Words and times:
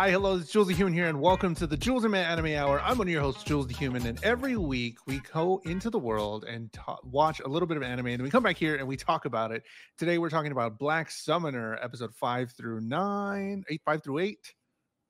Hi, 0.00 0.10
hello, 0.12 0.36
it's 0.36 0.50
Jules 0.50 0.68
the 0.68 0.72
Human 0.72 0.94
here, 0.94 1.08
and 1.08 1.20
welcome 1.20 1.54
to 1.56 1.66
the 1.66 1.76
Jules 1.76 2.04
and 2.04 2.12
Man 2.12 2.24
Anime 2.24 2.56
Hour. 2.56 2.80
I'm 2.80 2.96
one 2.96 3.06
of 3.06 3.12
your 3.12 3.20
hosts, 3.20 3.42
Jules 3.44 3.66
the 3.66 3.74
Human, 3.74 4.06
and 4.06 4.18
every 4.24 4.56
week 4.56 4.96
we 5.06 5.20
go 5.34 5.60
into 5.66 5.90
the 5.90 5.98
world 5.98 6.44
and 6.44 6.72
ta- 6.72 6.96
watch 7.04 7.40
a 7.40 7.46
little 7.46 7.68
bit 7.68 7.76
of 7.76 7.82
anime, 7.82 8.06
and 8.06 8.16
then 8.16 8.22
we 8.22 8.30
come 8.30 8.42
back 8.42 8.56
here 8.56 8.76
and 8.76 8.88
we 8.88 8.96
talk 8.96 9.26
about 9.26 9.52
it. 9.52 9.62
Today 9.98 10.16
we're 10.16 10.30
talking 10.30 10.52
about 10.52 10.78
Black 10.78 11.10
Summoner, 11.10 11.78
episode 11.82 12.14
five 12.14 12.50
through 12.52 12.80
nine, 12.80 13.62
eight, 13.68 13.82
five 13.84 14.02
through 14.02 14.20
eight. 14.20 14.54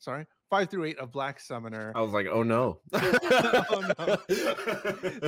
Sorry, 0.01 0.27
five 0.51 0.69
through 0.69 0.85
eight 0.85 0.99
of 0.99 1.13
Black 1.13 1.39
Summoner. 1.39 1.93
I 1.95 2.01
was 2.01 2.13
like, 2.13 2.27
oh 2.27 2.43
no. 2.43 2.81
oh 2.93 3.93
no. 3.99 4.17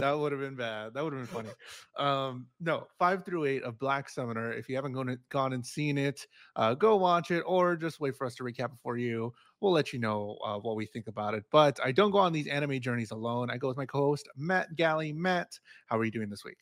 that 0.00 0.16
would 0.18 0.32
have 0.32 0.40
been 0.40 0.56
bad. 0.56 0.94
That 0.94 1.04
would 1.04 1.12
have 1.12 1.22
been 1.22 1.44
funny. 1.44 1.50
Um, 1.96 2.46
no, 2.60 2.88
five 2.98 3.24
through 3.24 3.44
eight 3.44 3.62
of 3.62 3.78
Black 3.78 4.08
Summoner. 4.08 4.52
If 4.52 4.68
you 4.68 4.74
haven't 4.74 4.92
gone, 4.92 5.16
gone 5.30 5.52
and 5.52 5.64
seen 5.64 5.98
it, 5.98 6.26
uh, 6.56 6.74
go 6.74 6.96
watch 6.96 7.30
it 7.30 7.42
or 7.46 7.76
just 7.76 8.00
wait 8.00 8.16
for 8.16 8.26
us 8.26 8.34
to 8.36 8.42
recap 8.42 8.72
it 8.72 8.80
for 8.82 8.96
you. 8.96 9.32
We'll 9.62 9.72
let 9.72 9.92
you 9.92 10.00
know 10.00 10.38
uh, 10.44 10.58
what 10.58 10.74
we 10.74 10.86
think 10.86 11.06
about 11.06 11.34
it. 11.34 11.44
But 11.52 11.78
I 11.82 11.92
don't 11.92 12.10
go 12.10 12.18
on 12.18 12.32
these 12.32 12.48
anime 12.48 12.80
journeys 12.80 13.12
alone. 13.12 13.48
I 13.48 13.56
go 13.56 13.68
with 13.68 13.76
my 13.76 13.86
co 13.86 13.98
host, 13.98 14.28
Matt 14.36 14.74
Gally. 14.74 15.12
Matt, 15.12 15.58
how 15.86 15.98
are 15.98 16.04
you 16.04 16.10
doing 16.10 16.28
this 16.28 16.44
week? 16.44 16.58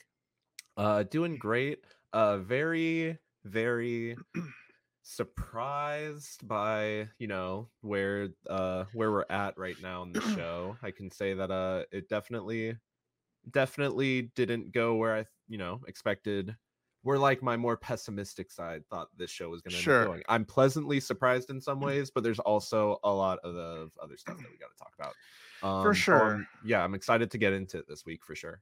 Uh, 0.76 1.02
doing 1.04 1.36
great. 1.38 1.78
Uh, 2.12 2.38
very, 2.38 3.18
very 3.44 4.16
surprised 5.02 6.46
by 6.46 7.08
you 7.18 7.26
know 7.26 7.68
where 7.80 8.28
uh 8.50 8.84
where 8.92 9.10
we're 9.10 9.24
at 9.30 9.56
right 9.58 9.76
now 9.82 10.02
in 10.02 10.12
the 10.12 10.20
show 10.36 10.76
i 10.82 10.90
can 10.90 11.10
say 11.10 11.32
that 11.32 11.50
uh 11.50 11.82
it 11.90 12.08
definitely 12.08 12.76
definitely 13.50 14.30
didn't 14.36 14.72
go 14.72 14.94
where 14.94 15.16
i 15.16 15.24
you 15.48 15.58
know 15.58 15.80
expected 15.88 16.54
where 17.02 17.18
like 17.18 17.42
my 17.42 17.56
more 17.56 17.76
pessimistic 17.76 18.50
side 18.50 18.82
thought 18.90 19.08
this 19.16 19.30
show 19.30 19.48
was 19.48 19.62
going 19.62 19.72
to 19.72 19.76
Sure. 19.80 20.04
going 20.04 20.22
i'm 20.28 20.44
pleasantly 20.44 21.00
surprised 21.00 21.50
in 21.50 21.60
some 21.60 21.80
ways 21.80 22.10
but 22.10 22.22
there's 22.22 22.38
also 22.40 22.98
a 23.04 23.10
lot 23.12 23.38
of, 23.44 23.54
of 23.56 23.90
other 24.02 24.16
stuff 24.16 24.36
that 24.38 24.50
we 24.50 24.58
got 24.58 24.70
to 24.70 24.78
talk 24.78 24.92
about 24.98 25.14
um, 25.62 25.82
so 25.84 25.92
sure. 25.92 26.30
I'm- 26.30 26.48
yeah 26.64 26.82
i'm 26.84 26.94
excited 26.94 27.30
to 27.30 27.38
get 27.38 27.52
into 27.52 27.78
it 27.78 27.86
this 27.88 28.04
week 28.06 28.24
for 28.24 28.34
sure 28.34 28.60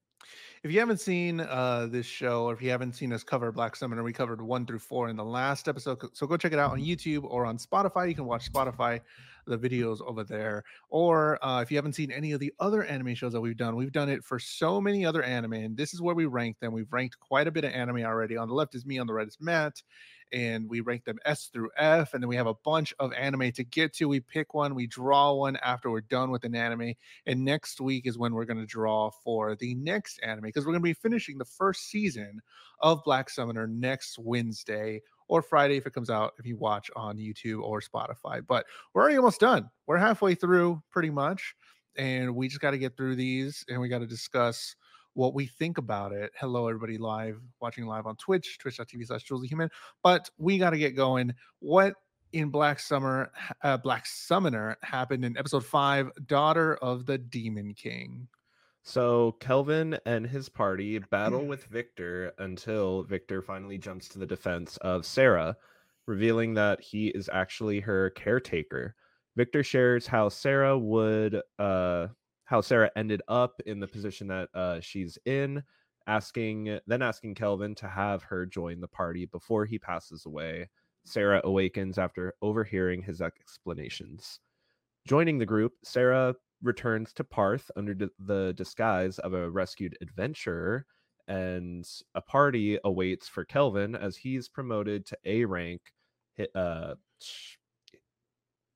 If 0.63 0.73
you 0.73 0.81
haven't 0.81 1.01
seen 1.01 1.41
uh, 1.41 1.87
this 1.91 2.05
show, 2.05 2.45
or 2.47 2.53
if 2.53 2.61
you 2.61 2.69
haven't 2.71 2.95
seen 2.95 3.13
us 3.15 3.23
cover 3.25 3.51
Black 3.53 3.77
Summoner, 3.77 4.03
we 4.03 4.13
covered 4.13 4.43
one 4.43 4.67
through 4.67 4.81
four 4.81 5.09
in 5.09 5.17
the 5.17 5.25
last 5.25 5.69
episode. 5.69 5.99
So 6.13 6.27
go 6.27 6.37
check 6.37 6.53
it 6.53 6.59
out 6.59 6.73
on 6.73 6.81
YouTube 6.81 7.23
or 7.25 7.47
on 7.47 7.57
Spotify. 7.57 8.09
You 8.09 8.15
can 8.17 8.27
watch 8.27 8.53
Spotify, 8.53 9.01
the 9.49 9.59
videos 9.59 10.01
over 10.07 10.25
there. 10.25 10.65
Or 10.89 11.45
uh, 11.45 11.63
if 11.63 11.71
you 11.71 11.77
haven't 11.77 11.95
seen 11.95 12.11
any 12.11 12.33
of 12.33 12.41
the 12.41 12.53
other 12.61 12.85
anime 12.85 13.15
shows 13.15 13.33
that 13.33 13.41
we've 13.41 13.57
done, 13.57 13.77
we've 13.77 13.93
done 13.93 14.09
it 14.09 14.25
for 14.25 14.39
so 14.39 14.81
many 14.81 15.05
other 15.05 15.23
anime, 15.23 15.55
and 15.55 15.77
this 15.77 15.95
is 15.95 16.01
where 16.01 16.15
we 16.15 16.27
rank 16.27 16.59
them. 16.61 16.73
We've 16.73 16.93
ranked 16.93 17.19
quite 17.21 17.47
a 17.47 17.51
bit 17.51 17.65
of 17.65 17.73
anime 17.73 18.03
already. 18.05 18.37
On 18.37 18.49
the 18.49 18.55
left 18.55 18.75
is 18.75 18.87
me, 18.87 18.99
on 18.99 19.07
the 19.07 19.15
right 19.15 19.27
is 19.27 19.39
Matt, 19.41 19.83
and 20.33 20.69
we 20.69 20.81
rank 20.81 21.05
them 21.05 21.19
S 21.25 21.47
through 21.53 21.71
F, 21.77 22.15
and 22.15 22.23
then 22.23 22.29
we 22.29 22.37
have 22.37 22.47
a 22.47 22.55
bunch 22.65 22.95
of 22.99 23.13
anime 23.13 23.53
to 23.53 23.65
get 23.65 23.95
to. 23.95 24.09
We 24.09 24.21
pick 24.21 24.55
one, 24.55 24.75
we 24.75 24.87
draw 24.87 25.33
one 25.33 25.57
after 25.57 25.91
we're 25.91 26.01
done 26.03 26.31
with 26.31 26.45
an 26.45 26.55
anime, 26.55 26.95
and 27.27 27.45
next 27.45 27.81
week 27.81 28.07
is 28.07 28.19
when 28.19 28.35
we're 28.35 28.45
going 28.45 28.61
to 28.61 28.67
draw 28.67 29.11
for 29.25 29.57
the 29.57 29.75
next 29.75 30.21
anime 30.23 30.45
because 30.45 30.65
we're 30.65 30.73
going 30.73 30.83
to 30.83 30.85
be 30.85 30.95
finishing 30.95 31.39
the 31.39 31.45
first 31.45 31.89
season 31.89 32.41
of 32.81 33.03
Black 33.05 33.31
Summoner 33.31 33.67
next 33.67 34.19
Wednesday 34.19 35.03
or 35.29 35.43
Friday 35.43 35.77
if 35.77 35.87
it 35.87 35.93
comes 35.93 36.11
out 36.11 36.33
if 36.39 36.47
you 36.47 36.57
watch 36.57 36.91
on 36.97 37.17
YouTube 37.17 37.63
or 37.63 37.81
Spotify. 37.81 38.45
But 38.47 38.67
we're 38.93 39.03
already 39.03 39.19
almost 39.19 39.41
done. 39.41 39.71
We're 39.87 39.99
halfway 39.99 40.35
through 40.35 40.83
pretty 40.91 41.11
much. 41.11 41.55
And 41.97 42.35
we 42.35 42.49
just 42.49 42.61
got 42.61 42.73
to 42.73 42.79
get 42.79 42.97
through 42.97 43.17
these 43.17 43.65
and 43.69 43.81
we 43.81 43.89
got 43.89 43.99
to 43.99 44.07
discuss 44.07 44.75
what 45.15 45.35
we 45.35 45.47
think 45.47 45.79
about 45.79 46.13
it. 46.13 46.31
Hello, 46.39 46.69
everybody 46.69 46.97
live 46.97 47.41
watching 47.61 47.87
live 47.87 48.07
on 48.07 48.17
Twitch, 48.17 48.59
twitch.tv 48.59 49.07
slash 49.07 49.25
Jules 49.25 49.43
the 49.43 49.49
Human. 49.49 49.69
But 50.03 50.31
we 50.39 50.59
got 50.59 50.71
to 50.71 50.79
get 50.79 50.95
going. 50.95 51.35
What 51.59 51.95
in 52.33 52.51
Black 52.51 52.79
Summer, 52.79 53.33
uh, 53.63 53.77
Black 53.79 54.07
Summoner 54.07 54.77
happened 54.83 55.25
in 55.25 55.37
episode 55.37 55.65
five, 55.65 56.11
Daughter 56.27 56.77
of 56.77 57.07
the 57.07 57.19
Demon 57.19 57.75
King. 57.75 58.29
So 58.89 59.33
Kelvin 59.33 59.99
and 60.07 60.27
his 60.27 60.49
party 60.49 60.99
battle 60.99 61.45
with 61.45 61.67
Victor 61.67 62.33
until 62.39 63.03
Victor 63.03 63.43
finally 63.43 63.77
jumps 63.77 64.09
to 64.09 64.19
the 64.19 64.25
defense 64.25 64.79
of 64.79 65.05
Sarah, 65.05 65.59
revealing 66.07 66.55
that 66.55 66.81
he 66.81 67.09
is 67.09 67.29
actually 67.31 67.81
her 67.81 68.09
caretaker. 68.09 68.95
Victor 69.37 69.63
shares 69.63 70.07
how 70.07 70.31
Sarah 70.31 70.79
would 70.79 71.43
uh 71.59 72.07
how 72.45 72.63
Sarah 72.63 72.91
ended 72.97 73.21
up 73.29 73.61
in 73.67 73.79
the 73.79 73.87
position 73.87 74.27
that 74.29 74.49
uh 74.55 74.81
she's 74.81 75.19
in, 75.27 75.63
asking 76.07 76.79
then 76.87 77.03
asking 77.03 77.35
Kelvin 77.35 77.75
to 77.75 77.89
have 77.89 78.23
her 78.23 78.47
join 78.47 78.81
the 78.81 78.89
party 78.89 79.27
before 79.27 79.67
he 79.67 79.79
passes 79.79 80.25
away. 80.25 80.67
Sarah 81.05 81.43
awakens 81.45 81.99
after 81.99 82.33
overhearing 82.41 83.03
his 83.03 83.21
explanations. 83.21 84.41
Joining 85.07 85.37
the 85.37 85.45
group, 85.45 85.75
Sarah 85.85 86.35
returns 86.63 87.13
to 87.15 87.25
Parth 87.25 87.71
under 87.77 87.95
d- 87.95 88.09
the 88.19 88.53
disguise 88.57 89.19
of 89.19 89.33
a 89.35 89.51
rescued 89.51 89.97
adventurer, 90.01 90.87
and 91.27 91.87
a 92.15 92.21
party 92.23 92.79
awaits 92.85 93.29
for 93.29 93.45
Kelvin 93.45 93.95
as 93.95 94.17
he's 94.17 94.49
promoted 94.49 95.07
to 95.07 95.19
A 95.25 95.45
rank. 95.45 95.81
Uh, 96.55 96.95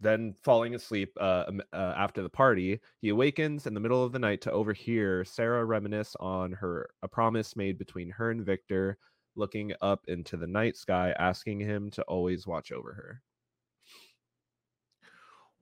then 0.01 0.35
falling 0.43 0.75
asleep 0.75 1.13
uh, 1.21 1.45
uh, 1.73 1.95
after 1.97 2.23
the 2.23 2.29
party, 2.29 2.81
he 3.01 3.11
awakens 3.11 3.67
in 3.67 3.75
the 3.75 3.81
middle 3.81 4.05
of 4.05 4.13
the 4.13 4.19
night 4.19 4.41
to 4.41 4.51
overhear 4.51 5.25
Sarah 5.25 5.65
reminisce 5.65 6.17
on 6.19 6.53
her 6.53 6.91
a 7.03 7.09
promise 7.09 7.55
made 7.55 7.79
between 7.79 8.11
her 8.11 8.31
and 8.33 8.45
Victor, 8.45 8.99
looking 9.37 9.73
up 9.81 10.01
into 10.09 10.37
the 10.37 10.47
night 10.47 10.77
sky, 10.77 11.15
asking 11.19 11.61
him 11.61 11.89
to 11.93 12.03
always 12.03 12.47
watch 12.47 12.73
over 12.73 12.93
her. 12.93 13.23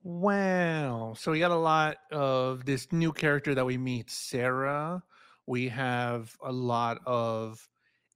Wow. 0.03 1.13
So 1.17 1.31
we 1.31 1.39
got 1.39 1.51
a 1.51 1.55
lot 1.55 1.97
of 2.11 2.65
this 2.65 2.91
new 2.91 3.11
character 3.11 3.53
that 3.55 3.65
we 3.65 3.77
meet, 3.77 4.09
Sarah. 4.09 5.03
We 5.45 5.69
have 5.69 6.35
a 6.43 6.51
lot 6.51 6.99
of 7.05 7.67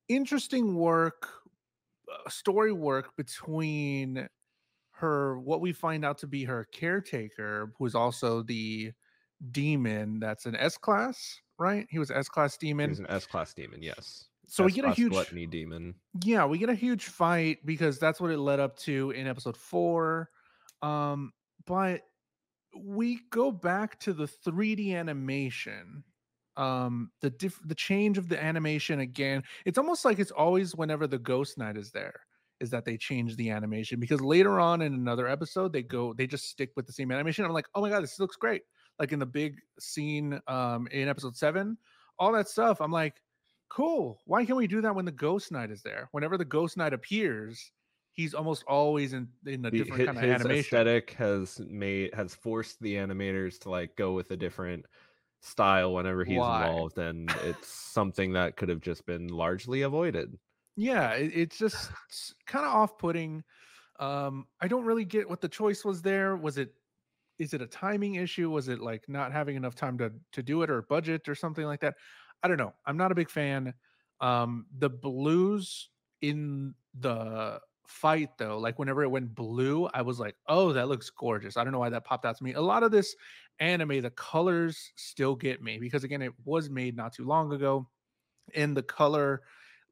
interesting 0.07 0.75
work, 0.75 1.29
uh, 2.11 2.29
story 2.29 2.71
work 2.71 3.15
between 3.15 4.27
her, 4.91 5.39
what 5.39 5.61
we 5.61 5.73
find 5.73 6.05
out 6.05 6.17
to 6.19 6.27
be 6.27 6.43
her 6.45 6.65
caretaker, 6.71 7.71
who's 7.77 7.95
also 7.95 8.41
the 8.41 8.91
demon 9.51 10.19
that's 10.19 10.45
an 10.45 10.55
S 10.55 10.77
class, 10.77 11.39
right? 11.59 11.85
He 11.89 11.99
was 11.99 12.09
S 12.09 12.29
class 12.29 12.57
demon. 12.57 12.89
He's 12.89 12.99
an 12.99 13.07
S 13.09 13.25
class 13.25 13.53
demon, 13.53 13.83
yes. 13.83 14.25
So 14.47 14.63
we 14.63 14.71
get 14.71 14.85
a 14.85 14.89
S-class 14.89 14.97
huge 14.97 15.11
gluttony 15.11 15.47
demon. 15.47 15.95
yeah, 16.23 16.45
we 16.45 16.57
get 16.57 16.69
a 16.69 16.75
huge 16.75 17.05
fight 17.05 17.65
because 17.65 17.99
that's 17.99 18.21
what 18.21 18.31
it 18.31 18.37
led 18.37 18.59
up 18.59 18.77
to 18.79 19.11
in 19.11 19.27
episode 19.27 19.57
four. 19.57 20.29
Um, 20.81 21.33
but 21.65 22.01
we 22.77 23.21
go 23.31 23.51
back 23.51 23.99
to 24.01 24.13
the 24.13 24.25
3D 24.25 24.95
animation. 24.95 26.03
Um, 26.57 27.11
the 27.21 27.29
diff- 27.29 27.61
the 27.65 27.75
change 27.75 28.17
of 28.17 28.29
the 28.29 28.41
animation 28.41 29.01
again. 29.01 29.43
It's 29.65 29.77
almost 29.77 30.05
like 30.05 30.19
it's 30.19 30.31
always 30.31 30.75
whenever 30.75 31.05
the 31.05 31.19
Ghost 31.19 31.57
Knight 31.57 31.77
is 31.77 31.91
there, 31.91 32.21
is 32.61 32.69
that 32.69 32.85
they 32.85 32.97
change 32.97 33.35
the 33.35 33.49
animation 33.49 33.99
because 33.99 34.21
later 34.21 34.59
on 34.59 34.81
in 34.81 34.93
another 34.93 35.27
episode 35.27 35.73
they 35.73 35.83
go 35.83 36.13
they 36.13 36.27
just 36.27 36.49
stick 36.49 36.71
with 36.75 36.87
the 36.87 36.93
same 36.93 37.11
animation. 37.11 37.43
I'm 37.43 37.51
like, 37.51 37.67
oh 37.75 37.81
my 37.81 37.89
god, 37.89 38.03
this 38.03 38.19
looks 38.19 38.37
great. 38.37 38.61
Like 38.99 39.11
in 39.11 39.19
the 39.19 39.25
big 39.25 39.57
scene 39.79 40.39
um 40.47 40.87
in 40.91 41.09
episode 41.09 41.35
seven, 41.35 41.77
all 42.19 42.31
that 42.31 42.47
stuff. 42.47 42.79
I'm 42.79 42.91
like, 42.91 43.15
cool. 43.69 44.21
Why 44.25 44.45
can't 44.45 44.57
we 44.57 44.67
do 44.67 44.81
that 44.81 44.95
when 44.95 45.05
the 45.05 45.11
Ghost 45.11 45.51
Knight 45.51 45.71
is 45.71 45.81
there? 45.81 46.07
Whenever 46.11 46.37
the 46.37 46.45
Ghost 46.45 46.77
Knight 46.77 46.93
appears, 46.93 47.71
he's 48.15 48.33
almost 48.33 48.63
always 48.67 49.13
in 49.13 49.31
in 49.45 49.65
a 49.65 49.71
The- 49.71 49.83
different 49.83 50.03
hi- 50.07 50.07
kind 50.07 50.17
of 50.19 50.23
his 50.23 50.45
animation. 50.45 50.85
aesthetic 50.85 51.11
has 51.13 51.59
made 51.59 52.13
has 52.13 52.35
forced 52.35 52.79
the 52.81 52.95
animators 52.95 53.59
to 53.61 53.69
like 53.69 53.95
go 53.95 54.13
with 54.13 54.31
a 54.31 54.37
different 54.37 54.85
style 55.41 55.93
whenever 55.93 56.23
he's 56.25 56.47
Why? 56.47 56.47
involved, 56.47 56.97
and 56.99 57.35
it's 57.37 57.67
something 57.69 58.33
that 58.33 58.57
could 58.57 58.69
have 58.69 58.81
just 58.81 59.05
been 59.05 59.27
largely 59.29 59.81
avoided. 59.83 60.39
Yeah, 60.75 61.13
it, 61.13 61.31
it's 61.33 61.57
just 61.57 61.91
kind 62.45 62.65
of 62.65 62.71
off-putting. 62.73 63.43
Um, 63.99 64.47
I 64.61 64.67
don't 64.67 64.85
really 64.85 65.05
get 65.05 65.29
what 65.29 65.41
the 65.41 65.49
choice 65.49 65.85
was 65.85 66.01
there. 66.01 66.35
Was 66.35 66.57
it 66.57 66.75
is 67.39 67.53
it 67.53 67.61
a 67.61 67.67
timing 67.67 68.15
issue? 68.15 68.49
Was 68.51 68.69
it 68.69 68.79
like 68.81 69.09
not 69.09 69.31
having 69.33 69.55
enough 69.57 69.75
time 69.75 69.97
to 69.99 70.13
to 70.33 70.43
do 70.43 70.63
it 70.63 70.69
or 70.71 70.83
budget 70.83 71.29
or 71.29 71.35
something 71.35 71.65
like 71.65 71.81
that? 71.81 71.95
I 72.43 72.47
don't 72.49 72.57
know. 72.57 72.73
I'm 72.85 72.97
not 72.97 73.11
a 73.11 73.15
big 73.15 73.29
fan. 73.29 73.73
Um, 74.21 74.67
the 74.77 74.89
blues 74.89 75.89
in 76.21 76.75
the 76.95 77.61
fight 77.87 78.29
though, 78.37 78.57
like 78.57 78.79
whenever 78.79 79.03
it 79.03 79.09
went 79.09 79.35
blue, 79.35 79.87
I 79.93 80.01
was 80.01 80.19
like, 80.19 80.35
oh, 80.47 80.73
that 80.73 80.87
looks 80.87 81.09
gorgeous. 81.09 81.57
I 81.57 81.63
don't 81.63 81.73
know 81.73 81.79
why 81.79 81.89
that 81.89 82.05
popped 82.05 82.25
out 82.25 82.37
to 82.37 82.43
me. 82.43 82.53
A 82.53 82.61
lot 82.61 82.83
of 82.83 82.91
this 82.91 83.15
anime, 83.59 84.01
the 84.01 84.11
colors 84.11 84.91
still 84.95 85.35
get 85.35 85.61
me 85.61 85.77
because 85.79 86.03
again, 86.03 86.21
it 86.21 86.33
was 86.43 86.69
made 86.69 86.95
not 86.95 87.13
too 87.13 87.25
long 87.25 87.53
ago, 87.53 87.87
and 88.53 88.75
the 88.75 88.83
color 88.83 89.41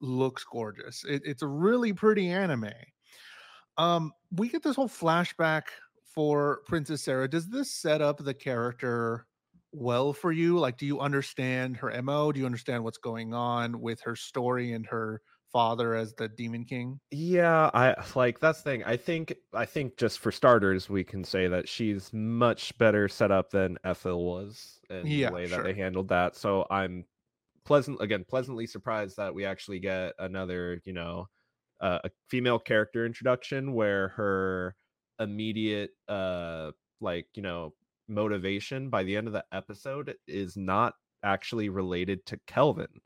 looks 0.01 0.43
gorgeous. 0.43 1.03
It, 1.05 1.21
it's 1.25 1.41
a 1.41 1.47
really 1.47 1.93
pretty 1.93 2.29
anime. 2.29 2.71
Um, 3.77 4.11
we 4.31 4.49
get 4.49 4.63
this 4.63 4.75
whole 4.75 4.89
flashback 4.89 5.63
for 6.03 6.61
Princess 6.67 7.03
Sarah. 7.03 7.27
Does 7.27 7.47
this 7.47 7.71
set 7.71 8.01
up 8.01 8.23
the 8.23 8.33
character 8.33 9.25
well 9.71 10.13
for 10.13 10.31
you? 10.31 10.59
Like, 10.59 10.77
do 10.77 10.85
you 10.85 10.99
understand 10.99 11.77
her 11.77 12.01
MO? 12.01 12.31
Do 12.31 12.39
you 12.39 12.45
understand 12.45 12.83
what's 12.83 12.99
going 12.99 13.33
on 13.33 13.81
with 13.81 13.99
her 14.01 14.15
story 14.15 14.73
and 14.73 14.85
her 14.85 15.21
father 15.53 15.95
as 15.95 16.15
the 16.15 16.27
Demon 16.29 16.65
King. 16.65 16.99
Yeah, 17.11 17.69
I 17.73 17.95
like 18.15 18.39
that's 18.39 18.61
the 18.61 18.69
thing. 18.71 18.83
I 18.83 18.97
think 18.97 19.35
I 19.53 19.65
think 19.65 19.97
just 19.97 20.19
for 20.19 20.31
starters, 20.31 20.89
we 20.89 21.03
can 21.03 21.23
say 21.23 21.47
that 21.47 21.67
she's 21.69 22.11
much 22.13 22.77
better 22.77 23.07
set 23.07 23.31
up 23.31 23.51
than 23.51 23.77
Ethel 23.83 24.25
was 24.25 24.81
in 24.89 25.09
Yeah, 25.09 25.29
the 25.29 25.31
way 25.31 25.47
sure. 25.47 25.57
that 25.57 25.63
they 25.63 25.73
handled 25.73 26.07
that. 26.09 26.35
So 26.35 26.65
I'm 26.69 27.05
pleasant 27.65 28.01
again, 28.01 28.25
pleasantly 28.25 28.67
surprised 28.67 29.17
that 29.17 29.35
we 29.35 29.45
actually 29.45 29.79
get 29.79 30.13
another, 30.19 30.81
you 30.85 30.93
know, 30.93 31.27
uh, 31.81 31.99
a 32.05 32.11
female 32.29 32.59
character 32.59 33.05
introduction 33.05 33.73
where 33.73 34.09
her 34.09 34.75
immediate 35.19 35.91
uh 36.09 36.71
like, 37.01 37.27
you 37.35 37.43
know, 37.43 37.75
motivation 38.09 38.89
by 38.89 39.03
the 39.03 39.17
end 39.17 39.27
of 39.27 39.33
the 39.33 39.45
episode 39.53 40.15
is 40.27 40.57
not 40.57 40.95
actually 41.23 41.69
related 41.69 42.25
to 42.27 42.37
Kelvin. 42.47 43.01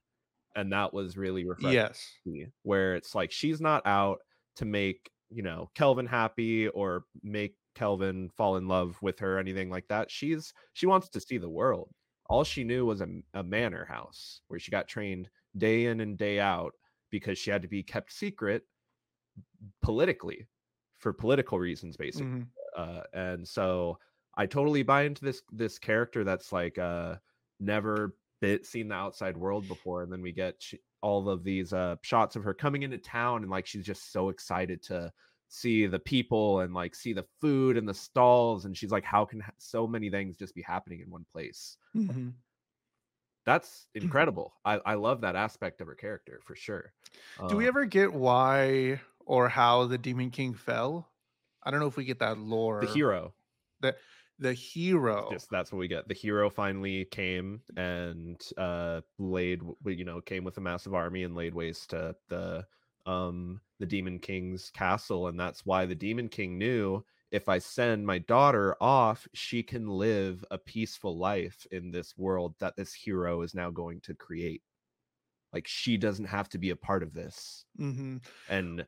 And 0.58 0.74
that 0.74 0.94
was 0.94 1.18
really 1.18 1.46
refreshing 1.46 1.80
Yes. 1.80 2.22
me, 2.26 2.48
where 2.64 2.96
it's 2.96 3.16
like 3.16 3.32
she's 3.32 3.62
not 3.62 3.88
out 3.88 4.20
to 4.58 4.66
make 4.66 5.12
you 5.30 5.44
know 5.44 5.72
Kelvin 5.76 6.08
happy 6.08 6.68
or 6.70 7.06
make 7.24 7.58
Kelvin 7.76 8.30
fall 8.32 8.58
in 8.58 8.68
love 8.68 9.02
with 9.02 9.20
her 9.20 9.38
or 9.38 9.40
anything 9.40 9.70
like 9.70 9.88
that. 9.90 10.12
She's 10.12 10.54
she 10.74 10.88
wants 10.88 11.10
to 11.10 11.22
see 11.22 11.38
the 11.40 11.50
world. 11.50 11.94
All 12.30 12.44
she 12.44 12.64
knew 12.66 12.86
was 12.86 13.02
a, 13.02 13.08
a 13.36 13.44
manor 13.44 13.86
house 13.86 14.42
where 14.50 14.60
she 14.60 14.72
got 14.72 14.88
trained 14.90 15.30
day 15.58 15.86
in 15.88 16.02
and 16.02 16.18
day 16.18 16.40
out 16.40 16.74
because 17.12 17.38
she 17.40 17.52
had 17.52 17.62
to 17.64 17.70
be 17.70 17.84
kept 17.84 18.12
secret 18.12 18.66
politically 19.82 20.48
for 20.98 21.14
political 21.14 21.60
reasons 21.60 21.98
basically 21.98 22.28
Mhm. 22.30 22.52
uh, 22.76 23.04
and 23.14 23.48
so 23.48 23.98
I 24.36 24.46
totally 24.46 24.84
buy 24.84 25.04
into 25.04 25.24
this 25.26 25.42
this 25.52 25.80
character 25.80 26.24
that's 26.24 26.52
like 26.52 26.78
uh 26.78 27.18
never 27.60 28.18
bit 28.40 28.66
seen 28.66 28.88
the 28.90 28.96
outside 28.96 29.38
world 29.38 29.68
before, 29.68 30.04
and 30.04 30.12
then 30.12 30.22
we 30.22 30.32
get 30.32 30.62
all 31.02 31.30
of 31.30 31.44
these 31.44 31.74
uh 31.74 31.96
shots 32.04 32.36
of 32.36 32.44
her 32.44 32.54
coming 32.54 32.84
into 32.84 32.98
town, 32.98 33.42
and 33.44 33.52
like 33.52 33.66
she's 33.66 33.86
just 33.86 34.12
so 34.12 34.30
excited 34.30 34.82
to 34.84 35.12
see 35.50 35.88
the 35.88 36.00
people 36.00 36.60
and 36.62 36.74
like 36.74 36.94
see 36.96 37.14
the 37.14 37.28
food 37.42 37.78
and 37.78 37.88
the 37.88 37.94
stalls, 37.94 38.66
and 38.66 38.76
she's 38.78 38.92
like, 38.92 39.04
how 39.06 39.26
can 39.26 39.40
ha- 39.40 39.52
so 39.60 39.88
many 39.88 40.10
things 40.10 40.38
just 40.38 40.56
be 40.56 40.62
happening 40.62 41.00
in 41.02 41.10
one 41.10 41.26
place? 41.32 41.78
Mhm. 41.94 42.38
That's 43.46 43.88
incredible. 43.96 44.54
I 44.66 44.74
I 44.80 44.94
love 44.96 45.22
that 45.22 45.36
aspect 45.36 45.80
of 45.82 45.88
her 45.88 45.96
character 45.96 46.42
for 46.44 46.56
sure. 46.56 46.94
Do 47.48 47.58
we 47.58 47.68
Uh, 47.68 47.70
ever 47.70 47.86
get 47.86 48.14
why 48.14 49.02
or 49.20 49.50
how 49.50 49.86
the 49.88 49.98
Demon 50.00 50.32
King 50.32 50.54
fell? 50.56 51.12
I 51.64 51.72
don't 51.72 51.80
know 51.80 51.88
if 51.88 51.98
we 51.98 52.06
get 52.06 52.20
that 52.20 52.38
lore. 52.40 52.80
the 52.80 52.88
hero? 52.88 53.34
The 54.40 54.54
hero. 54.54 55.30
Just 55.32 55.50
that's 55.50 55.72
what 55.72 55.80
we 55.80 55.88
get. 55.88 56.08
The 56.08 56.14
hero 56.14 56.50
finally 56.50 57.06
came 57.06 57.62
and 57.76 58.40
uh 58.58 59.02
laid 59.18 59.62
you 59.86 60.06
know 60.06 60.22
came 60.22 60.44
with 60.44 60.58
a 60.58 60.62
massive 60.62 60.94
army 60.94 61.24
and 61.24 61.36
laid 61.36 61.56
waste 61.56 61.90
to 61.92 62.16
the 62.30 62.66
um 63.06 63.62
the 63.80 63.86
demon 63.86 64.20
king's 64.20 64.70
castle 64.70 65.28
and 65.28 65.40
that's 65.40 65.66
why 65.66 65.86
the 65.86 65.96
demon 65.96 66.28
king 66.30 66.58
knew 66.58 67.04
if 67.32 67.50
I 67.50 67.58
send 67.60 68.06
my 68.06 68.20
daughter 68.20 68.76
off 68.82 69.28
she 69.34 69.64
can 69.64 69.88
live 69.88 70.44
a 70.52 70.58
peaceful 70.58 71.18
life 71.18 71.66
in 71.72 71.92
this 71.92 72.18
world 72.18 72.56
that 72.60 72.76
this 72.76 72.94
hero 72.94 73.42
is 73.42 73.56
now 73.56 73.70
going 73.72 74.02
to 74.02 74.14
create. 74.14 74.62
Like 75.54 75.68
she 75.68 75.98
doesn't 75.98 76.26
have 76.26 76.50
to 76.50 76.58
be 76.58 76.70
a 76.72 76.76
part 76.76 77.04
of 77.04 77.14
this. 77.14 77.66
hmm 77.78 78.18
And 78.50 78.86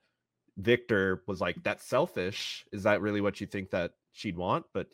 Victor 0.57 1.24
was 1.28 1.42
like 1.42 1.63
that's 1.63 1.86
selfish. 1.86 2.66
Is 2.72 2.84
that 2.84 3.02
really 3.02 3.22
what 3.22 3.42
you 3.42 3.48
think 3.48 3.72
that 3.72 3.94
she'd 4.12 4.38
want? 4.38 4.66
But 4.74 4.88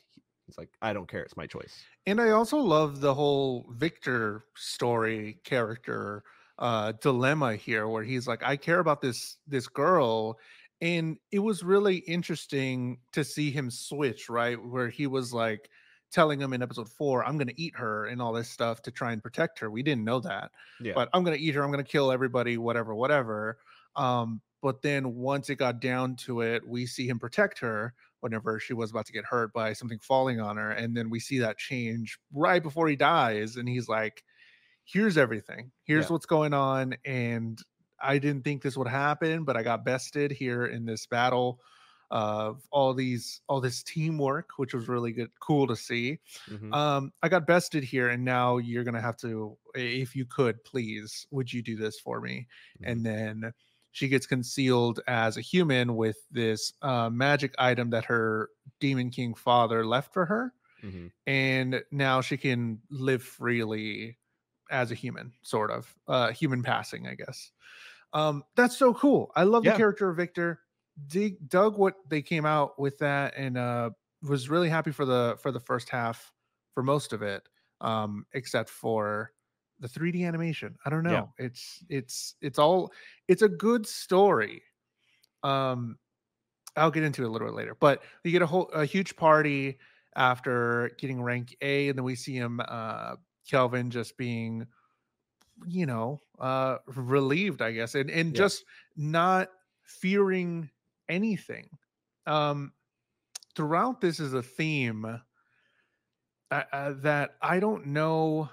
he's 0.46 0.58
like 0.58 0.70
I 0.82 0.94
don't 0.94 1.10
care. 1.10 1.22
It's 1.22 1.38
my 1.38 1.48
choice. 1.48 1.84
And 2.06 2.22
I 2.22 2.32
also 2.32 2.58
love 2.58 3.02
the 3.02 3.14
whole 3.14 3.66
Victor 3.72 4.46
story 4.56 5.40
character 5.44 6.24
uh 6.58 6.94
dilemma 7.02 7.56
here 7.56 7.88
where 7.88 8.04
he's 8.04 8.28
like 8.28 8.42
I 8.44 8.56
care 8.56 8.80
about 8.80 9.02
this 9.02 9.38
this 9.48 9.68
girl 9.68 10.38
and 10.82 11.18
it 11.32 11.40
was 11.40 11.64
really 11.64 11.98
interesting 11.98 13.00
to 13.14 13.24
see 13.24 13.50
him 13.50 13.72
switch, 13.72 14.30
right? 14.30 14.62
Where 14.64 14.90
he 14.90 15.08
was 15.08 15.34
like 15.34 15.70
telling 16.12 16.40
him 16.40 16.54
in 16.54 16.62
episode 16.62 16.90
4 16.90 17.26
I'm 17.26 17.38
going 17.38 17.48
to 17.48 17.62
eat 17.62 17.74
her 17.76 18.06
and 18.06 18.22
all 18.22 18.32
this 18.32 18.50
stuff 18.50 18.82
to 18.84 18.92
try 18.92 19.12
and 19.12 19.22
protect 19.22 19.60
her. 19.60 19.70
We 19.70 19.84
didn't 19.84 20.06
know 20.06 20.20
that. 20.22 20.52
Yeah. 20.80 20.94
But 20.96 21.10
I'm 21.14 21.24
going 21.24 21.38
to 21.38 21.44
eat 21.44 21.56
her, 21.56 21.64
I'm 21.64 21.72
going 21.72 21.84
to 21.84 21.92
kill 21.92 22.12
everybody 22.12 22.58
whatever 22.58 22.96
whatever. 22.96 23.58
Um 23.96 24.42
but 24.66 24.82
then 24.82 25.16
once 25.16 25.50
it 25.50 25.58
got 25.58 25.80
down 25.80 26.18
to 26.18 26.42
it, 26.42 26.68
we 26.68 26.88
see 26.88 27.08
him 27.08 27.20
protect 27.20 27.60
her 27.60 27.94
whenever 28.22 28.60
she 28.60 28.74
was 28.74 28.92
about 28.92 29.06
to 29.06 29.14
get 29.14 29.26
hurt 29.26 29.54
by 29.54 29.74
something 29.74 30.00
falling 30.00 30.42
on 30.42 30.58
her. 30.58 30.72
And 30.72 30.98
then 30.98 31.12
we 31.12 31.22
see 31.22 31.40
that 31.40 31.60
change 31.60 32.18
right 32.34 32.64
before 32.64 32.88
he 32.88 32.96
dies. 32.98 33.58
And 33.58 33.70
he's 33.70 33.88
like, 33.88 34.24
here's 34.86 35.18
everything. 35.18 35.72
Here's 35.84 36.10
Yeah. 36.10 36.10
what's 36.10 36.26
going 36.26 36.54
on. 36.54 36.96
And 37.06 37.60
I 38.00 38.18
didn't 38.20 38.44
think 38.44 38.62
this 38.64 38.78
would 38.78 38.88
happen, 38.88 39.44
but 39.46 39.58
I 39.58 39.64
got 39.64 39.86
bested 39.86 40.32
here 40.32 40.66
in 40.66 40.86
this 40.86 41.06
battle 41.08 41.62
of 42.12 42.68
all 42.72 42.94
these 42.94 43.42
all 43.50 43.62
this 43.62 43.84
teamwork, 43.84 44.52
which 44.58 44.74
was 44.74 44.88
really 44.88 45.12
good, 45.12 45.32
cool 45.42 45.68
to 45.68 45.76
see. 45.76 46.20
Mhm. 46.50 46.76
Um, 46.76 47.12
I 47.24 47.30
got 47.30 47.48
bested 47.48 47.84
here, 47.84 48.10
and 48.10 48.26
now 48.26 48.58
you're 48.58 48.84
gonna 48.84 49.02
have 49.02 49.18
to, 49.18 49.58
if 49.74 50.16
you 50.16 50.26
could, 50.26 50.64
please, 50.64 51.26
would 51.32 51.54
you 51.54 51.62
do 51.64 51.76
this 51.76 52.00
for 52.00 52.22
me? 52.22 52.48
And 52.84 53.06
then 53.06 53.54
she 53.96 54.10
gets 54.10 54.28
concealed 54.28 55.00
as 55.08 55.38
a 55.38 55.42
human 55.42 55.96
with 55.96 56.18
this 56.32 56.74
uh, 56.84 57.10
magic 57.10 57.56
item 57.60 57.92
that 57.92 58.06
her 58.06 58.50
demon 58.82 59.10
king 59.12 59.36
father 59.36 59.86
left 59.88 60.14
for 60.14 60.28
her, 60.28 60.54
Mhm. 60.84 61.10
and 61.28 61.84
now 61.92 62.22
she 62.22 62.38
can 62.38 62.82
live 62.92 63.24
freely 63.24 64.20
as 64.72 64.92
a 64.92 64.96
human, 64.96 65.34
sort 65.44 65.72
of 65.72 65.96
uh, 66.08 66.32
human 66.32 66.64
passing, 66.64 67.08
I 67.08 67.16
guess. 67.16 67.52
Um, 68.14 68.44
that's 68.56 68.78
so 68.78 68.94
cool. 68.94 69.32
I 69.36 69.44
love 69.44 69.64
Yeah. 69.64 69.72
the 69.72 69.74
character 69.74 70.10
of 70.10 70.18
Victor. 70.18 70.62
Dig, 71.08 71.50
dug 71.50 71.78
what 71.78 71.96
they 72.10 72.22
came 72.22 72.46
out 72.46 72.80
with 72.80 73.00
that, 73.00 73.36
and 73.38 73.58
uh, 73.58 73.92
was 74.24 74.50
really 74.50 74.70
happy 74.70 74.92
for 74.92 75.06
the 75.06 75.38
for 75.42 75.52
the 75.52 75.60
first 75.60 75.90
half 75.90 76.34
for 76.74 76.84
most 76.84 77.14
of 77.14 77.22
it, 77.22 77.48
um, 77.82 78.26
except 78.34 78.70
for 78.70 79.34
the 79.80 79.88
3D 79.90 80.24
animation. 80.24 80.78
I 80.86 80.90
don't 80.90 81.04
know. 81.04 81.26
Yeah. 81.26 81.28
It's 81.38 81.84
it's 81.90 82.36
it's 82.42 82.60
all 82.60 82.92
it's 83.28 83.42
a 83.42 83.50
good 83.50 83.86
story. 83.88 84.64
Um, 85.44 86.00
I'll 86.76 86.92
get 86.92 87.04
into 87.04 87.24
it 87.24 87.28
a 87.28 87.32
little 87.32 87.48
bit 87.48 87.56
later, 87.56 87.76
but 87.76 88.04
you 88.24 88.32
get 88.32 88.42
a 88.42 88.48
whole 88.48 88.70
a 88.70 88.86
huge 88.86 89.16
party 89.16 89.80
after 90.16 90.92
getting 90.98 91.22
rank 91.22 91.56
A, 91.62 91.90
and 91.90 91.98
then 91.98 92.06
we 92.06 92.16
see 92.16 92.36
him 92.36 92.62
uh 92.68 93.18
Kelvin 93.50 93.92
just 93.92 94.18
being 94.18 94.68
you 95.68 95.86
know 95.86 96.20
uh 96.40 96.78
relieved 96.88 97.62
i 97.62 97.72
guess 97.72 97.96
and 97.96 98.10
and 98.10 98.36
Yeah. 98.36 98.46
just 98.46 98.66
not 98.96 99.50
fearing 99.84 100.70
anything 101.08 101.70
um 102.26 102.74
throughout 103.56 104.02
this 104.02 104.20
is 104.20 104.34
a 104.34 104.44
theme 104.44 105.06
uh, 105.06 105.20
uh, 106.52 106.94
that 106.94 107.38
i 107.42 107.60
don't 107.60 107.86
know 107.88 108.50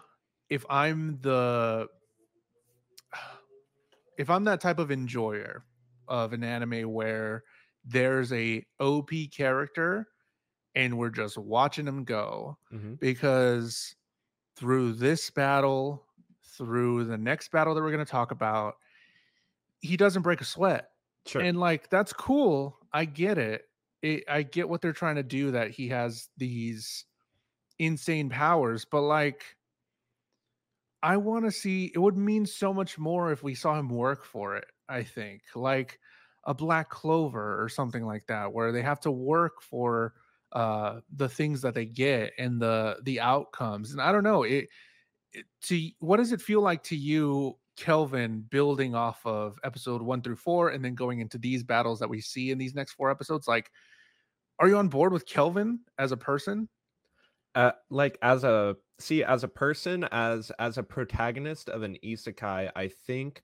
if 0.52 0.64
i'm 0.68 1.18
the 1.23 1.87
if 4.18 4.28
i'm 4.30 4.44
that 4.44 4.61
type 4.61 4.78
of 4.78 4.90
enjoyer 4.90 5.64
of 6.09 6.32
an 6.32 6.44
anime 6.44 6.90
where 6.92 7.44
there's 7.85 8.32
a 8.32 8.64
op 8.80 9.11
character 9.32 10.09
and 10.75 10.97
we're 10.97 11.11
just 11.11 11.37
watching 11.38 11.85
them 11.85 12.04
go 12.04 12.56
Mhm. 12.73 12.99
because 13.00 13.94
through 14.56 14.92
this 14.92 15.30
battle, 15.30 16.06
through 16.44 17.04
the 17.04 17.16
next 17.18 17.50
battle 17.50 17.75
that 17.75 17.80
we're 17.82 17.90
going 17.90 18.04
to 18.04 18.11
talk 18.11 18.30
about, 18.30 18.75
he 19.80 19.97
doesn't 19.97 20.23
break 20.23 20.40
a 20.40 20.44
sweat. 20.44 20.90
Sure. 21.26 21.42
And 21.42 21.59
like 21.59 21.88
that's 21.90 22.12
cool. 22.12 22.78
I 22.92 23.04
get 23.06 23.38
it. 23.38 23.68
it. 24.02 24.25
I 24.28 24.42
get 24.42 24.68
what 24.68 24.80
they're 24.82 24.92
trying 24.92 25.16
to 25.16 25.23
do 25.23 25.50
that 25.52 25.71
he 25.71 25.88
has 25.88 26.28
these 26.37 27.04
insane 27.78 28.28
powers, 28.28 28.85
but 28.85 29.02
like 29.02 29.56
I 31.02 31.16
want 31.16 31.44
to 31.44 31.50
see 31.50 31.90
it 31.94 31.99
would 31.99 32.16
mean 32.16 32.47
so 32.47 32.73
much 32.73 32.99
more 32.99 33.32
if 33.32 33.42
we 33.42 33.54
saw 33.54 33.78
him 33.78 33.88
work 33.88 34.25
for 34.25 34.56
it, 34.56 34.66
I 34.88 35.02
think. 35.02 35.42
Like 35.54 35.99
a 36.44 36.54
black 36.54 36.90
clover 36.90 37.62
or 37.62 37.68
something 37.68 38.04
like 38.04 38.26
that 38.26 38.52
where 38.52 38.73
they 38.73 38.82
have 38.82 39.00
to 39.00 39.11
work 39.11 39.62
for 39.62 40.14
uh 40.52 41.00
the 41.14 41.28
things 41.28 41.62
that 41.62 41.75
they 41.75 41.87
get 41.87 42.32
and 42.38 42.61
the 42.61 42.99
the 43.04 43.21
outcomes. 43.21 43.92
And 43.92 44.00
I 44.00 44.12
don't 44.12 44.25
know, 44.25 44.42
it, 44.44 44.68
it 45.32 45.47
to 45.62 45.90
what 46.00 46.18
does 46.18 46.32
it 46.32 46.40
feel 46.40 46.61
like 46.61 46.82
to 46.85 46.97
you 46.97 47.59
Kelvin 47.76 48.42
building 48.50 48.94
off 48.94 49.25
of 49.25 49.59
episode 49.64 50.02
1 50.02 50.23
through 50.23 50.37
4 50.37 50.71
and 50.71 50.85
then 50.85 50.94
going 50.94 51.21
into 51.21 51.38
these 51.38 51.62
battles 51.62 51.99
that 52.00 52.11
we 52.11 52.21
see 52.21 52.50
in 52.50 52.59
these 52.59 52.75
next 52.75 52.92
four 52.92 53.11
episodes 53.11 53.49
like 53.49 53.71
are 54.59 54.68
you 54.68 54.76
on 54.76 54.88
board 54.88 55.12
with 55.12 55.26
Kelvin 55.26 55.80
as 55.99 56.12
a 56.12 56.16
person? 56.16 56.68
Uh, 57.54 57.73
like 57.90 58.18
as 58.23 58.44
a 58.44 58.76
see 58.99 59.25
as 59.25 59.44
a 59.44 59.49
person 59.49 60.04
as 60.04 60.50
as 60.59 60.78
a 60.78 60.82
protagonist 60.82 61.68
of 61.68 61.82
an 61.82 61.97
isekai 62.04 62.71
i 62.76 62.88
think 62.88 63.42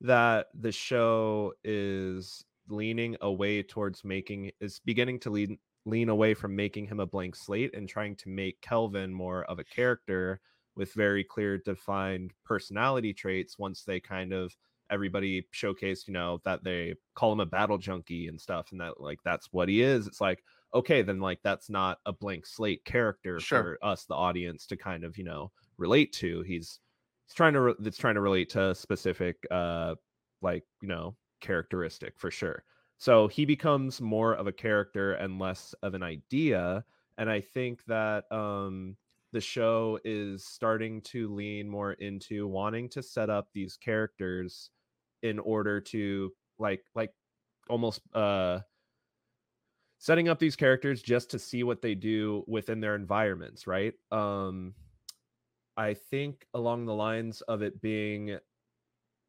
that 0.00 0.46
the 0.54 0.72
show 0.72 1.52
is 1.62 2.44
leaning 2.68 3.16
away 3.20 3.62
towards 3.62 4.04
making 4.04 4.50
is 4.60 4.80
beginning 4.84 5.20
to 5.20 5.30
lean 5.30 5.58
lean 5.86 6.08
away 6.08 6.32
from 6.32 6.56
making 6.56 6.86
him 6.86 7.00
a 7.00 7.06
blank 7.06 7.36
slate 7.36 7.74
and 7.74 7.88
trying 7.88 8.16
to 8.16 8.28
make 8.28 8.60
kelvin 8.62 9.12
more 9.12 9.44
of 9.44 9.58
a 9.58 9.64
character 9.64 10.40
with 10.76 10.92
very 10.94 11.22
clear 11.22 11.58
defined 11.58 12.32
personality 12.44 13.12
traits 13.12 13.58
once 13.58 13.84
they 13.84 14.00
kind 14.00 14.32
of 14.32 14.56
everybody 14.90 15.46
showcased, 15.54 16.06
you 16.06 16.12
know, 16.12 16.40
that 16.44 16.62
they 16.64 16.94
call 17.14 17.32
him 17.32 17.40
a 17.40 17.46
battle 17.46 17.78
junkie 17.78 18.28
and 18.28 18.40
stuff, 18.40 18.70
and 18.72 18.80
that 18.80 19.00
like 19.00 19.18
that's 19.24 19.48
what 19.52 19.68
he 19.68 19.82
is. 19.82 20.06
It's 20.06 20.20
like, 20.20 20.42
okay, 20.74 21.02
then 21.02 21.20
like 21.20 21.42
that's 21.42 21.70
not 21.70 22.00
a 22.06 22.12
blank 22.12 22.46
slate 22.46 22.84
character 22.84 23.40
Sure. 23.40 23.70
for 23.70 23.78
us, 23.82 24.06
the 24.06 24.14
audience, 24.14 24.66
to 24.68 24.76
kind 24.76 25.04
of, 25.04 25.16
you 25.18 25.24
know, 25.24 25.52
relate 25.78 26.12
to. 26.14 26.42
He's 26.42 26.80
he's 27.26 27.34
trying 27.34 27.54
to 27.54 27.60
re- 27.60 27.74
it's 27.80 27.98
trying 27.98 28.14
to 28.16 28.20
relate 28.20 28.48
to 28.50 28.70
a 28.70 28.74
specific 28.74 29.46
uh 29.50 29.96
like, 30.42 30.64
you 30.82 30.88
know, 30.88 31.16
characteristic 31.40 32.18
for 32.18 32.30
sure. 32.30 32.64
So 32.98 33.28
he 33.28 33.44
becomes 33.44 34.00
more 34.00 34.34
of 34.34 34.46
a 34.46 34.52
character 34.52 35.14
and 35.14 35.38
less 35.38 35.72
of 35.82 35.94
an 35.94 36.02
idea. 36.02 36.84
And 37.18 37.30
I 37.30 37.40
think 37.40 37.84
that 37.86 38.30
um 38.32 38.96
the 39.32 39.40
show 39.40 39.98
is 40.04 40.46
starting 40.46 41.02
to 41.02 41.32
lean 41.34 41.68
more 41.68 41.92
into 41.94 42.46
wanting 42.46 42.88
to 42.90 43.02
set 43.02 43.30
up 43.30 43.48
these 43.52 43.76
characters 43.76 44.70
in 45.22 45.38
order 45.38 45.80
to 45.80 46.32
like 46.58 46.84
like 46.94 47.12
almost 47.68 48.00
uh 48.14 48.60
setting 49.98 50.28
up 50.28 50.38
these 50.38 50.56
characters 50.56 51.02
just 51.02 51.30
to 51.30 51.38
see 51.38 51.62
what 51.62 51.82
they 51.82 51.94
do 51.94 52.44
within 52.46 52.80
their 52.80 52.94
environments 52.94 53.66
right? 53.66 53.94
Um 54.10 54.74
i 55.76 55.92
think 55.92 56.46
along 56.54 56.86
the 56.86 56.94
lines 56.94 57.40
of 57.42 57.60
it 57.62 57.80
being 57.82 58.38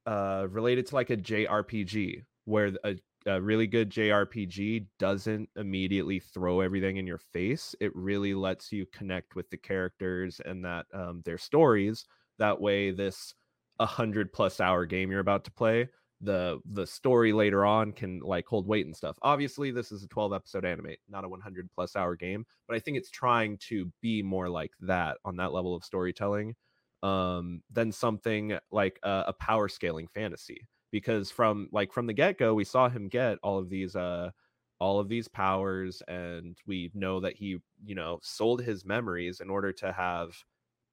uh 0.06 0.46
related 0.50 0.86
to 0.86 0.94
like 0.94 1.10
a 1.10 1.18
jrpg 1.18 2.24
where 2.46 2.72
a, 2.84 2.96
a 3.26 3.42
really 3.42 3.66
good 3.66 3.90
jrpg 3.90 4.86
doesn't 5.00 5.50
immediately 5.56 6.20
throw 6.20 6.62
everything 6.62 6.98
in 6.98 7.08
your 7.08 7.18
face. 7.18 7.76
It 7.80 7.96
really 7.96 8.34
lets 8.34 8.72
you 8.72 8.86
connect 8.94 9.36
with 9.36 9.50
the 9.50 9.58
characters 9.58 10.40
and 10.46 10.64
that 10.64 10.86
um, 10.94 11.22
their 11.26 11.40
stories. 11.40 12.06
That 12.38 12.62
way 12.62 12.92
this 12.92 13.34
100 13.78 14.32
plus 14.32 14.62
hour 14.62 14.86
game 14.86 15.12
you're 15.12 15.20
about 15.20 15.44
to 15.46 15.52
play 15.52 15.90
the 16.26 16.60
the 16.74 16.86
story 16.86 17.34
later 17.34 17.66
on 17.66 17.92
can 17.92 18.20
like 18.20 18.46
hold 18.48 18.68
weight 18.68 18.86
and 18.86 18.96
stuff. 18.96 19.18
Obviously 19.22 19.72
this 19.72 19.92
is 19.92 20.04
a 20.04 20.08
12 20.08 20.34
episode 20.34 20.66
anime 20.66 20.96
not 21.10 21.24
a 21.24 21.30
100 21.30 21.70
plus 21.74 21.96
hour 21.96 22.16
game 22.16 22.46
but 22.68 22.76
i 22.76 22.80
think 22.80 22.98
it's 22.98 23.10
trying 23.12 23.58
to 23.58 23.92
be 24.02 24.22
more 24.22 24.50
like 24.50 24.72
that 24.82 25.18
on 25.26 25.36
that 25.38 25.54
level 25.54 25.76
of 25.76 25.84
storytelling 25.84 26.56
um 27.04 27.62
than 27.72 27.92
something 27.92 28.58
like 28.72 29.00
a, 29.04 29.26
a 29.28 29.34
power 29.34 29.68
scaling 29.68 30.08
fantasy. 30.08 30.68
Because 30.92 31.30
from 31.30 31.68
like 31.72 31.92
from 31.94 32.08
the 32.08 32.14
get-go 32.14 32.54
we 32.54 32.64
saw 32.64 32.90
him 32.90 33.08
get 33.10 33.38
all 33.44 33.58
of 33.60 33.70
these 33.70 33.96
uh 33.96 34.32
all 34.80 35.00
of 35.00 35.08
these 35.10 35.28
powers 35.28 36.02
and 36.08 36.58
we 36.68 36.92
know 36.94 37.20
that 37.20 37.36
he 37.36 37.58
you 37.86 37.96
know 37.96 38.20
sold 38.24 38.62
his 38.62 38.86
memories 38.86 39.40
in 39.42 39.50
order 39.50 39.72
to 39.74 39.92
have 39.92 40.36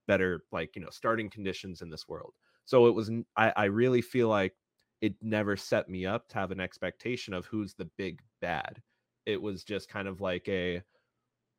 better 0.06 0.42
like 0.52 0.74
you 0.76 0.82
know 0.82 0.90
starting 0.90 1.30
conditions 1.30 1.82
in 1.82 1.90
this 1.90 2.08
world. 2.08 2.34
So 2.64 2.86
it 2.86 2.94
was 2.94 3.10
I, 3.36 3.52
I 3.56 3.64
really 3.66 4.02
feel 4.02 4.28
like 4.28 4.54
it 5.02 5.14
never 5.20 5.56
set 5.56 5.88
me 5.88 6.06
up 6.06 6.28
to 6.28 6.38
have 6.38 6.50
an 6.50 6.60
expectation 6.60 7.34
of 7.34 7.44
who's 7.46 7.74
the 7.74 7.90
big 7.98 8.20
bad. 8.40 8.80
It 9.26 9.40
was 9.40 9.64
just 9.64 9.88
kind 9.88 10.08
of 10.08 10.20
like 10.20 10.48
a 10.48 10.82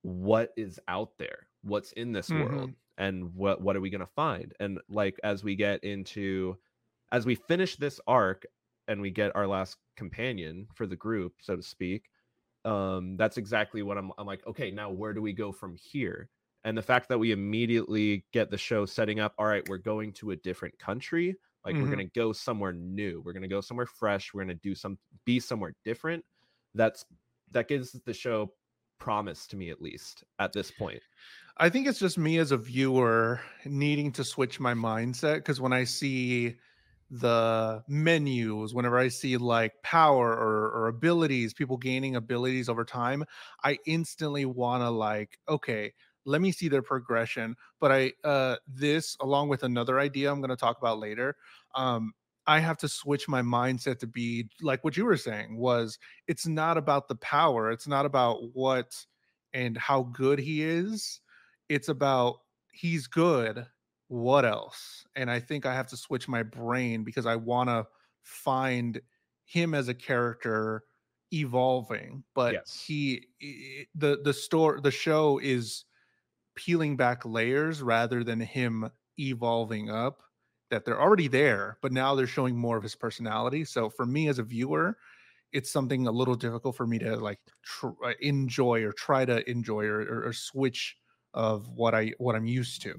what 0.01 0.51
is 0.57 0.79
out 0.87 1.11
there? 1.19 1.47
What's 1.61 1.91
in 1.91 2.11
this 2.11 2.29
mm-hmm. 2.29 2.43
world 2.43 2.71
and 2.97 3.35
what 3.35 3.61
what 3.61 3.75
are 3.75 3.81
we 3.81 3.89
going 3.89 4.01
to 4.01 4.07
find? 4.07 4.53
And 4.59 4.79
like 4.89 5.19
as 5.23 5.43
we 5.43 5.55
get 5.55 5.83
into 5.83 6.57
as 7.11 7.25
we 7.25 7.35
finish 7.35 7.75
this 7.75 8.01
arc 8.07 8.45
and 8.87 9.01
we 9.01 9.11
get 9.11 9.35
our 9.35 9.47
last 9.47 9.77
companion 9.95 10.67
for 10.73 10.87
the 10.87 10.95
group 10.95 11.33
so 11.39 11.55
to 11.55 11.61
speak 11.61 12.09
um 12.65 13.15
that's 13.17 13.37
exactly 13.37 13.83
what 13.83 13.97
i'm 13.97 14.11
i'm 14.17 14.25
like 14.25 14.45
okay 14.47 14.71
now 14.71 14.89
where 14.89 15.13
do 15.13 15.21
we 15.21 15.33
go 15.33 15.51
from 15.51 15.75
here? 15.75 16.29
And 16.65 16.77
the 16.77 16.81
fact 16.81 17.09
that 17.09 17.19
we 17.19 17.33
immediately 17.33 18.23
get 18.31 18.49
the 18.49 18.57
show 18.57 18.85
setting 18.85 19.19
up 19.19 19.33
all 19.37 19.45
right 19.45 19.67
we're 19.67 19.77
going 19.77 20.13
to 20.13 20.31
a 20.31 20.35
different 20.37 20.77
country 20.79 21.35
like 21.65 21.75
mm-hmm. 21.75 21.83
we're 21.83 21.95
going 21.95 22.07
to 22.07 22.19
go 22.19 22.31
somewhere 22.31 22.73
new 22.73 23.21
we're 23.25 23.33
going 23.33 23.43
to 23.43 23.49
go 23.49 23.61
somewhere 23.61 23.85
fresh 23.85 24.33
we're 24.33 24.43
going 24.43 24.55
to 24.55 24.61
do 24.63 24.75
some 24.75 24.97
be 25.25 25.39
somewhere 25.39 25.73
different 25.83 26.23
that's 26.75 27.05
that 27.51 27.67
gives 27.67 27.91
the 28.05 28.13
show 28.13 28.51
promise 28.99 29.47
to 29.47 29.55
me 29.55 29.69
at 29.69 29.81
least 29.81 30.23
at 30.39 30.53
this 30.53 30.71
point 30.71 31.01
i 31.57 31.69
think 31.69 31.87
it's 31.87 31.99
just 31.99 32.17
me 32.17 32.37
as 32.37 32.51
a 32.51 32.57
viewer 32.57 33.39
needing 33.65 34.11
to 34.11 34.23
switch 34.23 34.59
my 34.59 34.73
mindset 34.73 35.35
because 35.35 35.59
when 35.59 35.73
i 35.73 35.83
see 35.83 36.55
the 37.11 37.83
menus 37.87 38.73
whenever 38.73 38.97
i 38.97 39.07
see 39.07 39.37
like 39.37 39.73
power 39.83 40.31
or, 40.31 40.71
or 40.71 40.87
abilities 40.87 41.53
people 41.53 41.77
gaining 41.77 42.15
abilities 42.15 42.69
over 42.69 42.85
time 42.85 43.23
i 43.63 43.77
instantly 43.85 44.45
want 44.45 44.81
to 44.81 44.89
like 44.89 45.37
okay 45.47 45.93
let 46.25 46.41
me 46.41 46.51
see 46.51 46.67
their 46.67 46.81
progression 46.81 47.55
but 47.79 47.91
i 47.91 48.11
uh 48.23 48.55
this 48.67 49.15
along 49.21 49.49
with 49.49 49.63
another 49.63 49.99
idea 49.99 50.31
i'm 50.31 50.39
going 50.39 50.49
to 50.49 50.55
talk 50.55 50.77
about 50.77 50.99
later 50.99 51.35
um 51.75 52.13
i 52.47 52.59
have 52.59 52.77
to 52.77 52.87
switch 52.87 53.27
my 53.27 53.41
mindset 53.41 53.99
to 53.99 54.07
be 54.07 54.47
like 54.61 54.83
what 54.83 54.97
you 54.97 55.05
were 55.05 55.17
saying 55.17 55.57
was 55.57 55.97
it's 56.27 56.47
not 56.47 56.77
about 56.77 57.07
the 57.07 57.15
power 57.15 57.71
it's 57.71 57.87
not 57.87 58.05
about 58.05 58.39
what 58.53 58.95
and 59.53 59.77
how 59.77 60.03
good 60.03 60.39
he 60.39 60.63
is 60.63 61.21
it's 61.69 61.89
about 61.89 62.37
he's 62.71 63.07
good 63.07 63.65
what 64.07 64.45
else 64.45 65.05
and 65.15 65.29
i 65.29 65.39
think 65.39 65.65
i 65.65 65.73
have 65.73 65.87
to 65.87 65.97
switch 65.97 66.27
my 66.27 66.43
brain 66.43 67.03
because 67.03 67.25
i 67.25 67.35
want 67.35 67.69
to 67.69 67.85
find 68.21 69.01
him 69.45 69.73
as 69.73 69.87
a 69.87 69.93
character 69.93 70.83
evolving 71.33 72.23
but 72.35 72.53
yes. 72.53 72.83
he 72.85 73.25
the 73.95 74.19
the 74.23 74.33
store 74.33 74.79
the 74.81 74.91
show 74.91 75.39
is 75.39 75.85
peeling 76.55 76.95
back 76.95 77.25
layers 77.25 77.81
rather 77.81 78.23
than 78.23 78.39
him 78.39 78.89
evolving 79.19 79.89
up 79.89 80.23
that 80.69 80.85
they're 80.85 81.01
already 81.01 81.27
there 81.27 81.77
but 81.81 81.91
now 81.91 82.15
they're 82.15 82.25
showing 82.25 82.57
more 82.57 82.77
of 82.77 82.83
his 82.83 82.95
personality. 82.95 83.63
So 83.63 83.89
for 83.89 84.05
me 84.05 84.27
as 84.27 84.39
a 84.39 84.43
viewer 84.43 84.97
it's 85.53 85.71
something 85.71 86.07
a 86.07 86.11
little 86.11 86.35
difficult 86.35 86.75
for 86.75 86.87
me 86.87 86.99
to 86.99 87.15
like 87.15 87.39
tr- 87.63 88.03
uh, 88.03 88.13
enjoy 88.19 88.83
or 88.83 88.91
try 88.91 89.23
to 89.23 89.47
enjoy 89.49 89.85
or, 89.85 90.01
or, 90.01 90.27
or 90.27 90.33
switch 90.33 90.97
of 91.35 91.69
what 91.69 91.95
i 91.95 92.11
what 92.17 92.35
i'm 92.35 92.45
used 92.45 92.81
to. 92.81 92.95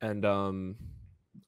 And 0.00 0.24
um 0.24 0.76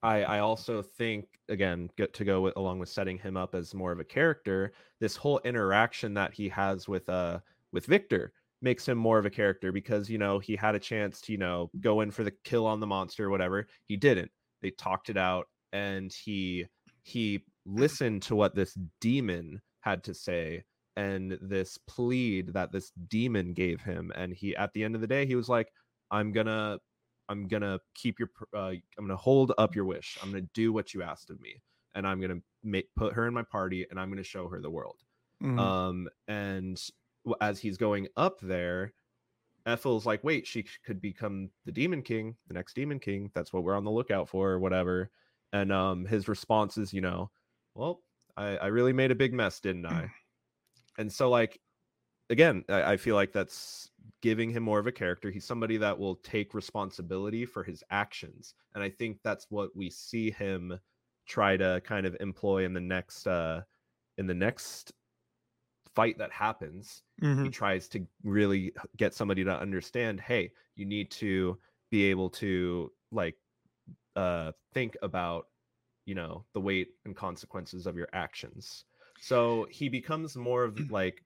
I, 0.02 0.22
I 0.24 0.38
also 0.40 0.82
think 0.82 1.26
again 1.48 1.88
get 1.96 2.12
to 2.14 2.24
go 2.24 2.40
with, 2.40 2.56
along 2.56 2.78
with 2.78 2.88
setting 2.88 3.18
him 3.18 3.36
up 3.36 3.54
as 3.54 3.74
more 3.74 3.92
of 3.92 4.00
a 4.00 4.04
character 4.04 4.72
this 4.98 5.16
whole 5.16 5.40
interaction 5.44 6.14
that 6.14 6.32
he 6.32 6.48
has 6.48 6.88
with 6.88 7.08
uh 7.08 7.38
with 7.72 7.86
victor 7.86 8.32
makes 8.66 8.88
him 8.88 8.98
more 8.98 9.16
of 9.16 9.24
a 9.24 9.30
character 9.30 9.70
because 9.70 10.10
you 10.10 10.18
know 10.18 10.40
he 10.40 10.56
had 10.56 10.74
a 10.74 10.80
chance 10.80 11.20
to 11.20 11.30
you 11.30 11.38
know 11.38 11.70
go 11.80 12.00
in 12.00 12.10
for 12.10 12.24
the 12.24 12.32
kill 12.42 12.66
on 12.66 12.80
the 12.80 12.86
monster 12.86 13.24
or 13.24 13.30
whatever. 13.30 13.68
He 13.84 13.96
didn't. 13.96 14.30
They 14.60 14.72
talked 14.72 15.08
it 15.08 15.16
out 15.16 15.46
and 15.72 16.12
he 16.12 16.66
he 17.04 17.44
listened 17.64 18.22
to 18.22 18.34
what 18.34 18.56
this 18.56 18.76
demon 19.00 19.60
had 19.82 20.02
to 20.02 20.12
say 20.14 20.64
and 20.96 21.38
this 21.40 21.78
plead 21.86 22.52
that 22.54 22.72
this 22.72 22.90
demon 23.06 23.52
gave 23.52 23.80
him 23.80 24.10
and 24.16 24.32
he 24.32 24.56
at 24.56 24.72
the 24.72 24.82
end 24.82 24.96
of 24.96 25.00
the 25.00 25.06
day 25.06 25.26
he 25.26 25.36
was 25.36 25.48
like 25.48 25.68
i'm 26.10 26.32
gonna 26.32 26.78
i'm 27.28 27.46
gonna 27.46 27.78
keep 27.94 28.18
your 28.18 28.30
uh, 28.56 28.72
i'm 28.98 29.06
gonna 29.06 29.16
hold 29.16 29.52
up 29.58 29.76
your 29.76 29.84
wish. 29.84 30.18
I'm 30.20 30.30
gonna 30.30 30.46
do 30.54 30.72
what 30.72 30.94
you 30.94 31.02
asked 31.02 31.30
of 31.30 31.40
me 31.40 31.62
and 31.94 32.06
i'm 32.06 32.20
gonna 32.20 32.40
make 32.64 32.88
put 32.96 33.12
her 33.12 33.28
in 33.28 33.34
my 33.34 33.44
party 33.44 33.86
and 33.90 34.00
i'm 34.00 34.08
gonna 34.10 34.24
show 34.24 34.48
her 34.48 34.60
the 34.60 34.70
world. 34.70 34.98
Mm-hmm. 35.42 35.58
um 35.58 36.08
and 36.28 36.80
as 37.40 37.58
he's 37.58 37.76
going 37.76 38.08
up 38.16 38.40
there, 38.40 38.92
Ethel's 39.66 40.06
like, 40.06 40.22
wait, 40.22 40.46
she 40.46 40.64
could 40.84 41.00
become 41.00 41.50
the 41.64 41.72
Demon 41.72 42.02
King, 42.02 42.36
the 42.46 42.54
next 42.54 42.74
Demon 42.74 43.00
King. 43.00 43.30
That's 43.34 43.52
what 43.52 43.64
we're 43.64 43.76
on 43.76 43.84
the 43.84 43.90
lookout 43.90 44.28
for, 44.28 44.50
or 44.50 44.58
whatever. 44.60 45.10
And 45.52 45.72
um, 45.72 46.04
his 46.04 46.28
response 46.28 46.78
is, 46.78 46.92
you 46.92 47.00
know, 47.00 47.30
well, 47.74 48.00
I, 48.36 48.56
I 48.56 48.66
really 48.66 48.92
made 48.92 49.10
a 49.10 49.16
big 49.16 49.32
mess, 49.32 49.60
didn't 49.60 49.86
I? 49.86 50.10
and 50.98 51.12
so, 51.12 51.28
like, 51.28 51.60
again, 52.30 52.64
I, 52.68 52.92
I 52.92 52.96
feel 52.96 53.16
like 53.16 53.32
that's 53.32 53.90
giving 54.22 54.50
him 54.50 54.62
more 54.62 54.78
of 54.78 54.86
a 54.86 54.92
character. 54.92 55.30
He's 55.30 55.44
somebody 55.44 55.76
that 55.78 55.98
will 55.98 56.16
take 56.16 56.54
responsibility 56.54 57.44
for 57.44 57.64
his 57.64 57.82
actions, 57.90 58.54
and 58.74 58.84
I 58.84 58.90
think 58.90 59.18
that's 59.24 59.46
what 59.50 59.74
we 59.74 59.90
see 59.90 60.30
him 60.30 60.78
try 61.26 61.56
to 61.56 61.82
kind 61.84 62.06
of 62.06 62.16
employ 62.20 62.64
in 62.64 62.72
the 62.72 62.80
next 62.80 63.26
uh 63.26 63.60
in 64.16 64.28
the 64.28 64.34
next 64.34 64.92
fight 65.96 66.18
that 66.18 66.30
happens 66.30 67.02
mm-hmm. 67.22 67.44
he 67.44 67.50
tries 67.50 67.88
to 67.88 68.06
really 68.22 68.72
get 68.96 69.14
somebody 69.14 69.42
to 69.42 69.50
understand 69.50 70.20
hey 70.20 70.52
you 70.76 70.84
need 70.84 71.10
to 71.10 71.58
be 71.90 72.04
able 72.04 72.30
to 72.30 72.92
like 73.10 73.34
uh 74.14 74.52
think 74.74 74.96
about 75.02 75.46
you 76.04 76.14
know 76.14 76.44
the 76.52 76.60
weight 76.60 76.88
and 77.04 77.16
consequences 77.16 77.86
of 77.86 77.96
your 77.96 78.08
actions 78.12 78.84
so 79.20 79.66
he 79.70 79.88
becomes 79.88 80.36
more 80.36 80.62
of 80.62 80.78
like 80.90 81.24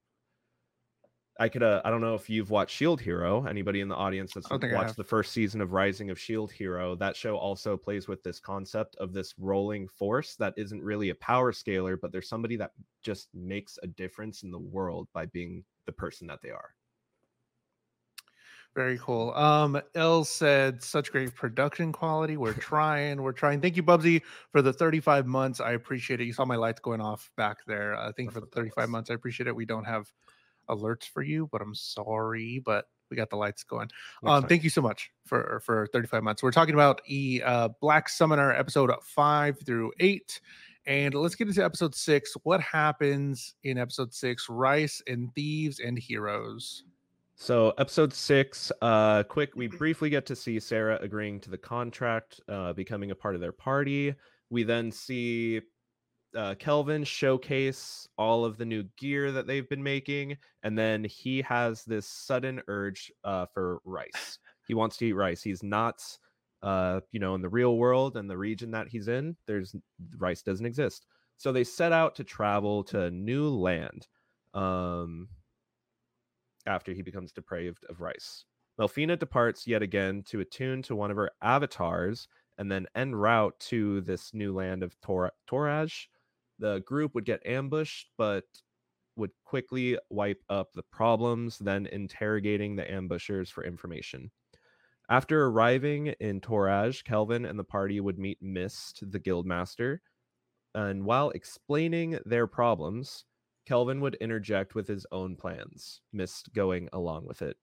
I 1.41 1.49
could 1.49 1.63
uh, 1.63 1.81
I 1.87 1.91
don't 1.91 2.03
know 2.03 2.15
if 2.15 2.29
you've 2.29 2.51
watched 2.51 2.77
Shield 2.77 3.01
Hero. 3.01 3.47
Anybody 3.47 3.81
in 3.81 3.89
the 3.89 3.97
audience 3.97 4.35
that's 4.35 4.51
watched 4.51 4.97
the 4.97 5.03
first 5.03 5.33
season 5.33 5.63
of 5.63 5.73
Rising 5.73 6.11
of 6.11 6.21
Shield 6.21 6.53
Hero, 6.53 6.95
that 6.97 7.17
show 7.17 7.35
also 7.35 7.79
plays 7.79 8.07
with 8.07 8.23
this 8.23 8.39
concept 8.39 8.95
of 8.97 9.15
this 9.15 9.35
rolling 9.39 9.89
force 9.89 10.37
that 10.37 10.53
isn't 10.59 10.83
really 10.83 11.09
a 11.09 11.15
power 11.15 11.51
scaler, 11.51 11.97
but 11.97 12.13
there's 12.13 12.29
somebody 12.29 12.57
that 12.57 12.73
just 13.03 13.29
makes 13.33 13.79
a 13.83 13.87
difference 13.87 14.43
in 14.43 14.51
the 14.51 14.59
world 14.59 15.09
by 15.15 15.25
being 15.25 15.65
the 15.87 15.93
person 15.93 16.27
that 16.27 16.43
they 16.43 16.51
are. 16.51 16.75
Very 18.75 18.99
cool. 18.99 19.33
Um, 19.33 19.81
El 19.95 20.25
said, 20.25 20.83
such 20.83 21.11
great 21.11 21.35
production 21.35 21.91
quality. 21.91 22.37
We're 22.37 22.53
trying. 22.73 23.23
We're 23.23 23.33
trying. 23.33 23.63
Thank 23.63 23.77
you, 23.77 23.83
Bubsy, 23.83 24.21
for 24.53 24.61
the 24.61 24.75
35 24.75 25.27
months. 25.27 25.59
I 25.59 25.73
appreciate 25.73 26.21
it. 26.21 26.25
You 26.25 26.35
saw 26.35 26.45
my 26.45 26.57
lights 26.57 26.81
going 26.81 27.01
off 27.01 27.33
back 27.39 27.65
there. 27.67 27.95
Uh, 27.97 28.13
thank 28.15 28.29
you 28.29 28.33
for 28.33 28.41
the 28.41 28.47
35 28.47 28.91
months. 28.91 29.11
I 29.11 29.15
appreciate 29.15 29.47
it. 29.47 29.57
We 29.57 29.65
don't 29.65 29.85
have 29.85 30.13
alerts 30.71 31.05
for 31.05 31.23
you, 31.23 31.49
but 31.51 31.61
I'm 31.61 31.75
sorry, 31.75 32.63
but 32.65 32.87
we 33.11 33.17
got 33.17 33.29
the 33.29 33.37
lights 33.37 33.65
going. 33.65 33.91
Um, 34.25 34.47
thank 34.47 34.63
you 34.65 34.71
so 34.71 34.81
much 34.81 35.11
for 35.27 35.61
for 35.65 35.89
35 35.93 36.23
months. 36.23 36.43
We're 36.43 36.53
talking 36.53 36.75
about 36.75 37.03
e 37.09 37.43
uh, 37.45 37.69
Black 37.81 38.09
Summoner 38.09 38.53
episode 38.53 38.91
five 39.03 39.59
through 39.65 39.93
eight. 40.01 40.41
And 40.87 41.15
let's 41.15 41.35
get 41.35 41.49
into 41.49 41.63
episode 41.65 41.95
six. 41.95 42.35
What 42.43 42.61
happens 42.61 43.55
in 43.65 43.77
episode 43.77 44.15
six? 44.15 44.49
Rice 44.49 45.03
and 45.07 45.33
thieves 45.35 45.79
and 45.81 45.99
heroes. 45.99 46.85
So 47.37 47.73
episode 47.79 48.13
six, 48.13 48.73
uh, 48.83 49.23
quick. 49.25 49.55
We 49.55 49.67
briefly 49.79 50.11
get 50.11 50.27
to 50.27 50.37
see 50.37 50.59
Sarah 50.59 50.99
agreeing 51.01 51.41
to 51.41 51.51
the 51.51 51.59
contract, 51.59 52.41
uh, 52.49 52.73
becoming 52.73 53.11
a 53.11 53.15
part 53.15 53.35
of 53.35 53.41
their 53.41 53.53
party. 53.53 54.15
We 54.49 54.63
then 54.63 54.91
see 54.91 55.61
uh, 56.37 56.55
Kelvin 56.59 57.05
showcase 57.05 58.09
all 58.17 58.45
of 58.45 58.57
the 58.57 58.65
new 58.65 58.85
gear 58.97 59.33
that 59.33 59.47
they've 59.47 59.69
been 59.69 59.83
making, 59.83 60.37
and 60.63 60.79
then 60.79 61.05
he 61.05 61.43
has 61.43 61.85
this 61.85 62.07
sudden 62.07 62.61
urge 62.69 63.11
uh, 63.25 63.47
for 63.47 63.81
rice. 63.85 64.39
He 64.67 64.75
wants 64.75 64.97
to 64.99 65.07
eat 65.07 65.13
rice. 65.13 65.43
He's 65.43 65.63
not, 65.63 66.03
uh, 66.63 67.01
you 67.11 67.19
know, 67.19 67.35
in 67.35 67.43
the 67.43 67.49
real 67.49 67.77
world 67.77 68.17
and 68.17 68.31
the 68.31 68.39
region 68.39 68.71
that 68.71 68.89
he's 68.89 69.09
in. 69.09 69.37
There's 69.47 69.75
rice 70.17 70.43
doesn't 70.43 70.67
exist. 70.67 71.07
So 71.39 71.51
they 71.51 71.65
set 71.65 71.93
out 71.93 72.15
to 72.17 72.25
travel 72.25 72.85
to 72.85 73.11
new 73.11 73.49
land. 73.49 74.07
Um, 74.55 75.29
after 76.67 76.93
he 76.93 77.03
becomes 77.03 77.33
depraved 77.33 77.85
of 77.89 78.01
rice. 78.01 78.45
Melfina 78.79 79.19
departs 79.19 79.67
yet 79.67 79.83
again 79.83 80.23
to 80.29 80.41
attune 80.41 80.83
to 80.83 80.97
one 80.97 81.11
of 81.11 81.17
her 81.17 81.31
avatars 81.43 82.29
and 82.59 82.71
then 82.71 82.87
en 82.95 83.15
route 83.15 83.59
to 83.61 84.01
this 84.03 84.33
new 84.33 84.55
land 84.55 84.83
of 84.83 84.99
Tor- 85.01 85.33
Toraj. 85.51 86.07
The 86.61 86.81
group 86.81 87.15
would 87.15 87.25
get 87.25 87.45
ambushed, 87.45 88.11
but 88.17 88.45
would 89.17 89.33
quickly 89.45 89.99
wipe 90.11 90.43
up 90.49 90.73
the 90.73 90.85
problems, 90.85 91.59
then 91.59 91.87
interrogating 91.87 92.77
the 92.77 92.91
ambushers 92.91 93.51
for 93.51 93.65
information. 93.65 94.31
After 95.09 95.47
arriving 95.47 96.09
in 96.21 96.41
Toraj, 96.41 97.03
Kelvin 97.03 97.45
and 97.45 97.59
the 97.59 97.65
party 97.65 97.99
would 97.99 98.19
meet 98.19 98.39
Mist, 98.41 99.03
the 99.11 99.19
guildmaster, 99.19 99.99
and 100.75 101.05
while 101.05 101.31
explaining 101.31 102.21
their 102.25 102.47
problems, 102.47 103.25
Kelvin 103.67 104.01
would 104.01 104.15
interject 104.17 104.75
with 104.75 104.87
his 104.87 105.07
own 105.11 105.37
plans, 105.37 106.01
Mist 106.13 106.53
going 106.55 106.89
along 106.93 107.27
with 107.27 107.43
it. 107.43 107.57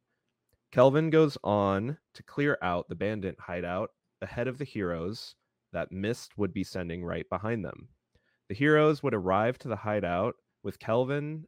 Kelvin 0.72 1.10
goes 1.10 1.38
on 1.44 1.98
to 2.16 2.24
clear 2.24 2.58
out 2.62 2.89
the 2.89 2.96
bandit 2.96 3.39
hideout 3.39 3.92
ahead 4.22 4.48
of 4.48 4.58
the 4.58 4.66
heroes 4.66 5.36
that 5.72 5.92
Mist 5.92 6.38
would 6.38 6.54
be 6.54 6.63
sending 6.63 7.06
right 7.06 7.27
behind 7.30 7.63
them. 7.63 7.89
The 8.50 8.56
heroes 8.56 9.04
would 9.04 9.13
arrive 9.13 9.58
to 9.60 9.68
the 9.68 9.75
hideout 9.75 10.36
with 10.63 10.80
Kelvin 10.80 11.46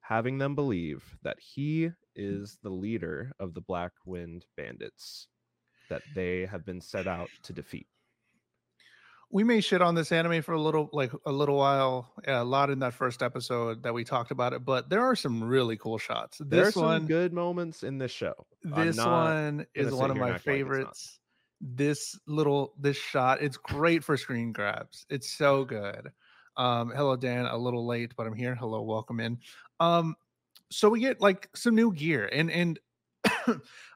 having 0.00 0.38
them 0.38 0.54
believe 0.54 1.16
that 1.22 1.38
he 1.40 1.86
mm. 1.86 1.94
is 2.14 2.58
the 2.62 2.70
leader 2.70 3.32
of 3.40 3.54
the 3.54 3.60
Black 3.60 3.92
Wind 4.04 4.44
bandits 4.56 5.28
that 5.88 6.02
they 6.14 6.46
have 6.46 6.64
been 6.64 6.80
set 6.80 7.06
out 7.06 7.28
to 7.42 7.52
defeat. 7.52 7.86
We 9.30 9.42
may 9.42 9.60
shit 9.60 9.82
on 9.82 9.96
this 9.96 10.12
anime 10.12 10.42
for 10.42 10.52
a 10.52 10.60
little 10.60 10.88
like 10.92 11.10
a 11.26 11.32
little 11.32 11.56
while 11.56 12.12
a 12.26 12.44
lot 12.44 12.70
in 12.70 12.78
that 12.78 12.94
first 12.94 13.22
episode 13.22 13.82
that 13.82 13.92
we 13.92 14.04
talked 14.04 14.30
about 14.30 14.52
it 14.52 14.64
but 14.64 14.88
there 14.88 15.02
are 15.02 15.16
some 15.16 15.42
really 15.42 15.76
cool 15.76 15.98
shots. 15.98 16.38
This 16.38 16.48
there 16.48 16.66
are 16.68 16.72
some 16.72 16.82
one 16.82 17.06
good 17.06 17.32
moments 17.32 17.82
in 17.82 17.98
this 17.98 18.12
show. 18.12 18.46
This 18.62 18.96
one 18.96 19.66
is 19.74 19.92
one 19.92 20.12
of 20.12 20.16
my 20.16 20.38
favorites 20.38 21.18
this 21.60 22.18
little 22.26 22.74
this 22.78 22.96
shot 22.96 23.42
it's 23.42 23.56
great 23.56 24.04
for 24.04 24.16
screen 24.16 24.52
grabs 24.52 25.06
it's 25.08 25.32
so 25.32 25.64
good 25.64 26.10
um 26.56 26.92
hello 26.94 27.16
dan 27.16 27.46
a 27.46 27.56
little 27.56 27.86
late 27.86 28.12
but 28.16 28.26
i'm 28.26 28.34
here 28.34 28.54
hello 28.54 28.82
welcome 28.82 29.20
in 29.20 29.38
um 29.80 30.14
so 30.70 30.88
we 30.88 31.00
get 31.00 31.20
like 31.20 31.48
some 31.54 31.74
new 31.74 31.92
gear 31.92 32.28
and 32.32 32.50
and 32.50 32.78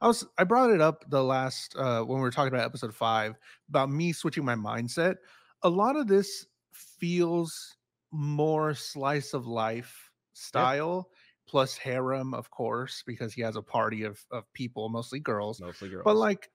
I 0.00 0.06
was 0.06 0.26
I 0.38 0.44
brought 0.44 0.70
it 0.70 0.80
up 0.80 1.04
the 1.08 1.22
last 1.22 1.74
uh 1.76 2.02
when 2.02 2.18
we 2.18 2.22
were 2.22 2.30
talking 2.30 2.52
about 2.52 2.64
episode 2.64 2.94
5 2.94 3.36
about 3.68 3.90
me 3.90 4.12
switching 4.12 4.44
my 4.44 4.54
mindset. 4.54 5.16
A 5.62 5.68
lot 5.68 5.96
of 5.96 6.06
this 6.06 6.46
feels 6.72 7.76
more 8.12 8.74
slice 8.74 9.34
of 9.34 9.46
life 9.46 10.10
style 10.32 11.08
yep. 11.08 11.18
plus 11.48 11.76
harem 11.76 12.34
of 12.34 12.50
course 12.50 13.02
because 13.06 13.32
he 13.32 13.42
has 13.42 13.56
a 13.56 13.62
party 13.62 14.04
of 14.04 14.24
of 14.30 14.50
people 14.52 14.88
mostly 14.88 15.20
girls. 15.20 15.60
Mostly 15.60 15.90
girls. 15.90 16.02
But 16.04 16.16
like 16.16 16.50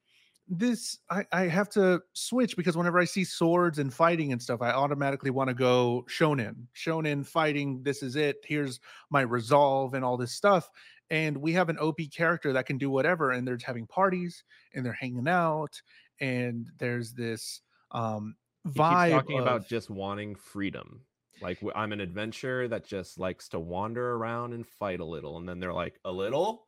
this 0.48 1.00
I, 1.10 1.26
I 1.32 1.42
have 1.44 1.70
to 1.70 2.02
switch 2.14 2.56
because 2.56 2.78
whenever 2.78 3.00
I 3.00 3.06
see 3.06 3.24
swords 3.24 3.80
and 3.80 3.94
fighting 3.94 4.32
and 4.32 4.42
stuff, 4.42 4.62
I 4.62 4.72
automatically 4.72 5.32
want 5.32 5.48
to 5.50 5.54
go 5.54 6.06
shonen. 6.08 6.68
Shonen 6.76 7.26
fighting, 7.26 7.82
this 7.84 8.04
is 8.04 8.16
it. 8.16 8.38
Here's 8.44 8.80
my 9.10 9.22
resolve 9.22 9.94
and 9.94 10.06
all 10.06 10.18
this 10.18 10.34
stuff 10.34 10.70
and 11.10 11.38
we 11.38 11.54
have 11.54 11.70
an 11.70 11.78
OP 11.78 12.00
character 12.12 12.54
that 12.54 12.66
can 12.66 12.78
do 12.78 12.90
whatever, 12.90 13.32
and 13.32 13.48
they're 13.48 13.60
having 13.64 13.86
parties 13.86 14.44
and 14.74 14.86
they're 14.86 14.94
hanging 14.94 15.28
out, 15.28 15.82
and 16.20 16.70
there's 16.78 17.14
this 17.14 17.62
um 17.92 18.36
vibe 18.68 19.12
talking 19.12 19.38
of, 19.38 19.44
about 19.44 19.68
just 19.68 19.90
wanting 19.90 20.36
freedom. 20.36 21.02
Like 21.42 21.60
I'm 21.76 21.92
an 21.92 22.02
adventurer 22.02 22.68
that 22.70 22.86
just 22.86 23.20
likes 23.20 23.50
to 23.50 23.60
wander 23.60 24.14
around 24.14 24.54
and 24.54 24.66
fight 24.66 25.00
a 25.00 25.06
little, 25.06 25.38
and 25.38 25.48
then 25.48 25.60
they're 25.60 25.74
like, 25.74 26.00
a 26.06 26.12
little, 26.12 26.68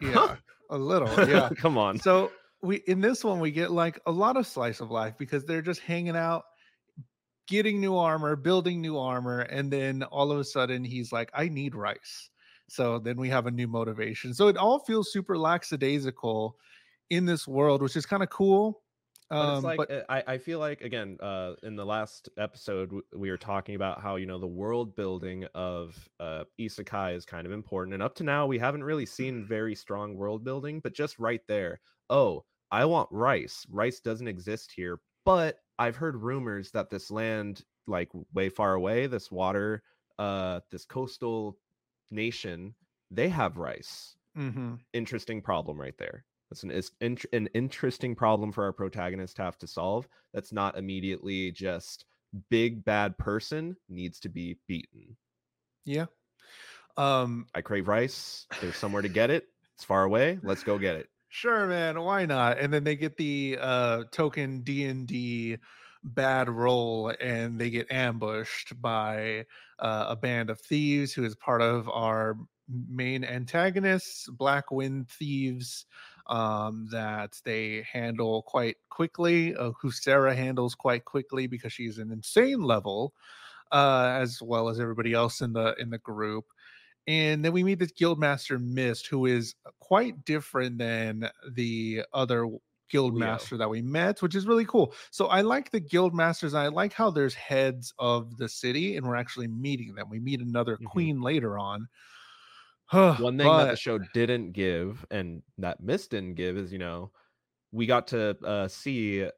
yeah, 0.00 0.36
a 0.70 0.78
little, 0.78 1.28
yeah. 1.28 1.48
Come 1.56 1.76
on. 1.76 1.98
So 1.98 2.32
we 2.64 2.76
in 2.86 3.00
this 3.00 3.22
one 3.22 3.40
we 3.40 3.50
get 3.50 3.70
like 3.70 4.00
a 4.06 4.10
lot 4.10 4.36
of 4.36 4.46
slice 4.46 4.80
of 4.80 4.90
life 4.90 5.14
because 5.18 5.44
they're 5.44 5.62
just 5.62 5.80
hanging 5.80 6.16
out 6.16 6.44
getting 7.46 7.80
new 7.80 7.96
armor, 7.96 8.36
building 8.36 8.80
new 8.80 8.98
armor, 8.98 9.40
and 9.40 9.70
then 9.70 10.02
all 10.04 10.32
of 10.32 10.38
a 10.38 10.44
sudden 10.44 10.84
he's 10.84 11.12
like, 11.12 11.30
I 11.34 11.48
need 11.48 11.74
rice. 11.74 12.30
So 12.68 12.98
then 12.98 13.16
we 13.16 13.28
have 13.28 13.46
a 13.46 13.50
new 13.50 13.68
motivation. 13.68 14.32
So 14.32 14.48
it 14.48 14.56
all 14.56 14.78
feels 14.78 15.12
super 15.12 15.36
lackadaisical 15.36 16.56
in 17.10 17.26
this 17.26 17.46
world, 17.46 17.82
which 17.82 17.96
is 17.96 18.06
kind 18.06 18.22
of 18.22 18.30
cool. 18.30 18.80
Um, 19.30 19.40
but 19.40 19.54
it's 19.54 19.64
like 19.64 19.76
but... 19.76 19.90
Eh, 19.90 20.02
I, 20.08 20.34
I 20.34 20.38
feel 20.38 20.58
like 20.58 20.82
again 20.82 21.16
uh, 21.20 21.54
in 21.62 21.76
the 21.76 21.84
last 21.84 22.28
episode 22.36 22.92
we 23.16 23.30
were 23.30 23.38
talking 23.38 23.74
about 23.74 24.00
how 24.00 24.16
you 24.16 24.26
know 24.26 24.38
the 24.38 24.46
world 24.46 24.94
building 24.94 25.46
of 25.54 25.96
uh, 26.20 26.44
isekai 26.60 27.16
is 27.16 27.24
kind 27.24 27.46
of 27.46 27.52
important 27.52 27.94
and 27.94 28.02
up 28.02 28.14
to 28.16 28.22
now 28.22 28.46
we 28.46 28.58
haven't 28.58 28.84
really 28.84 29.06
seen 29.06 29.42
very 29.42 29.74
strong 29.74 30.14
world 30.14 30.44
building 30.44 30.78
but 30.78 30.92
just 30.92 31.18
right 31.18 31.40
there 31.48 31.80
oh 32.10 32.44
I 32.70 32.84
want 32.84 33.08
rice 33.10 33.66
rice 33.70 34.00
doesn't 34.00 34.28
exist 34.28 34.72
here 34.74 35.00
but 35.24 35.58
I've 35.78 35.96
heard 35.96 36.16
rumors 36.16 36.70
that 36.72 36.90
this 36.90 37.10
land 37.10 37.62
like 37.86 38.10
way 38.32 38.48
far 38.48 38.74
away 38.74 39.06
this 39.06 39.30
water 39.30 39.82
uh 40.18 40.60
this 40.70 40.84
coastal 40.84 41.58
nation, 42.10 42.74
they 43.10 43.28
have 43.28 43.58
rice. 43.58 44.16
Mm-hmm. 44.36 44.74
Interesting 44.92 45.40
problem 45.40 45.80
right 45.80 45.96
there. 45.98 46.24
That's 46.50 46.62
an 46.62 46.70
is 46.70 46.92
an 47.32 47.48
interesting 47.54 48.14
problem 48.14 48.52
for 48.52 48.64
our 48.64 48.72
protagonist 48.72 49.36
to 49.36 49.42
have 49.42 49.58
to 49.58 49.66
solve. 49.66 50.08
That's 50.32 50.52
not 50.52 50.78
immediately 50.78 51.50
just 51.50 52.04
big 52.50 52.84
bad 52.84 53.16
person 53.18 53.76
needs 53.88 54.20
to 54.20 54.28
be 54.28 54.58
beaten. 54.66 55.16
Yeah. 55.84 56.06
Um 56.96 57.46
I 57.54 57.60
crave 57.60 57.88
rice. 57.88 58.46
There's 58.60 58.76
somewhere 58.76 59.02
to 59.02 59.08
get 59.08 59.30
it. 59.30 59.46
It's 59.76 59.84
far 59.84 60.04
away. 60.04 60.38
Let's 60.42 60.62
go 60.62 60.78
get 60.78 60.96
it. 60.96 61.08
Sure, 61.34 61.66
man. 61.66 62.00
Why 62.00 62.26
not? 62.26 62.58
And 62.60 62.72
then 62.72 62.84
they 62.84 62.94
get 62.94 63.16
the 63.16 63.58
uh 63.60 64.04
token 64.12 64.60
D 64.60 64.84
and 64.84 65.04
D 65.06 65.56
bad 66.04 66.48
roll 66.48 67.12
and 67.20 67.58
they 67.60 67.70
get 67.70 67.90
ambushed 67.90 68.80
by 68.80 69.44
uh, 69.80 70.06
a 70.10 70.16
band 70.16 70.48
of 70.50 70.60
thieves 70.60 71.12
who 71.12 71.24
is 71.24 71.34
part 71.34 71.60
of 71.60 71.88
our 71.88 72.36
main 72.68 73.24
antagonists, 73.24 74.28
Black 74.30 74.70
Wind 74.70 75.08
Thieves, 75.08 75.86
um, 76.28 76.86
that 76.92 77.40
they 77.44 77.84
handle 77.90 78.42
quite 78.42 78.76
quickly, 78.88 79.56
uh, 79.56 79.72
who 79.80 79.90
Sarah 79.90 80.36
handles 80.36 80.74
quite 80.76 81.04
quickly 81.04 81.46
because 81.48 81.72
she's 81.72 81.98
an 81.98 82.12
insane 82.12 82.62
level, 82.62 83.12
uh, 83.72 84.18
as 84.20 84.40
well 84.42 84.68
as 84.68 84.80
everybody 84.80 85.12
else 85.14 85.40
in 85.40 85.52
the 85.52 85.74
in 85.78 85.90
the 85.90 85.98
group. 85.98 86.46
And 87.06 87.44
then 87.44 87.52
we 87.52 87.62
meet 87.62 87.78
this 87.78 87.92
guildmaster 87.92 88.60
Mist, 88.60 89.06
who 89.06 89.26
is 89.26 89.54
quite 89.80 90.24
different 90.24 90.78
than 90.78 91.28
the 91.52 92.02
other 92.12 92.48
guild 92.90 93.14
master 93.14 93.56
that 93.56 93.68
we 93.68 93.82
met, 93.82 94.22
which 94.22 94.34
is 94.34 94.46
really 94.46 94.64
cool. 94.64 94.94
So 95.10 95.26
I 95.26 95.40
like 95.40 95.70
the 95.70 95.80
guild 95.80 96.14
masters. 96.14 96.54
I 96.54 96.68
like 96.68 96.92
how 96.92 97.10
there's 97.10 97.34
heads 97.34 97.92
of 97.98 98.36
the 98.36 98.48
city, 98.48 98.96
and 98.96 99.06
we're 99.06 99.16
actually 99.16 99.48
meeting 99.48 99.94
them. 99.94 100.08
We 100.08 100.20
meet 100.20 100.40
another 100.40 100.74
mm-hmm. 100.74 100.86
queen 100.86 101.20
later 101.20 101.58
on. 101.58 101.88
One 102.90 103.36
thing 103.36 103.46
but... 103.46 103.64
that 103.64 103.70
the 103.72 103.76
show 103.76 103.98
didn't 104.14 104.52
give, 104.52 105.04
and 105.10 105.42
that 105.58 105.82
Mist 105.82 106.10
didn't 106.10 106.34
give, 106.34 106.56
is 106.56 106.72
you 106.72 106.78
know, 106.78 107.10
we 107.72 107.86
got 107.86 108.06
to 108.08 108.36
uh, 108.44 108.68
see 108.68 109.28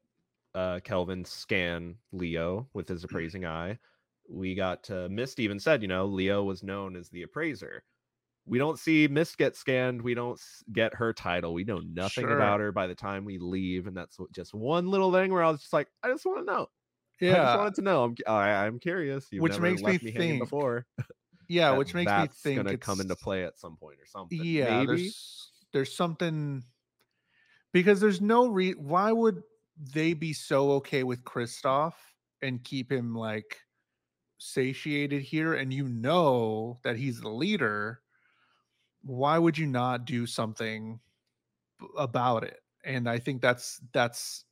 uh, 0.54 0.80
Kelvin 0.84 1.24
scan 1.24 1.96
Leo 2.12 2.68
with 2.74 2.88
his 2.88 3.04
appraising 3.04 3.46
eye. 3.46 3.78
We 4.28 4.54
got 4.54 4.84
to 4.84 5.08
Mist 5.08 5.38
even 5.40 5.58
said, 5.60 5.82
you 5.82 5.88
know, 5.88 6.06
Leo 6.06 6.42
was 6.44 6.62
known 6.62 6.96
as 6.96 7.08
the 7.10 7.22
appraiser. 7.22 7.84
we 8.46 8.58
don't 8.58 8.78
see 8.78 9.08
Mist 9.08 9.38
get 9.38 9.56
scanned. 9.56 10.00
We 10.02 10.14
don't 10.14 10.40
get 10.72 10.94
her 10.94 11.12
title. 11.12 11.52
We 11.54 11.64
know 11.64 11.80
nothing 11.80 12.24
Sure. 12.24 12.36
about 12.36 12.60
her 12.60 12.70
by 12.72 12.86
the 12.86 12.94
time 12.94 13.24
we 13.24 13.38
leave, 13.38 13.86
and 13.88 13.96
that's 13.96 14.18
just 14.32 14.54
one 14.54 14.88
little 14.88 15.12
thing 15.12 15.32
where 15.32 15.42
I 15.42 15.50
was 15.50 15.60
just 15.62 15.72
like, 15.72 15.88
I 16.02 16.08
just 16.10 16.24
want 16.26 16.38
to 16.46 16.52
know. 16.52 16.68
Yeah. 17.20 17.32
I 17.42 17.44
just 17.46 17.58
wanted 17.58 17.74
to 17.76 17.82
know. 17.82 18.04
I'm 18.04 18.14
I, 18.26 18.50
I'm 18.66 18.78
curious. 18.78 19.26
You've 19.32 19.42
Which 19.42 19.58
makes 19.58 19.82
me 19.82 19.98
me, 20.02 20.12
think 20.12 20.38
before. 20.40 20.86
yeah, 21.48 21.72
which 21.72 21.94
makes 21.94 22.12
me 22.12 22.28
think 22.28 22.56
gonna 22.58 22.72
it's 22.74 22.84
come 22.86 23.00
into 23.00 23.16
play 23.16 23.44
at 23.44 23.58
some 23.58 23.76
point 23.76 23.98
or 24.00 24.06
something. 24.06 24.38
Yeah, 24.38 24.84
Maybe. 24.84 24.86
there's 24.86 25.50
there's 25.72 25.94
something 25.96 26.62
because 27.72 28.00
there's 28.00 28.20
no 28.20 28.48
re 28.48 28.72
why 28.72 29.12
would 29.12 29.42
they 29.94 30.14
be 30.14 30.32
so 30.32 30.72
okay 30.72 31.02
with 31.04 31.24
Kristoff 31.24 31.94
and 32.42 32.62
keep 32.62 32.90
him 32.90 33.14
like 33.14 33.58
satiated 34.38 35.22
here 35.22 35.54
and 35.54 35.72
you 35.72 35.88
know 35.88 36.78
that 36.82 36.96
he's 36.96 37.20
the 37.20 37.28
leader 37.28 38.02
why 39.02 39.38
would 39.38 39.56
you 39.56 39.66
not 39.66 40.04
do 40.04 40.26
something 40.26 41.00
about 41.96 42.44
it 42.44 42.60
and 42.84 43.08
i 43.08 43.18
think 43.18 43.40
that's 43.40 43.80
that's 43.92 44.44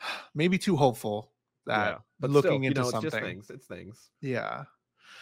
maybe 0.34 0.58
too 0.58 0.76
hopeful 0.76 1.32
that 1.66 1.92
yeah, 1.92 1.98
but 2.18 2.30
looking 2.30 2.50
still, 2.50 2.62
you 2.62 2.68
into 2.68 2.80
know, 2.80 2.88
it's 2.88 2.90
something 2.90 3.10
just 3.10 3.22
things. 3.22 3.50
It's 3.50 3.66
things. 3.66 4.10
yeah 4.20 4.64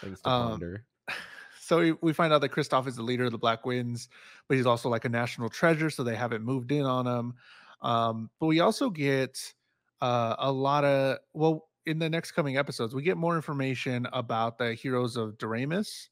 Things 0.01 0.23
to 0.23 0.31
Um, 0.31 0.51
ponder. 0.51 0.85
so 1.61 1.79
we, 1.81 1.93
we 2.03 2.13
find 2.13 2.33
out 2.33 2.41
that 2.41 2.51
Kristoff 2.51 2.87
is 2.87 2.97
the 2.97 3.03
leader 3.03 3.25
of 3.25 3.33
the 3.33 3.39
Black 3.39 3.67
Winds, 3.67 4.09
but 4.47 4.57
he's 4.57 4.67
also 4.67 4.89
like 4.89 5.05
a 5.05 5.09
national 5.09 5.49
treasure, 5.49 5.91
so 5.91 6.05
they 6.05 6.17
haven't 6.17 6.43
moved 6.45 6.73
in 6.73 6.85
on 6.85 7.07
him. 7.07 7.35
Um, 7.83 8.31
but 8.41 8.47
we 8.47 8.61
also 8.61 8.91
get 8.91 9.55
uh, 10.01 10.37
a 10.39 10.53
lot 10.53 10.85
of 10.85 11.19
well, 11.33 11.68
in 11.89 11.99
the 11.99 12.09
next 12.11 12.33
coming 12.33 12.57
episodes, 12.57 12.95
we 12.95 13.03
get 13.03 13.17
more 13.17 13.35
information 13.37 14.07
about 14.13 14.59
the 14.59 14.75
heroes 14.75 15.17
of 15.17 15.39
Doremus 15.39 16.09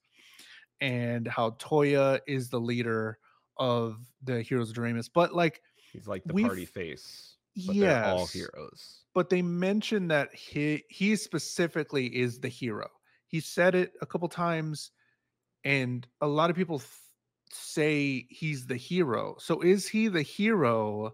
and 0.81 1.27
how 1.29 1.51
Toya 1.53 2.21
is 2.27 2.49
the 2.51 2.61
leader 2.61 3.19
of 3.59 3.97
the 4.25 4.43
heroes 4.43 4.71
of 4.71 4.77
Doremus. 4.77 5.09
But 5.13 5.35
like, 5.35 5.61
He's 5.93 6.07
like 6.07 6.25
the 6.25 6.35
party 6.43 6.65
face. 6.67 7.37
Yeah, 7.55 8.13
all 8.13 8.27
heroes. 8.27 9.01
but 9.15 9.31
they 9.31 9.41
mention 9.41 10.09
that 10.09 10.35
he 10.35 10.85
he 10.91 11.17
specifically 11.17 12.07
is 12.07 12.39
the 12.39 12.49
hero. 12.49 12.89
He 13.29 13.41
said 13.41 13.75
it 13.75 13.93
a 14.03 14.07
couple 14.07 14.29
times, 14.29 14.91
and 15.65 16.07
a 16.21 16.27
lot 16.27 16.51
of 16.51 16.57
people 16.57 16.81
th- 16.81 16.91
say 17.51 18.27
he's 18.29 18.67
the 18.67 18.77
hero. 18.77 19.37
So 19.39 19.63
is 19.63 19.89
he 19.89 20.09
the 20.09 20.21
hero 20.23 21.13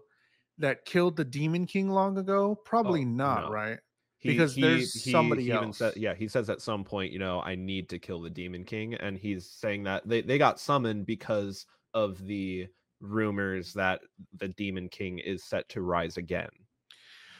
that 0.57 0.83
killed 0.83 1.15
the 1.15 1.23
Demon 1.23 1.65
King 1.65 1.89
long 1.89 2.17
ago? 2.17 2.55
Probably 2.65 3.01
Oh, 3.03 3.05
not, 3.23 3.45
no. 3.45 3.49
right? 3.51 3.79
He- 4.23 4.29
Because 4.29 4.55
he- 4.55 4.61
there's 4.61 4.93
he- 5.03 5.11
somebody 5.11 5.43
even 5.43 5.73
said- 5.73 5.85
else. 5.87 5.97
yeah, 5.97 6.13
he 6.15 6.29
says 6.29 6.49
at 6.49 6.61
some 6.61 6.85
point, 6.85 7.11
you 7.11 7.19
know, 7.19 7.41
I 7.41 7.55
need 7.55 7.89
to 7.89 7.99
kill 7.99 8.21
the 8.21 8.29
Demon 8.29 8.63
King, 8.63 8.93
and 8.95 9.17
he's 9.17 9.45
saying 9.45 9.83
that 9.83 10.07
they, 10.07 10.21
they 10.21 10.37
got 10.37 10.61
summoned 10.61 11.05
because 11.05 11.65
of 11.93 12.25
the 12.25 12.67
rumors 13.01 13.73
that 13.73 13.99
the 14.37 14.47
Demon 14.47 14.87
King 14.87 15.19
is 15.19 15.43
set 15.43 15.67
to 15.69 15.81
rise 15.81 16.15
again. 16.15 16.49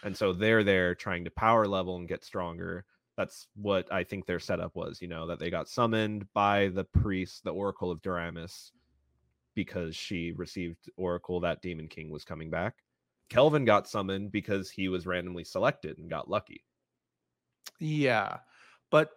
And 0.03 0.15
so 0.15 0.33
they're 0.33 0.65
there 0.65 0.93
trying 0.93 1.23
to 1.23 1.31
power 1.31 1.65
level 1.65 1.95
and 1.95 2.05
get 2.07 2.25
stronger. 2.25 2.83
That's 3.15 3.47
what 3.55 3.89
I 3.89 4.03
think 4.03 4.25
their 4.25 4.41
setup 4.41 4.75
was, 4.75 5.01
you 5.01 5.07
know, 5.07 5.25
that 5.27 5.39
they 5.39 5.49
got 5.49 5.69
summoned 5.69 6.27
by 6.33 6.67
the 6.67 6.83
priest, 6.83 7.45
the 7.45 7.53
Oracle 7.53 7.91
of 7.91 8.01
Doramus, 8.01 8.71
because 9.55 9.95
she 9.95 10.33
received 10.33 10.89
Oracle 10.97 11.39
that 11.39 11.61
Demon 11.61 11.87
King 11.87 12.09
was 12.09 12.25
coming 12.25 12.49
back. 12.49 12.83
Kelvin 13.29 13.63
got 13.63 13.87
summoned 13.87 14.31
because 14.33 14.69
he 14.69 14.89
was 14.89 15.05
randomly 15.07 15.45
selected 15.45 15.97
and 15.97 16.09
got 16.09 16.29
lucky. 16.29 16.65
Yeah, 17.83 18.37
but 18.91 19.09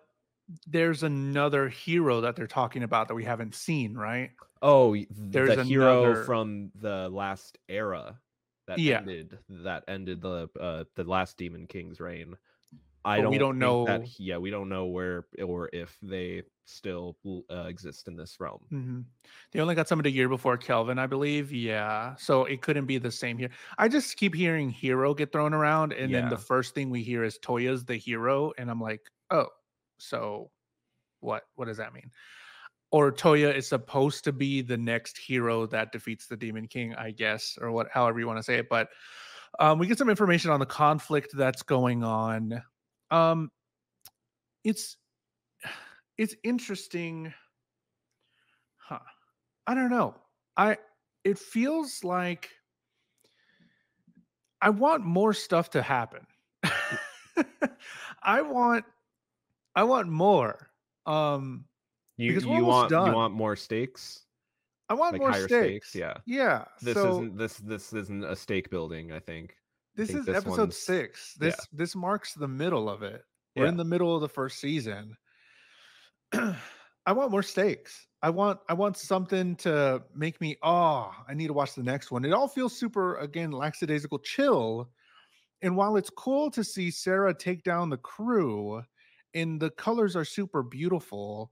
there's 0.67 1.03
another 1.03 1.69
hero 1.69 2.21
that 2.23 2.37
they're 2.37 2.47
talking 2.47 2.83
about 2.83 3.09
that 3.09 3.15
we 3.15 3.25
haven't 3.25 3.55
seen, 3.55 3.95
right? 3.95 4.31
Oh, 4.63 4.97
There's 5.11 5.57
the 5.57 5.65
hero 5.65 6.05
another- 6.05 6.25
from 6.25 6.73
the 6.75 7.09
last 7.09 7.59
era 7.69 8.19
that 8.67 8.79
Yeah. 8.79 8.99
ended 8.99 9.39
that 9.49 9.85
ended 9.87 10.21
the 10.21 10.49
uh, 10.59 10.85
the 10.97 11.05
last 11.05 11.37
Demon 11.37 11.67
King's 11.67 12.01
reign. 12.01 12.37
I 13.07 13.19
But 13.19 13.23
don't 13.23 13.31
we 13.31 13.39
don't 13.39 13.61
think 13.61 13.87
that 13.87 14.01
know- 14.01 14.07
yeah, 14.19 14.37
we 14.37 14.51
don't 14.51 14.69
know 14.69 14.87
where 14.87 15.27
or 15.43 15.71
if 15.73 15.97
they 16.03 16.43
still 16.65 17.17
uh, 17.49 17.67
exist 17.69 18.09
in 18.09 18.17
this 18.17 18.37
realm. 18.41 18.59
hmm 18.69 19.01
They 19.53 19.61
only 19.61 19.77
got 19.77 19.87
somebody 19.87 20.11
a 20.11 20.13
year 20.13 20.29
before 20.29 20.57
Kelvin, 20.57 20.99
I 20.99 21.07
believe. 21.07 21.53
Yeah. 21.53 22.17
So 22.17 22.45
it 22.47 22.61
couldn't 22.63 22.87
be 22.87 22.99
the 22.99 23.13
same 23.13 23.39
here. 23.39 23.51
I 23.79 23.87
just 23.87 24.17
keep 24.17 24.35
hearing 24.35 24.69
hero 24.71 25.15
get 25.15 25.31
thrown 25.31 25.55
around. 25.55 25.93
And 25.93 26.13
then 26.13 26.29
the 26.29 26.37
first 26.39 26.75
thing 26.75 26.91
we 26.91 27.05
hear 27.05 27.23
is 27.23 27.39
Toya's 27.39 27.85
the 27.85 27.97
hero. 27.97 28.53
And 28.59 28.69
I'm 28.69 28.81
like, 28.81 29.03
oh, 29.31 29.47
so 29.99 30.51
what? 31.21 31.45
What 31.55 31.67
does 31.67 31.77
that 31.77 31.95
mean? 31.95 32.11
Or 32.91 33.13
Toya 33.13 33.55
is 33.55 33.69
supposed 33.69 34.25
to 34.25 34.33
be 34.33 34.61
the 34.63 34.77
next 34.77 35.19
hero 35.19 35.67
that 35.67 35.93
defeats 35.93 36.27
the 36.27 36.37
Demon 36.37 36.67
King, 36.67 36.95
I 36.97 37.13
guess, 37.13 37.57
or 37.61 37.71
what, 37.71 37.89
however 37.93 38.19
you 38.19 38.27
want 38.27 38.39
to 38.39 38.43
say 38.43 38.57
it. 38.57 38.69
But 38.69 38.89
um, 39.61 39.79
we 39.79 39.87
get 39.87 39.99
some 39.99 40.11
information 40.11 40.51
on 40.51 40.61
the 40.61 40.67
conflict 40.67 41.31
that's 41.37 41.63
going 41.63 42.03
on. 42.05 42.63
Um, 43.11 43.51
it's 44.65 44.97
it's 46.19 46.35
interesting 46.43 47.33
huh 48.79 48.99
i 49.67 49.75
don't 49.75 49.91
know 49.91 50.15
i 50.57 50.77
it 51.25 51.39
feels 51.39 52.05
like 52.05 52.51
i 54.63 54.71
want 54.71 55.05
more 55.05 55.33
stuff 55.33 55.71
to 55.71 55.83
happen 55.83 56.27
i 58.23 58.43
want 58.43 58.85
i 59.75 59.83
want 59.85 60.09
more 60.09 60.71
um 61.07 61.67
You 62.19 62.35
Because 62.35 62.47
you 62.47 62.65
want 62.65 62.89
done. 62.89 63.09
you 63.09 63.13
want 63.13 63.35
more 63.35 63.57
stakes? 63.57 64.27
i 64.89 64.95
want 64.95 65.17
Like 65.17 65.19
more 65.19 65.33
higher 65.33 65.49
stakes. 65.49 65.79
stakes, 65.79 65.95
yeah. 65.95 66.19
yeah 66.27 66.65
This 66.81 66.95
so 66.95 67.05
isn't 67.05 67.37
this 67.37 67.59
this 67.59 67.93
isn't 67.93 68.25
a 68.25 68.37
stake 68.37 68.71
building, 68.71 69.13
I 69.13 69.21
think. 69.21 69.57
This 69.97 70.11
is 70.11 70.27
this 70.27 70.37
episode 70.37 70.75
six. 70.75 71.37
yeah. 71.41 71.49
this 71.49 71.69
this 71.73 71.97
marks 71.97 72.35
the 72.35 72.49
middle 72.49 72.89
of 72.89 73.03
it. 73.03 73.23
We're 73.57 73.67
in 73.67 73.79
the 73.79 73.85
middle 73.85 74.15
of 74.15 74.21
the 74.21 74.29
first 74.29 74.61
season. 74.61 75.17
I 76.33 77.13
want 77.13 77.31
more 77.31 77.43
stakes. 77.43 78.07
I 78.23 78.31
want 78.31 78.59
i 78.69 78.75
want 78.75 78.97
something 78.97 79.57
to 79.57 80.03
make 80.15 80.41
me 80.41 80.57
oh 80.63 81.13
i 81.29 81.35
need 81.35 81.47
to 81.47 81.53
watch 81.53 81.75
the 81.75 81.83
next 81.83 82.11
one. 82.11 82.25
It 82.25 82.33
all 82.33 82.49
feels 82.49 82.77
super 82.77 83.17
again 83.17 83.51
lackadaisical 83.51 84.19
chill. 84.21 84.91
And 85.63 85.77
while 85.77 85.97
it's 85.97 86.11
cool 86.11 86.51
to 86.51 86.65
see 86.65 86.91
sarah 86.91 87.33
take 87.33 87.63
down 87.63 87.89
the 87.89 87.97
crew 87.97 88.83
and 89.35 89.61
the 89.61 89.71
colors 89.71 90.17
are 90.17 90.25
super 90.25 90.63
beautiful 90.63 91.51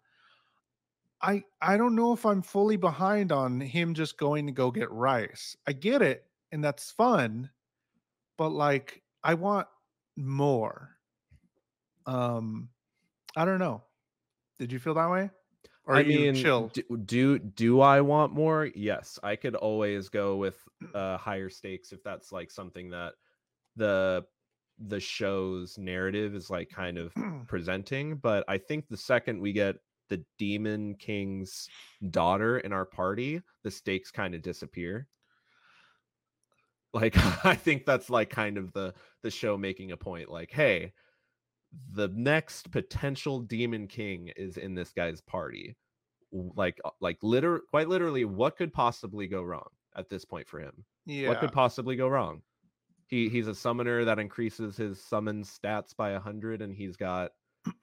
i 1.23 1.43
i 1.63 1.77
don't 1.77 1.95
know 1.95 2.13
if 2.13 2.27
i'm 2.27 2.43
fully 2.43 2.77
behind 2.77 3.33
on 3.33 3.61
him 3.61 3.95
just 3.95 4.19
going 4.19 4.47
to 4.47 4.53
go 4.53 4.71
get 4.71 4.91
rice. 4.91 5.57
I 5.67 5.73
get 5.73 6.03
it 6.03 6.27
and 6.51 6.63
that's 6.63 6.91
fun 6.91 7.51
but 8.37 8.51
like 8.51 9.03
i 9.23 9.35
want 9.35 9.67
more 10.17 10.97
um 12.07 12.69
i 13.37 13.45
don't 13.45 13.59
know 13.59 13.83
did 14.59 14.73
you 14.73 14.79
feel 14.79 14.95
that 14.95 15.11
way 15.11 15.31
or 15.87 15.97
I 15.97 16.03
mean, 16.03 16.35
chill 16.35 16.69
do, 16.73 16.83
do 17.05 17.39
do 17.39 17.81
I 17.83 18.01
want 18.01 18.33
more? 18.33 18.71
Yes, 18.75 19.19
I 19.23 19.37
could 19.37 19.55
always 19.55 20.09
go 20.09 20.37
with 20.37 20.57
uh 20.95 21.19
higher 21.19 21.51
stakes 21.51 21.93
if 21.93 22.03
that's 22.03 22.33
like 22.33 22.51
something 22.51 22.89
that 22.91 23.15
the 23.77 24.25
the 24.79 24.99
show's 25.01 25.79
narrative 25.79 26.35
is 26.35 26.51
like 26.51 26.69
kind 26.71 26.99
of 26.99 27.15
presenting. 27.47 28.17
But 28.17 28.45
I 28.49 28.59
think 28.59 28.89
the 28.89 28.97
second 28.97 29.41
we 29.41 29.53
get 29.53 29.77
the 30.09 30.25
Demon 30.39 30.95
King's 30.97 31.69
daughter 32.11 32.59
in 32.59 32.73
our 32.73 32.85
party, 32.85 33.41
the 33.63 33.71
stakes 33.71 34.11
kind 34.11 34.35
of 34.35 34.43
disappear. 34.43 35.07
Like 36.95 37.17
I 37.45 37.55
think 37.57 37.85
that's 37.85 38.09
like 38.09 38.31
kind 38.31 38.57
of 38.57 38.73
the 38.73 38.95
the 39.23 39.31
show 39.31 39.59
making 39.59 39.91
a 39.93 39.97
point 39.97 40.31
like, 40.31 40.51
hey, 40.51 40.93
the 41.93 42.09
next 42.09 42.71
potential 42.71 43.41
demon 43.41 43.89
king 43.89 44.31
is 44.37 44.57
in 44.57 44.75
this 44.75 44.93
guy's 44.93 45.21
party. 45.21 45.77
Like 46.33 46.81
uh, 46.85 46.91
like 47.01 47.19
liter 47.23 47.61
quite 47.71 47.89
literally 47.89 48.25
what 48.25 48.57
could 48.57 48.73
possibly 48.73 49.27
go 49.27 49.43
wrong 49.43 49.69
at 49.97 50.09
this 50.09 50.25
point 50.25 50.49
for 50.49 50.61
him? 50.61 50.85
Yeah 51.05 51.29
what 51.29 51.41
could 51.41 51.53
possibly 51.53 51.97
go 51.97 52.09
wrong? 52.09 52.43
He 53.09 53.29
he's 53.29 53.49
a 53.49 53.55
summoner 53.55 54.05
that 54.05 54.19
increases 54.19 54.77
his 54.77 55.01
summon 55.01 55.43
stats 55.45 55.95
by 55.97 56.13
100 56.13 56.63
and 56.63 56.75
he's 56.75 56.97
got 56.97 57.33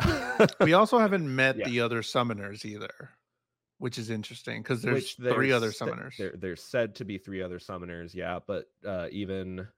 we 0.60 0.72
also 0.72 0.98
haven't 0.98 1.32
met 1.32 1.56
Yeah. 1.56 1.68
the 1.68 1.80
other 1.80 2.02
summoners 2.02 2.64
either 2.64 3.10
which 3.84 3.98
is 3.98 4.08
interesting 4.08 4.62
because 4.62 4.80
there's 4.80 5.14
which 5.18 5.34
three 5.34 5.52
other 5.52 5.70
summoners. 5.70 6.16
there, 6.16 6.32
there's 6.38 6.62
said 6.62 6.94
to 6.94 7.04
be 7.04 7.18
three 7.18 7.42
other 7.42 7.58
summoners 7.58 8.14
yeah 8.14 8.38
but 8.46 8.64
uh 8.86 9.08
even 9.10 9.68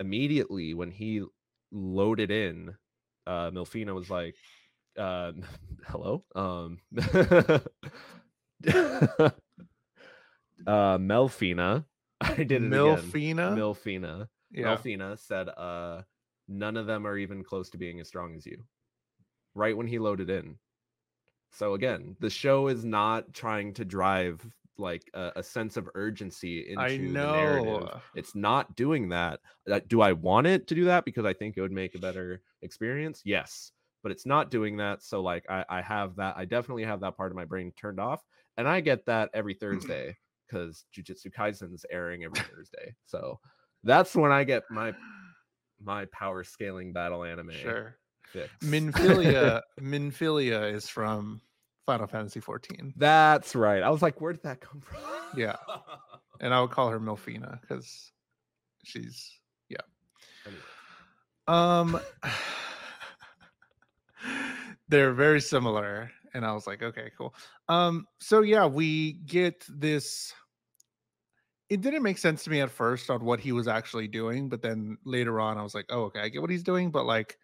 immediately 0.00 0.74
when 0.74 0.90
he 0.90 1.22
loaded 1.72 2.30
in 2.30 2.74
uh 3.26 3.50
milfina 3.52 3.94
was 3.94 4.10
like 4.10 4.34
uh 4.98 5.32
hello? 5.86 6.22
Um 6.34 6.78
uh 10.66 10.98
melfina 10.98 11.86
i 12.20 12.34
did 12.34 12.52
it 12.52 12.66
again. 12.66 12.70
Milfina 12.70 13.56
milfina 13.56 14.28
yeah. 14.50 14.76
Melfina 14.76 15.18
said 15.18 15.48
uh 15.48 16.02
none 16.48 16.76
of 16.76 16.84
them 16.84 17.06
are 17.06 17.16
even 17.16 17.42
close 17.42 17.70
to 17.70 17.78
being 17.78 17.98
as 17.98 18.08
strong 18.08 18.36
as 18.36 18.44
you. 18.44 18.62
Right 19.54 19.74
when 19.74 19.86
he 19.86 19.98
loaded 19.98 20.28
in 20.28 20.58
So 21.54 21.74
again, 21.74 22.16
the 22.20 22.30
show 22.30 22.66
is 22.68 22.84
not 22.84 23.32
trying 23.32 23.74
to 23.74 23.84
drive 23.84 24.44
like 24.76 25.08
a, 25.14 25.32
a 25.36 25.42
sense 25.42 25.76
of 25.76 25.88
urgency 25.94 26.66
into 26.68 26.82
I 26.82 26.96
the 26.96 26.98
narrative. 26.98 27.82
know. 27.82 28.00
It's 28.14 28.34
not 28.34 28.74
doing 28.74 29.08
that. 29.10 29.40
Uh, 29.70 29.80
Do 29.86 30.00
I 30.00 30.12
want 30.12 30.48
it 30.48 30.66
to 30.68 30.74
do 30.74 30.84
that 30.86 31.04
because 31.04 31.24
I 31.24 31.32
think 31.32 31.56
it 31.56 31.60
would 31.60 31.72
make 31.72 31.94
a 31.94 32.00
better 32.00 32.42
experience? 32.62 33.22
Yes, 33.24 33.70
but 34.02 34.10
it's 34.10 34.26
not 34.26 34.50
doing 34.50 34.76
that. 34.78 35.02
So 35.02 35.22
like 35.22 35.44
I, 35.48 35.64
I 35.68 35.80
have 35.80 36.16
that. 36.16 36.36
I 36.36 36.44
definitely 36.44 36.84
have 36.84 37.00
that 37.00 37.16
part 37.16 37.30
of 37.30 37.36
my 37.36 37.44
brain 37.44 37.72
turned 37.76 38.00
off, 38.00 38.22
and 38.56 38.68
I 38.68 38.80
get 38.80 39.06
that 39.06 39.30
every 39.32 39.54
Thursday 39.60 40.16
because 40.48 40.84
Jujutsu 40.94 41.32
Kaisen's 41.32 41.86
airing 41.90 42.24
every 42.24 42.40
Thursday. 42.40 42.94
So 43.06 43.38
that's 43.84 44.16
when 44.16 44.32
I 44.32 44.42
get 44.42 44.64
my 44.70 44.92
my 45.80 46.06
power 46.06 46.42
scaling 46.42 46.92
battle 46.92 47.22
anime. 47.22 47.52
Sure. 47.52 47.96
Fix. 48.34 48.50
Minfilia 48.62 49.60
Minfilia 49.80 50.72
is 50.72 50.88
from 50.88 51.40
Final 51.86 52.06
Fantasy 52.06 52.40
14. 52.40 52.94
That's 52.96 53.54
right. 53.54 53.82
I 53.82 53.90
was 53.90 54.02
like, 54.02 54.20
where 54.20 54.32
did 54.32 54.42
that 54.42 54.60
come 54.60 54.80
from? 54.80 55.00
Yeah. 55.36 55.56
And 56.40 56.52
I 56.52 56.60
would 56.60 56.70
call 56.70 56.90
her 56.90 57.00
Milfina 57.00 57.60
because 57.60 58.12
she's 58.84 59.38
yeah. 59.68 59.78
Anyway. 60.46 60.62
Um 61.46 62.00
they're 64.88 65.12
very 65.12 65.40
similar. 65.40 66.10
And 66.34 66.44
I 66.44 66.52
was 66.52 66.66
like, 66.66 66.82
okay, 66.82 67.10
cool. 67.16 67.34
Um, 67.68 68.06
so 68.20 68.40
yeah, 68.40 68.66
we 68.66 69.12
get 69.12 69.64
this. 69.68 70.32
It 71.70 71.80
didn't 71.80 72.02
make 72.02 72.18
sense 72.18 72.44
to 72.44 72.50
me 72.50 72.60
at 72.60 72.70
first 72.70 73.08
on 73.08 73.24
what 73.24 73.40
he 73.40 73.52
was 73.52 73.68
actually 73.68 74.08
doing, 74.08 74.48
but 74.48 74.60
then 74.60 74.98
later 75.04 75.40
on, 75.40 75.56
I 75.56 75.62
was 75.62 75.74
like, 75.74 75.86
oh, 75.88 76.02
okay, 76.04 76.20
I 76.20 76.28
get 76.28 76.42
what 76.42 76.50
he's 76.50 76.62
doing, 76.62 76.90
but 76.90 77.06
like, 77.06 77.38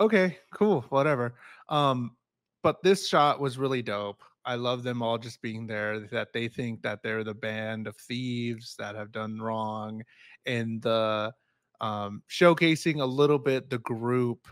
okay, 0.00 0.38
cool, 0.52 0.82
whatever. 0.82 1.34
Um, 1.68 2.16
but 2.62 2.82
this 2.82 3.08
shot 3.08 3.40
was 3.40 3.58
really 3.58 3.82
dope. 3.82 4.22
I 4.44 4.56
love 4.56 4.82
them 4.82 5.02
all 5.02 5.18
just 5.18 5.40
being 5.42 5.66
there, 5.66 6.00
that 6.08 6.32
they 6.32 6.48
think 6.48 6.82
that 6.82 7.02
they're 7.02 7.24
the 7.24 7.34
band 7.34 7.86
of 7.86 7.96
thieves 7.96 8.76
that 8.76 8.94
have 8.94 9.12
done 9.12 9.40
wrong, 9.40 10.02
and 10.46 10.82
the 10.82 11.34
um 11.80 12.22
showcasing 12.30 13.00
a 13.00 13.04
little 13.06 13.38
bit 13.38 13.68
the 13.70 13.78
group 13.80 14.46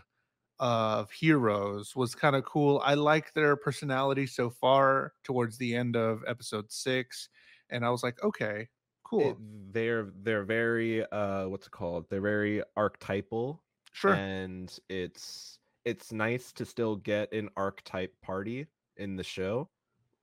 of 0.59 1.11
heroes 1.11 1.95
was 1.95 2.15
kind 2.15 2.35
of 2.35 2.45
cool. 2.45 2.81
I 2.83 2.93
like 2.95 3.33
their 3.33 3.55
personality 3.57 4.27
so 4.27 4.49
far 4.49 5.13
towards 5.23 5.57
the 5.57 5.75
end 5.75 5.95
of 5.95 6.23
episode 6.27 6.71
six. 6.71 7.29
And 7.69 7.85
I 7.85 7.89
was 7.89 8.03
like, 8.03 8.21
okay, 8.23 8.69
cool. 9.03 9.31
It- 9.31 9.73
they're 9.73 10.11
they're 10.15 10.43
very 10.45 11.03
uh 11.05 11.47
what's 11.47 11.67
it 11.67 11.71
called? 11.71 12.09
They're 12.09 12.21
very 12.21 12.63
archetypal 12.75 13.63
sure. 13.93 14.13
and 14.13 14.77
it's 14.89 15.59
it's 15.85 16.11
nice 16.11 16.51
to 16.51 16.65
still 16.65 16.95
get 16.95 17.31
an 17.33 17.49
archetype 17.55 18.13
party 18.21 18.67
in 18.97 19.15
the 19.15 19.23
show 19.23 19.69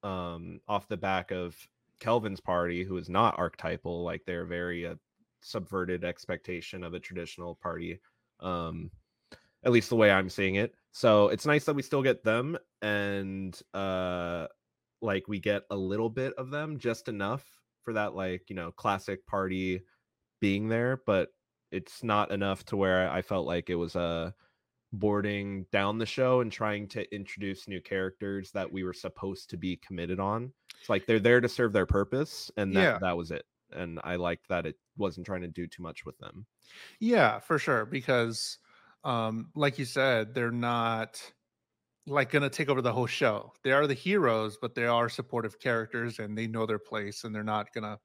um 0.02 0.60
off 0.68 0.88
the 0.88 0.96
back 0.96 1.30
of 1.30 1.56
kelvin's 1.98 2.40
party 2.40 2.84
who 2.84 2.96
is 2.96 3.08
not 3.08 3.38
archetypal 3.38 4.02
like 4.04 4.22
they're 4.26 4.46
very 4.46 4.86
uh, 4.86 4.94
subverted 5.40 6.04
expectation 6.04 6.84
of 6.84 6.94
a 6.94 7.00
traditional 7.00 7.54
party 7.56 8.00
um 8.40 8.90
at 9.64 9.72
least 9.72 9.88
the 9.88 9.96
way 9.96 10.10
i'm 10.10 10.28
seeing 10.28 10.56
it 10.56 10.74
so 10.92 11.28
it's 11.28 11.46
nice 11.46 11.64
that 11.64 11.74
we 11.74 11.82
still 11.82 12.02
get 12.02 12.24
them 12.24 12.56
and 12.82 13.60
uh 13.74 14.46
like 15.02 15.28
we 15.28 15.38
get 15.38 15.62
a 15.70 15.76
little 15.76 16.10
bit 16.10 16.32
of 16.34 16.50
them 16.50 16.78
just 16.78 17.08
enough 17.08 17.44
for 17.82 17.92
that 17.92 18.14
like 18.14 18.42
you 18.48 18.56
know 18.56 18.70
classic 18.72 19.26
party 19.26 19.82
being 20.40 20.68
there 20.68 21.00
but 21.06 21.30
it's 21.72 22.02
not 22.04 22.30
enough 22.32 22.64
to 22.66 22.76
where 22.76 23.10
I 23.10 23.22
felt 23.22 23.46
like 23.46 23.70
it 23.70 23.76
was 23.76 23.96
uh 23.96 24.32
boarding 24.92 25.66
down 25.72 25.98
the 25.98 26.06
show 26.06 26.40
and 26.40 26.52
trying 26.52 26.88
to 26.88 27.14
introduce 27.14 27.68
new 27.68 27.80
characters 27.80 28.52
that 28.52 28.72
we 28.72 28.84
were 28.84 28.92
supposed 28.94 29.50
to 29.50 29.56
be 29.58 29.76
committed 29.78 30.20
on. 30.20 30.52
It's 30.80 30.88
like 30.90 31.06
they're 31.06 31.20
there 31.20 31.40
to 31.40 31.48
serve 31.48 31.72
their 31.72 31.86
purpose, 31.86 32.50
and 32.56 32.76
that 32.76 32.90
Yeah. 32.90 32.98
that 33.00 33.16
was 33.16 33.30
it. 33.30 33.46
And 33.72 34.00
I 34.04 34.16
liked 34.16 34.48
that 34.48 34.66
it 34.66 34.78
wasn't 34.96 35.26
trying 35.26 35.42
to 35.42 35.48
do 35.48 35.66
too 35.68 35.82
much 35.82 36.04
with 36.06 36.18
them. 36.18 36.46
Yeah, 36.98 37.38
for 37.38 37.58
sure. 37.58 37.86
Because 37.86 38.58
um, 39.04 39.50
like 39.54 39.78
you 39.78 39.84
said, 39.84 40.34
they're 40.34 40.50
not 40.50 41.32
like 42.06 42.30
gonna 42.30 42.50
take 42.50 42.68
over 42.68 42.82
the 42.82 42.92
whole 42.92 43.06
show. 43.06 43.52
They 43.64 43.72
are 43.72 43.86
the 43.86 43.94
heroes, 43.94 44.58
but 44.60 44.74
they 44.74 44.86
are 44.86 45.08
supportive 45.08 45.60
characters 45.60 46.18
and 46.20 46.36
they 46.38 46.46
know 46.46 46.66
their 46.66 46.78
place 46.80 47.24
and 47.24 47.34
they're 47.34 47.44
not 47.44 47.72
gonna 47.74 48.00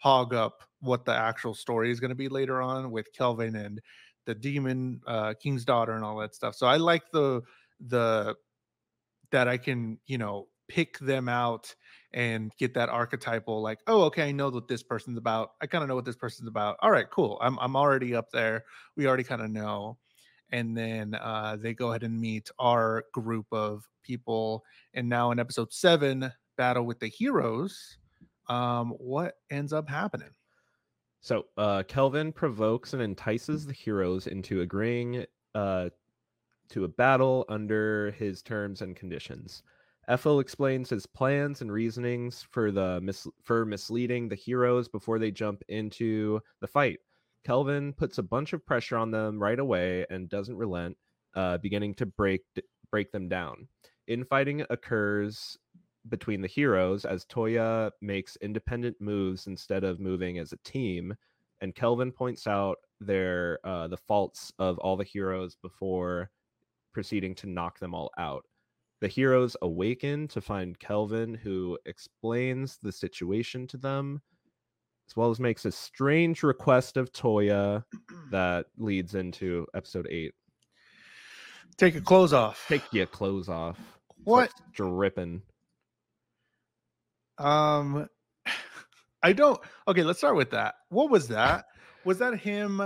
hog 0.00 0.34
up 0.34 0.62
what 0.80 1.04
the 1.04 1.14
actual 1.14 1.54
story 1.54 1.90
is 1.90 2.00
gonna 2.00 2.14
be 2.14 2.28
later 2.28 2.60
on 2.60 2.90
with 2.90 3.12
Kelvin 3.12 3.56
and 3.56 3.80
the 4.26 4.34
demon 4.34 5.00
uh 5.06 5.34
king's 5.34 5.64
daughter 5.64 5.92
and 5.92 6.04
all 6.04 6.18
that 6.18 6.34
stuff. 6.34 6.54
So 6.54 6.66
I 6.66 6.76
like 6.76 7.02
the 7.12 7.42
the 7.80 8.34
that 9.30 9.48
I 9.48 9.56
can, 9.56 9.98
you 10.06 10.18
know, 10.18 10.48
pick 10.68 10.98
them 10.98 11.28
out 11.28 11.74
and 12.12 12.52
get 12.58 12.74
that 12.74 12.88
archetypal 12.88 13.60
like, 13.60 13.78
oh, 13.86 14.02
okay, 14.04 14.28
I 14.28 14.32
know 14.32 14.50
what 14.50 14.68
this 14.68 14.82
person's 14.82 15.18
about. 15.18 15.50
I 15.60 15.66
kind 15.66 15.82
of 15.82 15.88
know 15.88 15.94
what 15.94 16.04
this 16.04 16.16
person's 16.16 16.48
about. 16.48 16.76
All 16.80 16.90
right, 16.90 17.08
cool. 17.10 17.38
I'm 17.40 17.58
I'm 17.60 17.76
already 17.76 18.14
up 18.14 18.30
there. 18.32 18.64
We 18.96 19.06
already 19.06 19.24
kind 19.24 19.42
of 19.42 19.50
know. 19.50 19.98
And 20.52 20.76
then 20.76 21.14
uh, 21.14 21.56
they 21.60 21.74
go 21.74 21.90
ahead 21.90 22.02
and 22.02 22.20
meet 22.20 22.50
our 22.58 23.04
group 23.12 23.46
of 23.52 23.88
people. 24.02 24.64
And 24.94 25.08
now 25.08 25.30
in 25.30 25.38
episode 25.38 25.72
seven, 25.72 26.32
Battle 26.56 26.84
with 26.84 26.98
the 26.98 27.06
Heroes, 27.06 27.98
um, 28.50 28.90
what 28.98 29.36
ends 29.50 29.72
up 29.72 29.88
happening? 29.88 30.30
So 31.22 31.46
uh, 31.56 31.82
Kelvin 31.86 32.32
provokes 32.32 32.92
and 32.92 33.02
entices 33.02 33.66
the 33.66 33.72
heroes 33.72 34.26
into 34.26 34.62
agreeing 34.62 35.24
uh, 35.54 35.90
to 36.70 36.84
a 36.84 36.88
battle 36.88 37.44
under 37.48 38.10
his 38.12 38.42
terms 38.42 38.82
and 38.82 38.96
conditions. 38.96 39.62
Ethel 40.08 40.40
explains 40.40 40.90
his 40.90 41.06
plans 41.06 41.60
and 41.60 41.70
reasonings 41.70 42.44
for 42.50 42.72
the 42.72 43.00
mis- 43.00 43.28
for 43.42 43.64
misleading 43.64 44.28
the 44.28 44.34
heroes 44.34 44.88
before 44.88 45.18
they 45.18 45.30
jump 45.30 45.62
into 45.68 46.40
the 46.60 46.66
fight. 46.66 46.98
Kelvin 47.44 47.92
puts 47.92 48.18
a 48.18 48.22
bunch 48.22 48.52
of 48.52 48.64
pressure 48.66 48.96
on 48.96 49.10
them 49.10 49.38
right 49.38 49.58
away 49.58 50.06
and 50.10 50.28
doesn't 50.28 50.56
relent, 50.56 50.96
uh, 51.34 51.58
beginning 51.58 51.94
to 51.94 52.06
break 52.06 52.42
break 52.90 53.12
them 53.12 53.28
down. 53.28 53.68
Infighting 54.08 54.64
occurs 54.70 55.56
between 56.08 56.40
the 56.40 56.48
heroes 56.48 57.04
as 57.04 57.24
Toya 57.26 57.90
makes 58.00 58.36
independent 58.36 58.96
moves 59.00 59.46
instead 59.46 59.84
of 59.84 60.00
moving 60.00 60.38
as 60.38 60.52
a 60.52 60.58
team, 60.58 61.14
and 61.60 61.74
Kelvin 61.74 62.10
points 62.10 62.46
out 62.46 62.78
their 63.00 63.58
uh, 63.64 63.88
the 63.88 63.96
faults 63.96 64.52
of 64.58 64.78
all 64.78 64.96
the 64.96 65.04
heroes 65.04 65.56
before 65.60 66.30
proceeding 66.92 67.34
to 67.36 67.48
knock 67.48 67.78
them 67.78 67.94
all 67.94 68.10
out. 68.18 68.44
The 69.00 69.08
heroes 69.08 69.56
awaken 69.62 70.28
to 70.28 70.40
find 70.40 70.78
Kelvin, 70.78 71.34
who 71.34 71.78
explains 71.86 72.78
the 72.82 72.92
situation 72.92 73.66
to 73.68 73.78
them, 73.78 74.20
as 75.08 75.16
well 75.16 75.30
as 75.30 75.40
makes 75.40 75.64
a 75.64 75.72
strange 75.72 76.42
request 76.42 76.96
of 76.96 77.12
Toya 77.12 77.84
that 78.30 78.66
leads 78.76 79.14
into 79.14 79.66
episode 79.74 80.06
eight. 80.10 80.34
Take 81.78 81.94
your 81.94 82.02
clothes 82.02 82.34
off. 82.34 82.66
Take 82.68 82.82
your 82.92 83.06
clothes 83.06 83.48
off. 83.48 83.78
What? 84.24 84.52
Dripping. 84.72 85.40
Um, 87.40 88.08
I 89.22 89.32
don't. 89.32 89.60
Okay, 89.88 90.02
let's 90.02 90.18
start 90.18 90.36
with 90.36 90.50
that. 90.50 90.74
What 90.88 91.10
was 91.10 91.28
that? 91.28 91.66
was 92.04 92.18
that 92.18 92.38
him? 92.38 92.80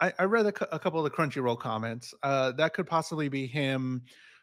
I, 0.00 0.12
I 0.18 0.24
read 0.24 0.46
a, 0.46 0.74
a 0.74 0.78
couple 0.78 1.04
of 1.04 1.04
the 1.04 1.10
Crunchyroll 1.10 1.58
comments. 1.58 2.14
Uh, 2.22 2.52
that 2.52 2.72
could 2.72 2.86
possibly 2.86 3.28
be 3.28 3.46
him 3.46 4.02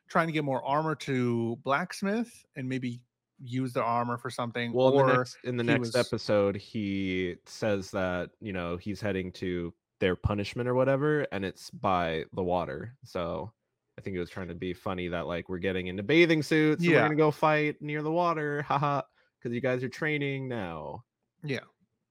trying 0.10 0.28
to 0.28 0.34
get 0.34 0.44
more 0.44 0.64
armor 0.64 0.94
to 0.96 1.58
blacksmith 1.64 2.32
and 2.56 2.68
maybe 2.70 3.02
use 3.44 3.74
the 3.74 3.82
armor 3.82 4.18
for 4.18 4.30
something. 4.30 4.72
Well, 4.74 5.00
in 5.00 5.08
the 5.08 5.14
next, 5.16 5.38
in 5.44 5.58
the 5.58 5.64
next 5.64 5.80
was- 5.80 5.96
episode, 5.96 6.56
he 6.56 7.36
says 7.46 7.90
that 7.92 8.30
you 8.42 8.54
know 8.54 8.78
he's 8.78 9.02
heading 9.02 9.32
to 9.34 9.74
their 10.00 10.16
punishment 10.16 10.68
or 10.68 10.76
whatever, 10.76 11.26
and 11.32 11.44
it's 11.46 11.70
by 11.72 12.26
the 12.34 12.44
water. 12.44 12.96
So 13.04 13.52
I 13.98 14.02
think 14.02 14.16
it 14.16 14.20
was 14.20 14.30
trying 14.30 14.50
to 14.50 14.56
be 14.56 14.74
funny 14.74 15.08
that 15.08 15.26
like 15.26 15.48
we're 15.50 15.58
getting 15.58 15.88
into 15.88 16.04
bathing 16.04 16.44
suits, 16.44 16.84
Yeah. 16.84 16.98
we're 16.98 17.02
gonna 17.04 17.16
go 17.16 17.32
fight 17.32 17.82
near 17.82 18.04
the 18.04 18.12
water, 18.12 18.62
haha, 18.68 19.02
because 19.46 19.54
you 19.54 19.62
guys 19.62 19.84
are 19.84 19.90
training 19.90 20.48
now. 20.48 21.04
yeah, 21.44 21.60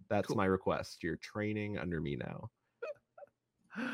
That's 0.08 0.28
Cool. 0.28 0.36
my 0.36 0.44
request. 0.44 1.02
You're 1.02 1.16
training 1.16 1.78
under 1.78 2.00
me 2.00 2.14
now. 2.14 2.48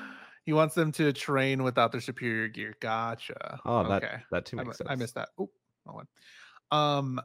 he 0.44 0.52
wants 0.52 0.74
them 0.74 0.92
to 0.92 1.10
train 1.14 1.62
without 1.62 1.90
their 1.90 2.02
superior 2.02 2.48
gear. 2.48 2.74
Gotcha. 2.80 3.58
Oh, 3.64 3.88
that 3.88 4.04
okay. 4.04 4.16
that 4.30 4.44
too 4.44 4.58
I, 4.60 4.64
makes 4.64 4.74
mi- 4.74 4.84
sense. 4.84 4.90
I 4.90 4.94
missed 4.96 5.14
that. 5.14 5.30
Oh, 5.38 5.48
one. 5.84 6.06
Um, 6.70 7.18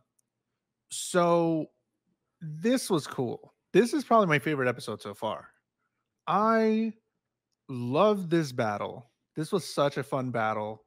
so 0.89 1.65
this 2.41 2.89
was 2.89 3.05
cool. 3.07 3.53
This 3.73 3.93
is 3.93 4.05
probably 4.05 4.27
my 4.27 4.39
favorite 4.39 4.69
episode 4.69 5.01
so 5.01 5.13
far. 5.13 5.49
I 6.27 6.93
love 7.67 8.29
this 8.29 8.53
battle. 8.53 9.11
This 9.35 9.51
was 9.51 9.65
such 9.67 9.97
a 9.97 10.03
fun 10.03 10.31
battle. 10.31 10.85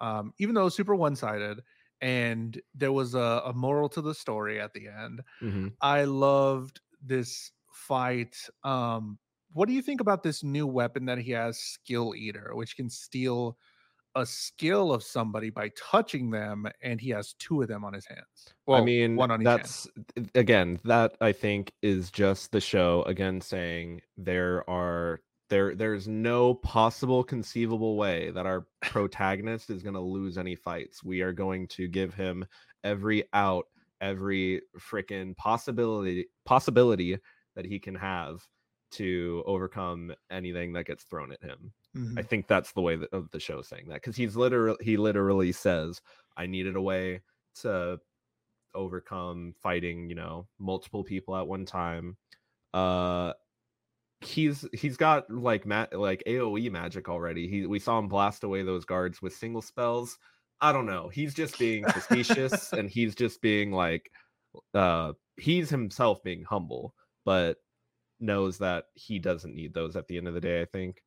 Um, 0.00 0.32
even 0.38 0.54
though 0.54 0.62
it 0.62 0.64
was 0.64 0.74
super 0.74 0.94
one-sided 0.94 1.60
and 2.00 2.60
there 2.74 2.92
was 2.92 3.14
a, 3.14 3.42
a 3.44 3.52
moral 3.52 3.88
to 3.90 4.00
the 4.00 4.14
story 4.14 4.60
at 4.60 4.72
the 4.72 4.88
end. 4.88 5.22
Mhm. 5.42 5.74
I 5.80 6.04
loved 6.04 6.80
this 7.02 7.52
fight. 7.72 8.36
Um, 8.64 9.18
what 9.52 9.68
do 9.68 9.74
you 9.74 9.82
think 9.82 10.00
about 10.00 10.22
this 10.22 10.42
new 10.44 10.66
weapon 10.66 11.06
that 11.06 11.18
he 11.18 11.32
has, 11.32 11.58
Skill 11.58 12.14
Eater, 12.14 12.52
which 12.54 12.76
can 12.76 12.88
steal 12.88 13.58
a 14.14 14.26
skill 14.26 14.92
of 14.92 15.02
somebody 15.02 15.50
by 15.50 15.70
touching 15.76 16.30
them, 16.30 16.66
and 16.82 17.00
he 17.00 17.10
has 17.10 17.34
two 17.34 17.62
of 17.62 17.68
them 17.68 17.84
on 17.84 17.92
his 17.92 18.06
hands. 18.06 18.54
Well, 18.66 18.80
I 18.80 18.84
mean, 18.84 19.16
one 19.16 19.30
on 19.30 19.40
hand. 19.40 19.46
that's 19.46 19.88
again, 20.34 20.80
that 20.84 21.16
I 21.20 21.32
think 21.32 21.72
is 21.82 22.10
just 22.10 22.50
the 22.52 22.60
show 22.60 23.02
again 23.04 23.40
saying 23.40 24.02
there 24.16 24.68
are 24.68 25.20
there 25.50 25.74
there's 25.74 26.08
no 26.08 26.54
possible 26.54 27.24
conceivable 27.24 27.96
way 27.96 28.30
that 28.30 28.46
our 28.46 28.66
protagonist 28.82 29.70
is 29.70 29.82
going 29.82 29.94
to 29.94 30.00
lose 30.00 30.38
any 30.38 30.56
fights. 30.56 31.04
We 31.04 31.20
are 31.22 31.32
going 31.32 31.68
to 31.68 31.88
give 31.88 32.14
him 32.14 32.46
every 32.84 33.24
out, 33.34 33.66
every 34.00 34.62
freaking 34.78 35.36
possibility 35.36 36.28
possibility 36.44 37.18
that 37.56 37.66
he 37.66 37.78
can 37.78 37.94
have 37.96 38.48
to 38.92 39.42
overcome 39.46 40.12
anything 40.30 40.72
that 40.72 40.86
gets 40.86 41.04
thrown 41.04 41.32
at 41.32 41.42
him. 41.42 41.72
Mhm. 41.94 42.16
I 42.16 42.22
think 42.22 42.48
that's 42.48 42.72
the 42.72 42.80
way 42.82 42.96
that 42.96 43.10
of 43.12 43.30
the 43.30 43.40
show 43.40 43.62
saying 43.62 43.88
that 43.88 43.96
because 43.96 44.16
he's 44.16 44.36
literally 44.36 44.78
he 44.82 44.96
literally 44.96 45.52
says 45.52 46.00
I 46.36 46.46
needed 46.46 46.76
a 46.76 46.82
way 46.82 47.22
to 47.56 48.00
overcome 48.74 49.54
fighting 49.60 50.08
you 50.08 50.14
know 50.14 50.48
multiple 50.58 51.04
people 51.04 51.36
at 51.36 51.46
one 51.46 51.64
time. 51.66 52.16
Uh, 52.74 53.34
he's 54.20 54.66
he's 54.72 54.96
got 54.96 55.30
like 55.30 55.66
ma- 55.66 55.86
like 55.92 56.22
AOE 56.26 56.70
magic 56.70 57.08
already. 57.08 57.48
He 57.48 57.66
we 57.66 57.78
saw 57.78 57.98
him 57.98 58.08
blast 58.08 58.44
away 58.44 58.62
those 58.62 58.84
guards 58.84 59.22
with 59.22 59.34
single 59.34 59.62
spells. 59.62 60.18
I 60.60 60.72
don't 60.72 60.86
know. 60.86 61.08
He's 61.08 61.34
just 61.34 61.58
being 61.58 61.84
facetious 61.86 62.72
and 62.72 62.90
he's 62.90 63.14
just 63.14 63.40
being 63.40 63.72
like 63.72 64.10
uh 64.74 65.12
he's 65.36 65.70
himself 65.70 66.22
being 66.22 66.44
humble, 66.44 66.94
but 67.24 67.58
knows 68.18 68.58
that 68.58 68.84
he 68.94 69.18
doesn't 69.18 69.54
need 69.54 69.72
those 69.72 69.96
at 69.96 70.06
the 70.06 70.18
end 70.18 70.28
of 70.28 70.34
the 70.34 70.40
day, 70.40 70.60
I 70.60 70.66
think. 70.66 71.02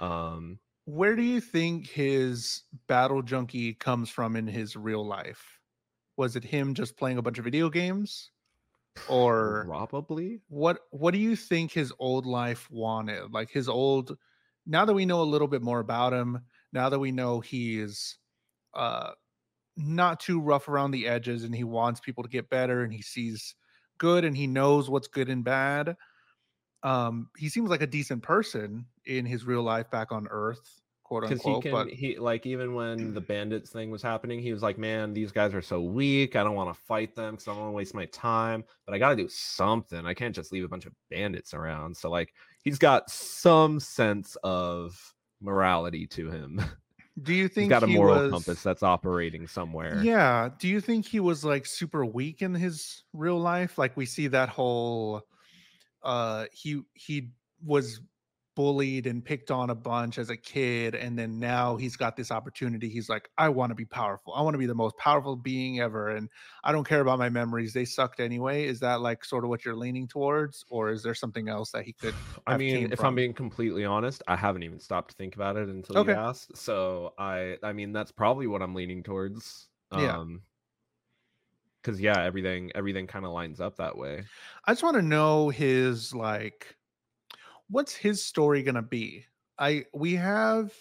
Um 0.00 0.58
Where 0.86 1.14
do 1.14 1.22
you 1.22 1.40
think 1.40 1.88
his 1.88 2.64
battle 2.88 3.22
junkie 3.22 3.74
comes 3.74 4.10
from 4.10 4.34
in 4.34 4.46
his 4.48 4.76
real 4.76 5.06
life? 5.06 5.60
Was 6.16 6.34
it 6.34 6.44
him 6.44 6.74
just 6.74 6.96
playing 6.96 7.18
a 7.18 7.22
bunch 7.22 7.38
of 7.38 7.44
video 7.44 7.70
games? 7.70 8.30
Or 9.04 9.66
probably 9.66 10.40
what 10.48 10.80
what 10.90 11.12
do 11.12 11.18
you 11.18 11.36
think 11.36 11.72
his 11.72 11.92
old 11.98 12.26
life 12.26 12.70
wanted? 12.70 13.32
Like 13.32 13.50
his 13.50 13.68
old 13.68 14.16
now 14.66 14.84
that 14.84 14.94
we 14.94 15.06
know 15.06 15.22
a 15.22 15.24
little 15.24 15.48
bit 15.48 15.62
more 15.62 15.80
about 15.80 16.12
him, 16.12 16.40
now 16.72 16.88
that 16.88 16.98
we 16.98 17.12
know 17.12 17.40
he's 17.40 18.18
uh 18.74 19.12
not 19.76 20.20
too 20.20 20.40
rough 20.40 20.68
around 20.68 20.90
the 20.92 21.06
edges 21.08 21.44
and 21.44 21.54
he 21.54 21.64
wants 21.64 22.00
people 22.00 22.22
to 22.24 22.30
get 22.30 22.50
better 22.50 22.82
and 22.82 22.92
he 22.92 23.02
sees 23.02 23.54
good 23.98 24.24
and 24.24 24.36
he 24.36 24.46
knows 24.46 24.90
what's 24.90 25.08
good 25.08 25.28
and 25.30 25.44
bad. 25.44 25.96
Um 26.82 27.30
he 27.36 27.48
seems 27.48 27.70
like 27.70 27.82
a 27.82 27.86
decent 27.86 28.22
person 28.22 28.86
in 29.06 29.26
his 29.26 29.44
real 29.44 29.62
life 29.62 29.90
back 29.90 30.12
on 30.12 30.28
earth, 30.30 30.82
quote 31.06 31.22
because 31.22 31.40
he 31.40 31.60
can 31.60 31.70
but 31.70 31.88
he 31.88 32.18
like 32.18 32.46
even 32.46 32.74
when 32.74 33.14
the 33.14 33.20
bandits 33.32 33.70
thing 33.70 33.90
was 33.90 34.02
happening 34.02 34.40
he 34.40 34.52
was 34.52 34.60
like 34.60 34.76
man 34.76 35.12
these 35.12 35.30
guys 35.30 35.54
are 35.54 35.62
so 35.62 35.80
weak 35.80 36.34
i 36.34 36.42
don't 36.42 36.56
want 36.56 36.68
to 36.68 36.80
fight 36.82 37.14
them 37.14 37.34
because 37.34 37.46
i 37.46 37.52
don't 37.52 37.60
want 37.60 37.68
to 37.70 37.76
waste 37.76 37.94
my 37.94 38.06
time 38.06 38.64
but 38.84 38.92
i 38.92 38.98
gotta 38.98 39.14
do 39.14 39.28
something 39.28 40.04
i 40.04 40.12
can't 40.12 40.34
just 40.34 40.50
leave 40.50 40.64
a 40.64 40.68
bunch 40.68 40.84
of 40.84 40.92
bandits 41.08 41.54
around 41.54 41.96
so 41.96 42.10
like 42.10 42.34
he's 42.64 42.76
got 42.78 43.08
some 43.08 43.78
sense 43.78 44.36
of 44.42 45.14
morality 45.40 46.08
to 46.08 46.28
him 46.28 46.60
do 47.22 47.32
you 47.32 47.46
think 47.46 47.70
he's 47.70 47.70
got 47.70 47.84
a 47.84 47.86
he 47.86 47.94
moral 47.94 48.22
was- 48.22 48.32
compass 48.32 48.60
that's 48.62 48.82
operating 48.82 49.46
somewhere 49.46 50.00
Yeah. 50.02 50.50
Do 50.58 50.66
you 50.66 50.80
think 50.80 51.06
he 51.06 51.20
was 51.20 51.44
like 51.44 51.66
super 51.66 52.04
weak 52.04 52.42
in 52.42 52.52
his 52.52 53.04
real 53.12 53.38
life? 53.38 53.78
Like 53.78 53.96
we 53.96 54.04
see 54.06 54.26
that 54.26 54.48
whole 54.48 55.22
uh 56.02 56.46
he 56.52 56.82
he 56.94 57.30
was 57.64 58.00
bullied 58.56 59.06
and 59.06 59.24
picked 59.24 59.50
on 59.52 59.70
a 59.70 59.76
bunch 59.76 60.18
as 60.18 60.30
a 60.30 60.36
kid 60.36 60.94
and 60.96 61.18
then 61.18 61.38
now 61.38 61.76
he's 61.76 61.96
got 61.96 62.16
this 62.16 62.32
opportunity. 62.32 62.88
He's 62.88 63.08
like, 63.08 63.30
I 63.38 63.48
want 63.50 63.70
to 63.70 63.76
be 63.76 63.84
powerful. 63.84 64.34
I 64.34 64.42
want 64.42 64.54
to 64.54 64.58
be 64.58 64.66
the 64.66 64.74
most 64.74 64.96
powerful 64.98 65.36
being 65.36 65.80
ever 65.80 66.08
and 66.08 66.30
I 66.64 66.72
don't 66.72 66.88
care 66.88 67.00
about 67.02 67.18
my 67.20 67.28
memories. 67.28 67.74
They 67.74 67.84
sucked 67.84 68.20
anyway. 68.20 68.66
Is 68.66 68.80
that 68.80 69.00
like 69.02 69.24
sort 69.24 69.44
of 69.44 69.50
what 69.50 69.64
you're 69.64 69.76
leaning 69.76 70.08
towards 70.08 70.64
or 70.68 70.90
is 70.90 71.02
there 71.04 71.14
something 71.14 71.48
else 71.48 71.70
that 71.72 71.84
he 71.84 71.92
could 71.92 72.18
I 72.46 72.54
mean, 72.54 72.92
if 72.92 73.02
from? 73.02 73.04
I'm 73.04 73.14
being 73.14 73.34
completely 73.34 73.84
honest, 73.84 74.22
I 74.28 74.36
haven't 74.36 74.62
even 74.62 74.80
stopped 74.80 75.10
to 75.10 75.16
think 75.16 75.34
about 75.34 75.56
it 75.56 75.68
until 75.68 75.96
Okay. 75.96 76.14
you 76.14 76.14
asked. 76.14 76.56
So 76.56 77.14
I, 77.18 77.58
I 77.62 77.72
mean, 77.72 77.92
that's 77.92 78.12
probably 78.12 78.46
what 78.46 78.62
I'm 78.62 78.74
leaning 78.74 79.02
towards. 79.02 79.68
Yeah. 79.92 80.18
Um, 80.18 80.42
because 81.82 82.00
yeah, 82.00 82.22
everything, 82.22 82.70
everything 82.74 83.06
kind 83.06 83.24
of 83.24 83.32
lines 83.32 83.60
up 83.60 83.76
that 83.76 83.96
way. 83.96 84.28
I 84.64 84.72
just 84.72 84.82
want 84.82 84.96
to 84.96 85.02
know 85.02 85.48
his 85.48 86.14
like 86.14 86.76
what's 87.68 87.94
his 87.94 88.24
story 88.24 88.62
going 88.62 88.74
to 88.74 88.82
be? 88.82 89.24
I 89.58 89.84
we 89.94 90.14
have 90.16 90.72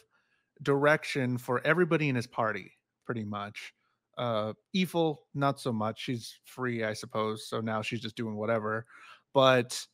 direction 0.62 1.38
for 1.38 1.62
everybody 1.66 2.10
in 2.10 2.16
his 2.16 2.28
party 2.28 2.72
pretty 3.06 3.24
much. 3.24 3.74
Uh 4.18 4.54
Evil 4.74 5.24
not 5.34 5.60
so 5.60 5.72
much. 5.74 6.02
She's 6.02 6.40
free, 6.46 6.84
I 6.84 6.94
suppose. 6.94 7.48
So 7.48 7.62
now 7.62 7.82
she's 7.82 8.02
just 8.02 8.16
doing 8.16 8.36
whatever. 8.36 8.86
But 9.34 9.86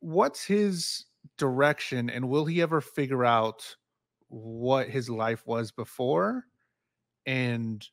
what's 0.00 0.44
his 0.44 1.06
direction 1.38 2.10
and 2.10 2.28
will 2.28 2.44
he 2.44 2.62
ever 2.62 2.80
figure 2.80 3.24
out 3.24 3.76
what 4.28 4.88
his 4.88 5.08
life 5.08 5.46
was 5.46 5.70
before 5.72 6.44
and 7.26 7.86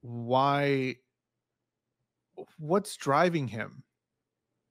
why 0.00 0.96
what's 2.58 2.96
driving 2.96 3.48
him? 3.48 3.84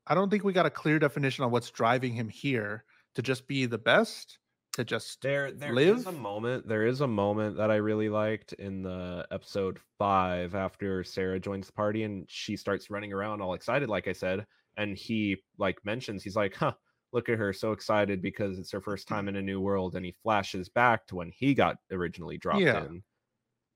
I 0.07 0.15
don't 0.15 0.29
think 0.29 0.43
we 0.43 0.53
got 0.53 0.65
a 0.65 0.71
clear 0.71 0.99
definition 0.99 1.43
on 1.43 1.51
what's 1.51 1.69
driving 1.69 2.13
him 2.13 2.27
here 2.27 2.83
to 3.15 3.21
just 3.21 3.47
be 3.47 3.65
the 3.65 3.77
best, 3.77 4.39
to 4.73 4.83
just 4.83 5.19
There, 5.23 5.51
there 5.51 5.77
is 5.79 6.05
a 6.07 6.11
Live? 6.11 6.11
moment. 6.11 6.67
There 6.67 6.85
is 6.85 7.01
a 7.01 7.07
moment 7.07 7.55
that 7.57 7.69
I 7.69 7.75
really 7.75 8.09
liked 8.09 8.53
in 8.53 8.81
the 8.81 9.27
episode 9.29 9.79
five 9.99 10.55
after 10.55 11.03
Sera 11.03 11.39
joins 11.39 11.67
the 11.67 11.73
party 11.73 12.01
and 12.03 12.27
she 12.29 12.57
starts 12.57 12.89
running 12.89 13.13
around 13.13 13.39
all 13.41 13.53
excited, 13.53 13.87
like 13.87 14.07
I 14.07 14.13
said, 14.13 14.47
and 14.77 14.97
he 14.97 15.43
like 15.59 15.85
mentions 15.85 16.23
he's 16.23 16.35
like, 16.35 16.55
"Huh, 16.55 16.73
look 17.11 17.29
at 17.29 17.37
her, 17.37 17.53
so 17.53 17.71
excited 17.71 18.19
because 18.21 18.57
it's 18.57 18.71
her 18.71 18.81
first 18.81 19.07
time 19.07 19.27
in 19.27 19.35
a 19.35 19.41
new 19.43 19.61
world," 19.61 19.95
and 19.95 20.03
he 20.05 20.11
flashes 20.23 20.69
back 20.69 21.05
to 21.07 21.15
when 21.17 21.29
he 21.31 21.53
got 21.53 21.77
originally 21.91 22.37
dropped 22.39 22.73
Yeah. 22.73 22.73
in, 22.73 23.03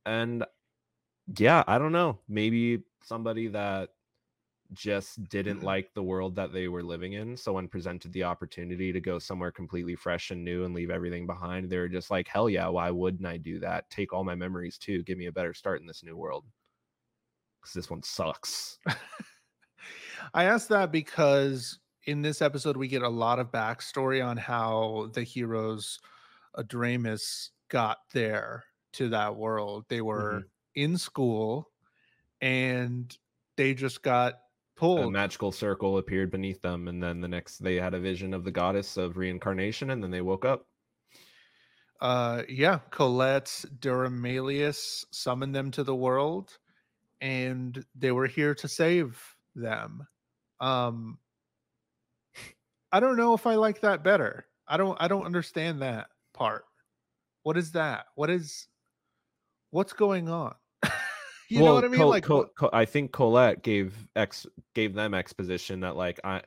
and 0.05 0.45
yeah, 1.39 1.63
I 1.67 1.79
don't 1.79 1.93
know, 1.93 2.21
maybe 2.29 2.83
somebody 3.03 3.47
that 3.49 3.94
just 4.73 5.23
didn't 5.29 5.61
Mm-hmm. 5.61 5.63
like 5.63 5.93
the 5.93 6.03
world 6.03 6.35
that 6.35 6.51
they 6.53 6.67
were 6.67 6.83
living 6.83 7.13
in. 7.13 7.37
So 7.37 7.53
when 7.53 7.67
presented 7.67 8.11
the 8.13 8.23
opportunity 8.23 8.91
to 8.91 8.99
go 8.99 9.19
somewhere 9.19 9.51
completely 9.51 9.95
fresh 9.95 10.31
and 10.31 10.43
new 10.43 10.65
and 10.65 10.73
leave 10.73 10.89
everything 10.89 11.25
behind, 11.27 11.69
they 11.69 11.77
were 11.77 11.89
just 11.89 12.11
like, 12.11 12.27
hell 12.27 12.49
yeah, 12.49 12.67
why 12.67 12.89
wouldn't 12.91 13.25
I 13.25 13.37
do 13.37 13.59
that? 13.59 13.89
Take 13.89 14.13
all 14.13 14.23
my 14.23 14.35
memories 14.35 14.77
too. 14.77 15.03
Give 15.03 15.17
me 15.17 15.27
a 15.27 15.31
better 15.31 15.53
start 15.53 15.81
in 15.81 15.87
this 15.87 16.03
new 16.03 16.17
world. 16.17 16.45
Because 17.61 17.73
this 17.73 17.89
one 17.89 18.03
sucks. 18.03 18.79
I 20.33 20.45
asked 20.45 20.69
that 20.69 20.91
because 20.91 21.79
in 22.05 22.21
this 22.21 22.41
episode 22.41 22.77
we 22.77 22.87
get 22.87 23.01
a 23.01 23.09
lot 23.09 23.39
of 23.39 23.51
backstory 23.51 24.25
on 24.25 24.37
how 24.37 25.09
the 25.13 25.23
heroes 25.23 25.99
Adramus 26.57 27.49
got 27.69 27.99
there 28.13 28.63
to 28.93 29.09
that 29.09 29.35
world. 29.35 29.85
They 29.89 30.01
were 30.01 30.47
in 30.75 30.97
school 30.97 31.71
and 32.41 33.15
they 33.57 33.73
just 33.73 34.03
got 34.03 34.35
A 34.97 35.07
pulled. 35.07 35.09
magical 35.09 35.51
circle 35.53 35.97
appeared 35.99 36.31
beneath 36.31 36.61
them, 36.61 36.87
and 36.89 37.01
then 37.01 37.21
the 37.21 37.27
next 37.29 37.59
they 37.59 37.75
had 37.75 37.93
a 37.93 37.99
vision 37.99 38.33
of 38.33 38.43
the 38.43 38.51
goddess 38.51 38.97
of 38.97 39.15
reincarnation, 39.17 39.89
and 39.89 40.03
then 40.03 40.11
they 40.11 40.21
woke 40.21 40.43
up. 40.43 40.67
uh 42.01 42.43
yeah, 42.49 42.79
Colette 42.91 43.63
Duramalius 43.79 45.05
summoned 45.11 45.55
them 45.55 45.71
to 45.71 45.83
the 45.83 45.95
world 45.95 46.57
and 47.21 47.83
they 47.95 48.11
were 48.11 48.27
here 48.27 48.53
to 48.55 48.67
save 48.67 49.21
them. 49.55 50.07
Um 50.59 51.19
I 52.91 52.99
don't 52.99 53.17
know 53.17 53.33
if 53.33 53.45
I 53.47 53.55
like 53.55 53.81
that 53.81 54.03
better. 54.03 54.47
I 54.67 54.77
don't 54.77 54.97
I 55.01 55.07
don't 55.07 55.25
understand 55.25 55.81
that 55.81 56.07
part. 56.33 56.65
What 57.43 57.57
is 57.57 57.71
that? 57.73 58.07
What 58.15 58.29
is 58.29 58.67
what's 59.71 59.93
going 59.93 60.29
on? 60.29 60.55
You 61.49 61.63
know 61.63 61.63
Well, 61.63 61.75
what 61.75 61.85
I 61.85 61.87
mean? 61.87 61.99
Col- 61.99 62.09
like 62.09 62.23
Col- 62.23 62.47
Col- 62.57 62.69
I 62.73 62.85
think 62.85 63.11
Colette 63.11 63.61
gave 63.63 64.07
ex 64.15 64.45
gave 64.73 64.93
them 64.93 65.13
exposition 65.13 65.79
that 65.81 65.95
like 65.95 66.19
I 66.23 66.43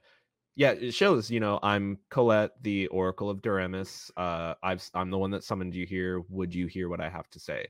yeah, 0.57 0.73
it 0.73 0.93
shows, 0.93 1.31
you 1.31 1.41
know, 1.41 1.61
I'm 1.63 1.99
Colette, 2.11 2.53
the 2.63 2.89
Oracle 2.89 3.31
of 3.31 3.43
Deramis. 3.43 4.11
Uh 4.17 4.55
I've 4.63 4.89
I'm 4.95 5.11
the 5.11 5.19
one 5.19 5.31
that 5.33 5.45
summoned 5.45 5.75
you 5.75 5.87
here. 5.87 6.21
Would 6.29 6.55
you 6.55 6.67
hear 6.67 6.89
what 6.89 7.01
I 7.01 7.09
have 7.11 7.29
to 7.31 7.41
say? 7.41 7.69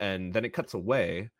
And 0.00 0.32
then 0.34 0.44
it 0.44 0.50
cuts 0.54 0.74
away 0.74 1.30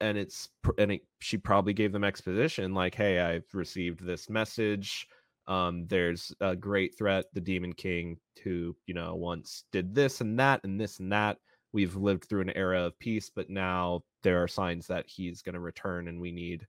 and 0.00 0.18
it's 0.18 0.50
and 0.78 0.92
it, 0.92 1.02
she 1.20 1.38
probably 1.38 1.74
gave 1.74 1.92
them 1.92 2.04
exposition 2.04 2.74
like, 2.74 2.94
"Hey, 2.94 3.20
I've 3.20 3.46
received 3.54 4.00
this 4.04 4.30
message. 4.30 5.08
Um 5.48 5.86
there's 5.88 6.32
a 6.40 6.56
great 6.56 6.96
threat, 6.98 7.26
the 7.34 7.40
Demon 7.40 7.72
King 7.74 8.18
who, 8.44 8.76
you 8.86 8.94
know, 8.94 9.16
once 9.16 9.64
did 9.72 9.94
this 9.94 10.20
and 10.20 10.38
that 10.40 10.62
and 10.64 10.80
this 10.80 11.00
and 11.00 11.12
that. 11.12 11.38
We've 11.72 11.96
lived 11.96 12.24
through 12.24 12.42
an 12.42 12.50
era 12.50 12.82
of 12.86 12.98
peace, 12.98 13.30
but 13.30 13.50
now 13.50 14.04
there 14.22 14.42
are 14.42 14.48
signs 14.48 14.86
that 14.88 15.08
he's 15.08 15.42
going 15.42 15.54
to 15.54 15.60
return 15.60 16.08
and 16.08 16.20
we 16.20 16.32
need 16.32 16.68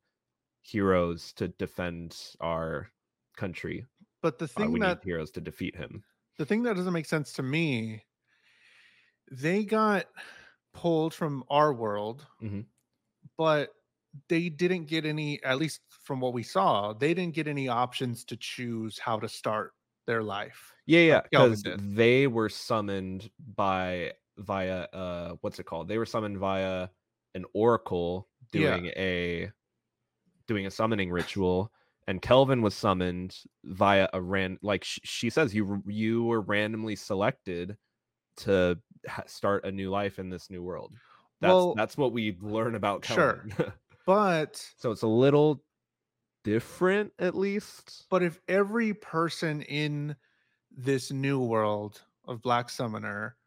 heroes 0.64 1.34
to 1.36 1.50
defend 1.50 2.36
our 2.42 2.92
country. 3.38 3.86
but 4.22 4.40
the 4.40 4.48
Uh, 4.60 4.68
thing 4.68 4.72
we 4.72 4.80
that 4.80 4.98
need 4.98 5.04
heroes 5.04 5.32
to 5.32 5.42
defeat 5.42 5.76
him. 5.76 6.06
the 6.38 6.46
thing 6.46 6.64
that 6.64 6.76
doesn't 6.76 6.94
make 6.94 7.06
sense 7.06 7.34
to 7.34 7.44
me 7.44 8.04
they 9.32 9.64
got 9.66 10.06
pulled 10.74 11.14
from 11.14 11.44
our 11.50 11.74
world, 11.74 12.28
Mhm. 12.40 12.64
but 13.38 13.74
they 14.30 14.50
didn't 14.50 14.86
get 14.86 15.06
any. 15.06 15.42
At 15.44 15.58
least 15.58 15.82
from 15.90 16.20
what 16.20 16.34
we 16.34 16.44
saw, 16.44 16.94
they 16.94 17.14
didn't 17.14 17.36
get 17.36 17.48
any 17.48 17.68
options 17.68 18.26
to 18.26 18.38
choose 18.38 19.00
how 19.00 19.20
to 19.20 19.30
start 19.30 19.74
their 20.06 20.24
life. 20.24 20.74
Yeah, 20.86 21.22
yeah, 21.32 21.48
because 21.50 21.64
they 21.76 22.28
were 22.28 22.50
summoned 22.50 23.32
by 23.40 24.14
via 24.38 24.88
uh 24.94 25.36
what's 25.42 25.60
it 25.60 25.66
called? 25.66 25.88
They 25.88 25.98
were 25.98 26.06
summoned 26.06 26.38
via 26.38 26.90
an 27.36 27.46
oracle 27.54 28.28
Yeah. 28.54 28.76
doing 28.78 28.86
a 28.96 29.52
doing 30.48 30.66
a 30.66 30.72
summoning 30.72 31.12
ritual 31.12 31.72
and 32.08 32.22
Kelvin 32.22 32.62
was 32.62 32.74
summoned 32.76 33.36
via 33.64 34.10
a 34.14 34.22
ran 34.22 34.58
like 34.62 34.84
sh- 34.84 35.00
she 35.04 35.30
says 35.30 35.54
you 35.56 35.82
you 35.88 36.24
were 36.26 36.42
randomly 36.42 36.96
selected 36.96 37.78
to 38.38 38.78
ha- 39.08 39.24
start 39.28 39.64
a 39.66 39.72
new 39.72 39.90
life 39.90 40.20
in 40.20 40.30
this 40.30 40.50
new 40.50 40.62
world. 40.64 40.94
That's 41.40 41.50
Well, 41.54 41.74
that's 41.76 41.98
what 41.98 42.12
we 42.14 42.38
learn 42.42 42.76
about 42.76 43.04
Kelvin. 43.04 43.54
sure. 43.56 43.74
But 44.06 44.58
so 44.80 44.92
it's 44.92 45.04
a 45.04 45.08
little 45.08 45.64
different 46.44 47.14
at 47.20 47.36
least. 47.36 48.06
but 48.10 48.22
if 48.22 48.40
every 48.50 48.94
person 48.94 49.62
in 49.62 50.16
this 50.76 51.12
new 51.12 51.40
world 51.40 52.02
of 52.28 52.42
Black 52.42 52.70
Summoner 52.70 53.38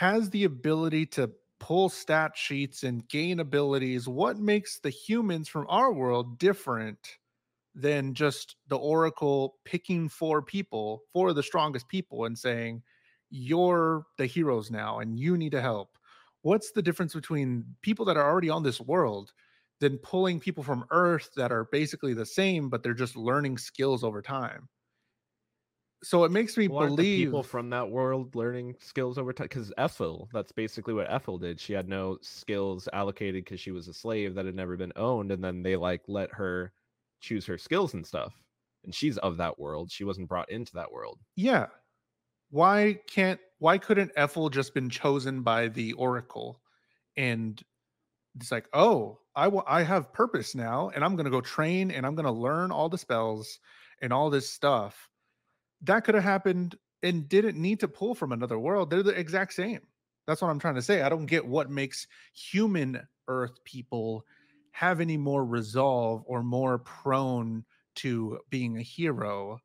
has 0.00 0.30
the 0.30 0.44
ability 0.44 1.04
to 1.04 1.30
pull 1.58 1.90
stat 1.90 2.32
sheets 2.34 2.84
and 2.84 3.06
gain 3.10 3.38
abilities, 3.38 4.08
what 4.08 4.38
makes 4.38 4.78
the 4.78 4.88
humans 4.88 5.46
from 5.46 5.66
our 5.68 5.92
world 5.92 6.38
different 6.38 7.18
than 7.74 8.14
just 8.14 8.56
the 8.68 8.78
Oracle 8.78 9.56
picking 9.66 10.08
four 10.08 10.40
people, 10.40 11.02
four 11.12 11.28
of 11.28 11.36
the 11.36 11.42
strongest 11.42 11.86
people, 11.86 12.24
and 12.24 12.38
saying, 12.38 12.82
You're 13.28 14.06
the 14.16 14.24
heroes 14.24 14.70
now 14.70 15.00
and 15.00 15.18
you 15.18 15.36
need 15.36 15.52
to 15.52 15.60
help? 15.60 15.90
What's 16.40 16.72
the 16.72 16.80
difference 16.80 17.12
between 17.12 17.66
people 17.82 18.06
that 18.06 18.16
are 18.16 18.26
already 18.26 18.48
on 18.48 18.62
this 18.62 18.80
world 18.80 19.34
than 19.80 19.98
pulling 19.98 20.40
people 20.40 20.64
from 20.64 20.86
Earth 20.90 21.28
that 21.36 21.52
are 21.52 21.68
basically 21.70 22.14
the 22.14 22.24
same, 22.24 22.70
but 22.70 22.82
they're 22.82 22.94
just 22.94 23.16
learning 23.16 23.58
skills 23.58 24.02
over 24.02 24.22
time? 24.22 24.66
So 26.02 26.24
it 26.24 26.30
makes 26.30 26.56
me 26.56 26.66
Well, 26.66 26.80
aren't 26.80 26.96
the 26.96 27.04
believe 27.04 27.04
people 27.04 27.42
from 27.42 27.70
that 27.70 27.90
world 27.90 28.34
learning 28.34 28.76
skills 28.80 29.18
over 29.18 29.32
time 29.32 29.46
because 29.46 29.72
Ethel, 29.76 30.28
that's 30.32 30.52
basically 30.52 30.94
what 30.94 31.10
Ethel 31.10 31.38
did. 31.38 31.60
She 31.60 31.72
had 31.74 31.88
no 31.88 32.18
skills 32.22 32.88
allocated 32.92 33.44
because 33.44 33.60
she 33.60 33.70
was 33.70 33.86
a 33.88 33.94
slave 33.94 34.34
that 34.34 34.46
had 34.46 34.54
never 34.54 34.76
been 34.76 34.92
owned, 34.96 35.30
and 35.32 35.42
then 35.44 35.62
they 35.62 35.76
like 35.76 36.02
let 36.08 36.32
her 36.32 36.72
choose 37.20 37.44
her 37.46 37.58
skills 37.58 37.92
and 37.94 38.06
stuff. 38.06 38.42
And 38.84 38.94
she's 38.94 39.18
of 39.18 39.36
that 39.38 39.58
world. 39.58 39.90
She 39.90 40.04
wasn't 40.04 40.28
brought 40.28 40.50
into 40.50 40.72
that 40.74 40.90
world. 40.92 41.20
Yeah. 41.36 41.68
Why 42.50 43.00
can't 43.08 43.40
why 43.58 43.78
couldn't 43.78 44.12
Ethel 44.16 44.50
just 44.50 44.74
been 44.74 44.90
chosen 44.90 45.42
by 45.42 45.68
the 45.68 45.94
Oracle 45.94 46.62
and 47.16 47.62
it's 48.36 48.52
like, 48.52 48.68
"Oh, 48.74 49.20
I 49.36 49.48
wa- 49.48 49.64
I 49.68 49.82
have 49.84 50.12
purpose 50.14 50.54
now 50.56 50.90
and 50.90 51.04
I'm 51.04 51.16
going 51.16 51.26
to 51.26 51.32
go 51.32 51.42
train 51.42 51.90
and 51.92 52.06
I'm 52.06 52.16
going 52.16 52.26
to 52.26 52.32
learn 52.32 52.72
all 52.72 52.88
the 52.90 52.98
spells 52.98 53.60
and 54.02 54.12
all 54.14 54.30
this 54.30 54.50
stuff." 54.50 55.09
That 55.82 56.04
could 56.04 56.14
have 56.14 56.24
happened 56.24 56.76
and 57.02 57.28
didn't 57.28 57.56
need 57.56 57.80
to 57.80 57.88
pull 57.88 58.14
from 58.14 58.32
another 58.32 58.58
world. 58.58 58.90
They're 58.90 59.02
the 59.02 59.18
exact 59.18 59.54
same. 59.54 59.80
That's 60.26 60.42
what 60.42 60.48
I'm 60.48 60.58
trying 60.58 60.74
to 60.74 60.82
say. 60.82 61.02
I 61.02 61.08
don't 61.08 61.26
get 61.26 61.46
what 61.46 61.70
makes 61.70 62.06
human 62.34 63.00
earth 63.28 63.64
people 63.64 64.24
have 64.72 65.00
any 65.00 65.16
more 65.16 65.44
resolve 65.44 66.22
or 66.26 66.42
more 66.42 66.78
prone 66.78 67.64
to 67.96 68.38
being 68.50 68.76
a 68.78 68.82
hero 68.82 69.60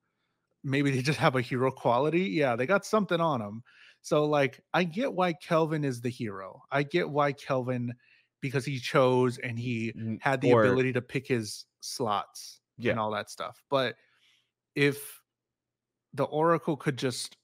maybe 0.66 0.90
they 0.92 1.02
just 1.02 1.20
have 1.20 1.36
a 1.36 1.42
hero 1.42 1.72
quality. 1.72 2.22
Yeah, 2.24 2.56
they 2.58 2.66
got 2.66 2.86
something 2.86 3.22
on 3.22 3.40
them. 3.40 3.64
So 4.02 4.26
like 4.26 4.60
I 4.74 4.84
get 4.84 5.14
why 5.14 5.34
Kelvin 5.34 5.84
is 5.86 6.02
the 6.02 6.10
hero. 6.10 6.62
I 6.72 6.84
get 6.84 7.10
why 7.10 7.32
Kelvin 7.32 7.94
because 8.42 8.66
he 8.66 8.80
chose 8.80 9.38
and 9.38 9.58
he 9.58 9.94
mm, 9.94 10.18
had 10.22 10.42
the 10.42 10.52
or- 10.52 10.66
ability 10.66 10.94
to 10.94 11.02
pick 11.02 11.28
his 11.28 11.66
slots 11.80 12.60
Yeah. 12.78 12.92
and 12.92 13.00
all 13.00 13.12
that 13.12 13.30
stuff. 13.30 13.64
But 13.70 13.96
if 14.76 15.22
the 16.16 16.26
oracle 16.26 16.78
could 16.78 16.98
just 16.98 17.38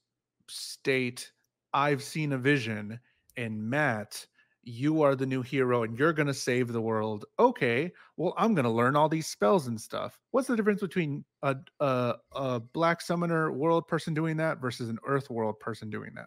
state 0.48 1.30
I've 1.74 2.02
seen 2.02 2.32
a 2.32 2.38
vision 2.38 2.98
and 3.36 3.62
Matt 3.62 4.26
you 4.64 5.02
are 5.02 5.16
the 5.16 5.26
new 5.26 5.42
hero 5.42 5.82
and 5.82 5.98
you're 5.98 6.12
going 6.12 6.28
to 6.28 6.34
save 6.34 6.72
the 6.72 6.80
world. 6.80 7.24
Okay, 7.38 7.90
well, 8.16 8.32
I'm 8.36 8.54
going 8.54 8.64
to 8.64 8.70
learn 8.70 8.94
all 8.94 9.08
these 9.08 9.26
spells 9.26 9.66
and 9.66 9.80
stuff. 9.80 10.20
What's 10.30 10.46
the 10.46 10.54
difference 10.56 10.80
between 10.80 11.24
a, 11.42 11.56
a 11.80 12.14
a 12.32 12.60
black 12.60 13.00
summoner 13.00 13.50
world 13.50 13.88
person 13.88 14.14
doing 14.14 14.36
that 14.36 14.60
versus 14.60 14.88
an 14.88 14.98
earth 15.04 15.30
world 15.30 15.58
person 15.58 15.90
doing 15.90 16.12
that? 16.14 16.26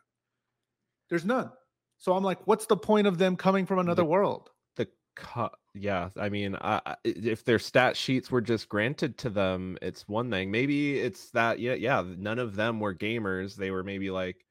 There's 1.10 1.24
none. 1.26 1.50
So 1.98 2.14
I'm 2.14 2.24
like, 2.24 2.46
what's 2.46 2.66
the 2.66 2.76
point 2.76 3.08
of 3.08 3.18
them 3.18 3.38
coming 3.38 3.66
from 3.66 3.80
another 3.80 4.02
The- 4.02 4.10
world? 4.10 4.50
The 4.76 4.90
co- 5.16 5.50
yeah, 5.78 6.10
I 6.18 6.30
mean, 6.30 6.56
I, 6.56 6.96
if 7.04 7.44
their 7.44 7.60
stat 7.60 7.98
sheets 7.98 8.32
were 8.32 8.42
just 8.42 8.70
granted 8.70 9.18
to 9.20 9.30
them, 9.30 9.78
it's 9.82 10.08
one 10.08 10.32
thing. 10.32 10.50
Maybe 10.52 11.00
it's 11.00 11.32
that 11.32 11.60
yeah, 11.60 11.74
yeah, 11.74 12.04
none 12.18 12.40
of 12.40 12.56
them 12.56 12.80
were 12.80 12.96
gamers. 12.96 13.56
They 13.56 13.72
were 13.72 13.84
maybe 13.84 14.10
like 14.12 14.46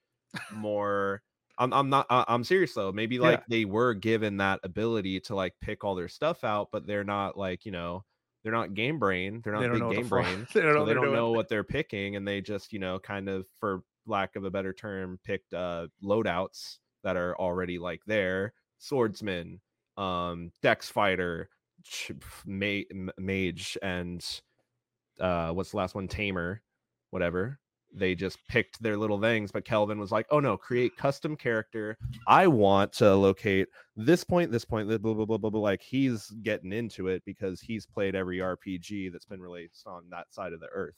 more 0.50 1.22
I'm 1.58 1.72
I'm 1.72 1.88
not 1.90 2.06
I'm 2.10 2.44
serious 2.44 2.74
though. 2.74 2.92
Maybe 2.92 3.18
like 3.18 3.40
Yeah. 3.40 3.44
they 3.48 3.64
were 3.64 3.94
given 3.94 4.38
that 4.38 4.60
ability 4.64 5.20
to 5.22 5.34
like 5.36 5.54
pick 5.60 5.84
all 5.84 5.94
their 5.94 6.08
stuff 6.08 6.44
out, 6.44 6.70
but 6.72 6.86
they're 6.86 7.04
not 7.04 7.36
like, 7.38 7.64
you 7.66 7.72
know, 7.72 8.04
they're 8.42 8.52
not 8.52 8.74
game 8.74 8.98
brain. 8.98 9.40
They're 9.42 9.52
not 9.54 9.60
They 9.62 9.68
big 9.70 9.88
game 9.88 10.08
brain. 10.08 10.46
they 10.54 10.60
don't 10.62 10.74
know 10.74 10.80
so 10.80 10.84
they 10.84 10.92
they're 10.92 10.94
don't 10.94 11.12
know 11.12 11.30
what 11.32 11.48
they're 11.48 11.64
picking 11.64 12.16
and 12.16 12.26
they 12.26 12.40
just, 12.40 12.72
you 12.72 12.78
know, 12.78 12.98
kind 12.98 13.28
of 13.28 13.46
for 13.60 13.82
lack 14.06 14.36
of 14.36 14.44
a 14.44 14.50
better 14.50 14.72
term, 14.72 15.18
picked 15.24 15.54
uh 15.54 15.88
loadouts 16.02 16.78
that 17.02 17.16
are 17.16 17.36
already 17.38 17.78
like 17.78 18.00
there. 18.06 18.52
Swordsman, 18.78 19.60
um, 19.96 20.52
Dex 20.62 20.88
fighter, 20.88 21.48
ma- 22.46 23.10
mage, 23.18 23.78
and 23.82 24.24
uh 25.20 25.50
what's 25.50 25.70
the 25.70 25.76
last 25.76 25.94
one? 25.94 26.08
Tamer, 26.08 26.60
whatever 27.10 27.58
they 27.94 28.14
just 28.14 28.38
picked 28.48 28.82
their 28.82 28.96
little 28.96 29.20
things 29.20 29.52
but 29.52 29.64
kelvin 29.64 29.98
was 29.98 30.10
like 30.10 30.26
oh 30.30 30.40
no 30.40 30.56
create 30.56 30.96
custom 30.96 31.36
character 31.36 31.96
i 32.26 32.46
want 32.46 32.92
to 32.92 33.14
locate 33.14 33.68
this 33.96 34.24
point 34.24 34.50
this 34.50 34.64
point 34.64 34.88
blah 34.88 34.98
blah 34.98 35.24
blah, 35.24 35.38
blah, 35.38 35.50
blah. 35.50 35.60
like 35.60 35.80
he's 35.80 36.30
getting 36.42 36.72
into 36.72 37.08
it 37.08 37.22
because 37.24 37.60
he's 37.60 37.86
played 37.86 38.14
every 38.14 38.38
rpg 38.38 39.12
that's 39.12 39.26
been 39.26 39.40
released 39.40 39.86
on 39.86 40.02
that 40.10 40.26
side 40.30 40.52
of 40.52 40.60
the 40.60 40.68
earth 40.74 40.96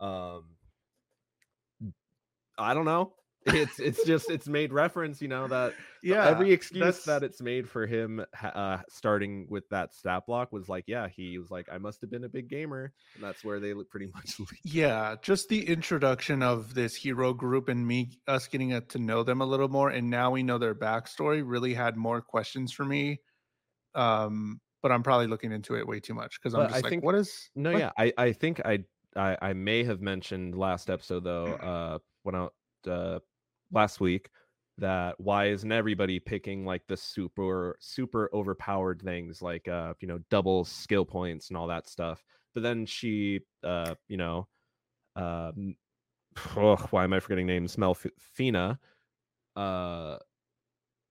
um 0.00 0.44
i 2.58 2.74
don't 2.74 2.84
know 2.84 3.12
it's 3.46 3.78
it's 3.78 4.04
just 4.04 4.30
it's 4.30 4.48
made 4.48 4.72
reference 4.72 5.22
you 5.22 5.28
know 5.28 5.46
that 5.46 5.72
Yeah, 6.02 6.26
every 6.26 6.52
excuse 6.52 6.80
that's- 6.82 7.04
that 7.04 7.22
it's 7.22 7.40
made 7.40 7.68
for 7.68 7.86
him 7.86 8.24
uh 8.42 8.78
starting 8.88 9.46
with 9.48 9.68
that 9.70 9.94
stat 9.94 10.24
block 10.26 10.52
was 10.52 10.68
like 10.68 10.84
yeah 10.86 11.08
he 11.08 11.38
was 11.38 11.50
like 11.50 11.66
i 11.72 11.78
must 11.78 12.00
have 12.00 12.10
been 12.10 12.24
a 12.24 12.28
big 12.28 12.48
gamer 12.48 12.92
and 13.14 13.22
that's 13.24 13.44
where 13.44 13.60
they 13.60 13.74
look 13.74 13.88
pretty 13.90 14.08
much 14.14 14.36
lead. 14.40 14.48
Yeah, 14.64 15.14
just 15.22 15.48
the 15.48 15.66
introduction 15.68 16.42
of 16.42 16.74
this 16.74 16.94
hero 16.94 17.32
group 17.32 17.68
and 17.68 17.86
me, 17.86 18.10
us 18.26 18.48
getting 18.48 18.70
it 18.70 18.88
to 18.90 18.98
know 18.98 19.22
them 19.22 19.40
a 19.40 19.46
little 19.46 19.68
more, 19.68 19.88
and 19.88 20.10
now 20.10 20.30
we 20.32 20.42
know 20.42 20.58
their 20.58 20.74
backstory. 20.74 21.42
Really 21.44 21.74
had 21.74 21.96
more 21.96 22.20
questions 22.20 22.72
for 22.72 22.84
me. 22.84 23.20
Um, 23.94 24.60
but 24.82 24.92
I'm 24.92 25.02
probably 25.02 25.26
looking 25.26 25.52
into 25.52 25.74
it 25.76 25.86
way 25.86 26.00
too 26.00 26.14
much 26.14 26.38
because 26.40 26.54
I'm 26.54 26.60
But 26.62 26.68
just 26.68 26.74
I 26.76 26.80
like, 26.82 26.90
think- 26.90 27.04
what 27.04 27.14
is? 27.14 27.50
No, 27.56 27.72
what? 27.72 27.78
yeah, 27.78 27.90
I 27.98 28.12
I 28.18 28.32
think 28.32 28.60
I 28.64 28.80
I 29.16 29.36
I 29.40 29.52
may 29.54 29.84
have 29.84 30.00
mentioned 30.00 30.56
last 30.56 30.90
episode 30.90 31.24
though, 31.24 31.46
uh, 31.46 31.98
when 32.22 32.34
out 32.34 32.52
uh 32.86 33.18
last 33.72 34.00
week 34.00 34.30
that 34.78 35.18
why 35.18 35.46
isn't 35.46 35.72
everybody 35.72 36.20
picking 36.20 36.64
like 36.64 36.82
the 36.86 36.96
super 36.96 37.76
super 37.80 38.30
overpowered 38.32 39.02
things 39.02 39.42
like 39.42 39.66
uh 39.68 39.92
you 40.00 40.06
know 40.08 40.20
double 40.30 40.64
skill 40.64 41.04
points 41.04 41.48
and 41.48 41.56
all 41.56 41.66
that 41.66 41.88
stuff? 41.88 42.22
But 42.54 42.62
then 42.62 42.86
she 42.86 43.40
uh 43.64 43.94
you 44.08 44.16
know 44.16 44.46
um 45.16 45.74
ugh, 46.56 46.86
why 46.90 47.04
am 47.04 47.12
I 47.12 47.20
forgetting 47.20 47.46
names? 47.46 47.76
Melfina 47.76 48.78
uh 49.56 50.18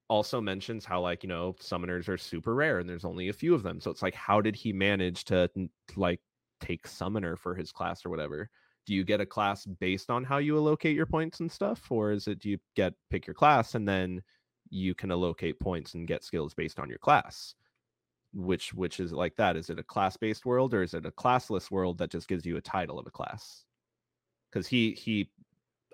also 0.10 0.40
mentions 0.40 0.86
how 0.86 1.02
like 1.02 1.24
you 1.24 1.30
know 1.30 1.54
summoners 1.60 2.08
are 2.08 2.18
super 2.18 2.56
rare 2.56 2.80
and 2.80 2.90
there's 2.90 3.06
only 3.06 3.28
a 3.30 3.34
few 3.34 3.54
of 3.54 3.64
them 3.64 3.82
so 3.82 3.92
it's 3.92 4.02
like 4.02 4.14
how 4.14 4.40
did 4.40 4.56
he 4.56 4.72
manage 4.72 5.26
to 5.26 5.50
like 5.96 6.22
take 6.62 6.88
summoner 6.88 7.36
for 7.36 7.54
his 7.54 7.72
class 7.72 8.06
or 8.06 8.10
whatever 8.10 8.50
do 8.88 8.96
you 8.96 9.04
get 9.04 9.22
a 9.22 9.26
class 9.26 9.66
based 9.66 10.10
on 10.10 10.24
how 10.24 10.38
you 10.38 10.58
allocate 10.58 10.96
your 10.96 11.06
points 11.06 11.42
and 11.42 11.52
stuff? 11.52 11.92
Or 11.92 12.12
is 12.14 12.28
it 12.28 12.40
do 12.40 12.50
you 12.50 12.58
get 12.76 12.94
pick 13.12 13.28
your 13.28 13.34
class 13.34 13.76
and 13.76 13.88
then 13.88 14.24
you 14.70 14.96
can 14.96 15.12
allocate 15.12 15.60
points 15.60 15.94
and 15.94 16.08
get 16.08 16.24
skills 16.24 16.54
based 16.54 16.80
on 16.80 16.90
your 16.90 16.98
class? 16.98 17.54
Which 18.34 18.74
which 18.74 19.02
is 19.02 19.12
like 19.12 19.36
that? 19.36 19.58
Is 19.58 19.70
it 19.70 19.78
a 19.78 19.84
class 19.84 20.16
based 20.16 20.46
world 20.46 20.74
or 20.74 20.84
is 20.84 20.94
it 20.94 21.06
a 21.06 21.12
classless 21.12 21.70
world 21.70 21.98
that 21.98 22.12
just 22.12 22.30
gives 22.30 22.46
you 22.46 22.56
a 22.56 22.62
title 22.62 22.98
of 22.98 23.06
a 23.06 23.12
class? 23.12 23.66
Because 24.50 24.68
he 24.68 24.94
he 24.94 25.30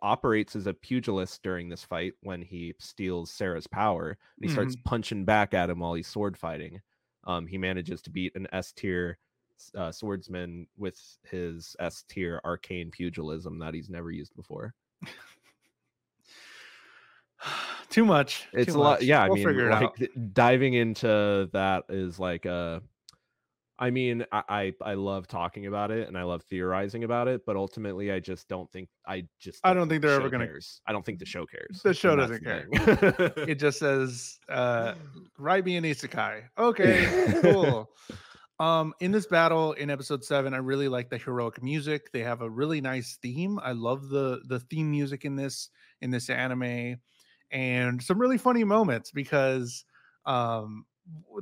operates 0.03 0.55
as 0.55 0.67
a 0.67 0.73
pugilist 0.73 1.41
during 1.41 1.69
this 1.69 1.83
fight 1.83 2.13
when 2.21 2.43
he 2.43 2.75
steals 2.77 3.31
Sera's 3.31 3.67
power 3.67 4.09
and 4.09 4.17
he 4.43 4.49
starts 4.49 4.75
punching 4.85 5.25
back 5.25 5.55
at 5.55 5.69
him 5.69 5.79
while 5.79 5.95
he's 5.95 6.07
sword 6.07 6.37
fighting. 6.37 6.79
Um, 7.23 7.47
he 7.47 7.57
manages 7.57 8.03
to 8.03 8.11
beat 8.11 8.35
an 8.35 8.47
S 8.51 8.71
tier 8.71 9.17
uh, 9.75 9.91
swordsman 9.91 10.67
with 10.77 10.99
his 11.29 11.75
S 11.79 12.03
tier 12.09 12.39
arcane 12.45 12.91
pugilism 12.91 13.59
that 13.59 13.73
he's 13.73 13.89
never 13.89 14.11
used 14.11 14.35
before. 14.35 14.73
Too 17.89 18.05
much. 18.05 18.47
It's 18.53 18.73
too 18.73 18.79
a 18.79 18.81
lot. 18.81 19.01
Yeah, 19.03 19.21
I 19.21 19.27
We'll 19.27 19.35
mean, 19.35 19.45
figure 19.47 19.67
it 19.69 19.71
like 19.73 19.83
out. 19.83 19.99
diving 20.33 20.73
into 20.73 21.49
that 21.53 21.83
is 21.89 22.17
like 22.19 22.45
a. 22.45 22.81
I 23.77 23.89
mean, 23.89 24.23
I, 24.31 24.43
I 24.49 24.73
I 24.81 24.93
love 24.93 25.27
talking 25.27 25.65
about 25.65 25.91
it 25.91 26.07
and 26.07 26.17
I 26.17 26.23
love 26.23 26.43
theorizing 26.43 27.03
about 27.03 27.27
it, 27.27 27.41
but 27.45 27.55
ultimately, 27.55 28.11
I 28.11 28.19
just 28.19 28.47
don't 28.47 28.71
think 28.71 28.87
I 29.05 29.25
just 29.39 29.59
I 29.63 29.73
don't 29.73 29.89
think 29.89 30.01
they're 30.01 30.11
the 30.11 30.17
ever 30.21 30.29
gonna- 30.29 30.45
cares. 30.47 30.79
I 30.87 30.91
don't 30.91 31.05
think 31.05 31.19
the 31.19 31.25
show 31.25 31.45
cares. 31.45 31.81
The 31.83 31.93
show 31.93 32.15
doesn't 32.15 32.43
thing. 32.43 32.67
It 32.71 33.55
just 33.59 33.79
says 33.79 34.39
uh 34.47 34.93
write 35.37 35.65
me 35.65 35.75
an 35.75 35.83
isekai. 35.83 36.43
Okay, 36.57 37.35
cool. 37.41 37.89
Um, 38.59 38.93
in 38.99 39.11
this 39.11 39.25
battle 39.25 39.73
in 39.73 39.89
episode 39.89 40.23
seven, 40.23 40.53
I 40.53 40.57
really 40.57 40.87
like 40.87 41.09
the 41.09 41.17
heroic 41.17 41.61
music. 41.63 42.11
They 42.11 42.21
have 42.21 42.41
a 42.41 42.49
really 42.49 42.81
nice 42.81 43.17
theme. 43.21 43.59
I 43.61 43.71
love 43.71 44.09
the 44.09 44.41
the 44.47 44.59
theme 44.59 44.91
music 44.91 45.25
in 45.25 45.35
this 45.35 45.69
in 46.01 46.11
this 46.11 46.29
anime, 46.29 46.97
and 47.51 48.01
some 48.01 48.19
really 48.19 48.37
funny 48.37 48.63
moments 48.63 49.11
because 49.11 49.85
um 50.25 50.85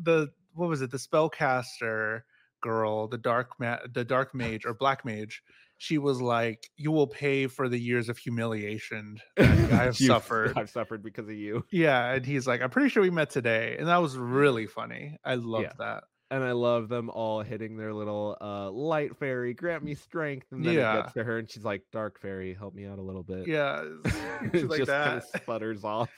the 0.04 0.30
what 0.54 0.70
was 0.70 0.82
it 0.82 0.90
the 0.92 0.98
spellcaster 0.98 2.22
girl 2.62 3.08
the 3.08 3.18
dark 3.18 3.52
ma- 3.60 3.80
the 3.94 4.04
dark 4.04 4.34
mage 4.34 4.66
or 4.66 4.74
black 4.74 5.04
mage 5.06 5.44
she 5.78 5.98
was 5.98 6.20
like 6.22 6.70
you 6.78 6.92
will 6.92 7.08
pay 7.08 7.48
for 7.48 7.68
the 7.70 7.80
years 7.80 8.10
of 8.10 8.18
humiliation 8.18 9.18
that 9.38 9.50
i 9.72 9.84
have 9.84 9.98
suffered 9.98 10.58
I've 10.58 10.70
suffered 10.70 11.04
because 11.04 11.28
of 11.28 11.34
you. 11.36 11.64
yeah, 11.72 12.14
and 12.14 12.26
he's 12.26 12.48
like, 12.48 12.62
I'm 12.62 12.70
pretty 12.72 12.90
sure 12.90 13.02
we 13.04 13.10
met 13.12 13.30
today. 13.32 13.76
And 13.80 13.88
that 13.88 13.98
was 14.02 14.16
really 14.18 14.68
funny. 14.68 15.18
I 15.26 15.36
loved 15.36 15.64
Yeah. 15.66 15.74
that. 15.80 16.04
And 16.32 16.44
I 16.46 16.54
love 16.54 16.88
them 16.88 17.10
all 17.10 17.42
hitting 17.42 17.76
their 17.76 17.94
little 17.94 18.38
uh 18.42 18.72
light 18.72 19.18
fairy, 19.18 19.54
grant 19.54 19.84
me 19.84 19.94
strength, 19.94 20.48
and 20.52 20.66
then 20.66 20.78
it 20.78 21.04
gets 21.04 21.14
to 21.14 21.24
her, 21.24 21.38
and 21.38 21.50
she's 21.50 21.66
like, 21.66 21.84
"Dark 21.92 22.20
fairy, 22.20 22.54
help 22.54 22.74
me 22.74 22.86
out 22.86 22.98
a 22.98 23.02
little 23.02 23.22
bit." 23.22 23.48
Yeah. 23.48 23.84
she's 24.52 24.64
like 24.64 24.80
just 24.80 24.92
kind 24.92 25.18
of 25.18 25.32
that. 25.32 25.42
sputters 25.44 25.84
off. 25.84 26.10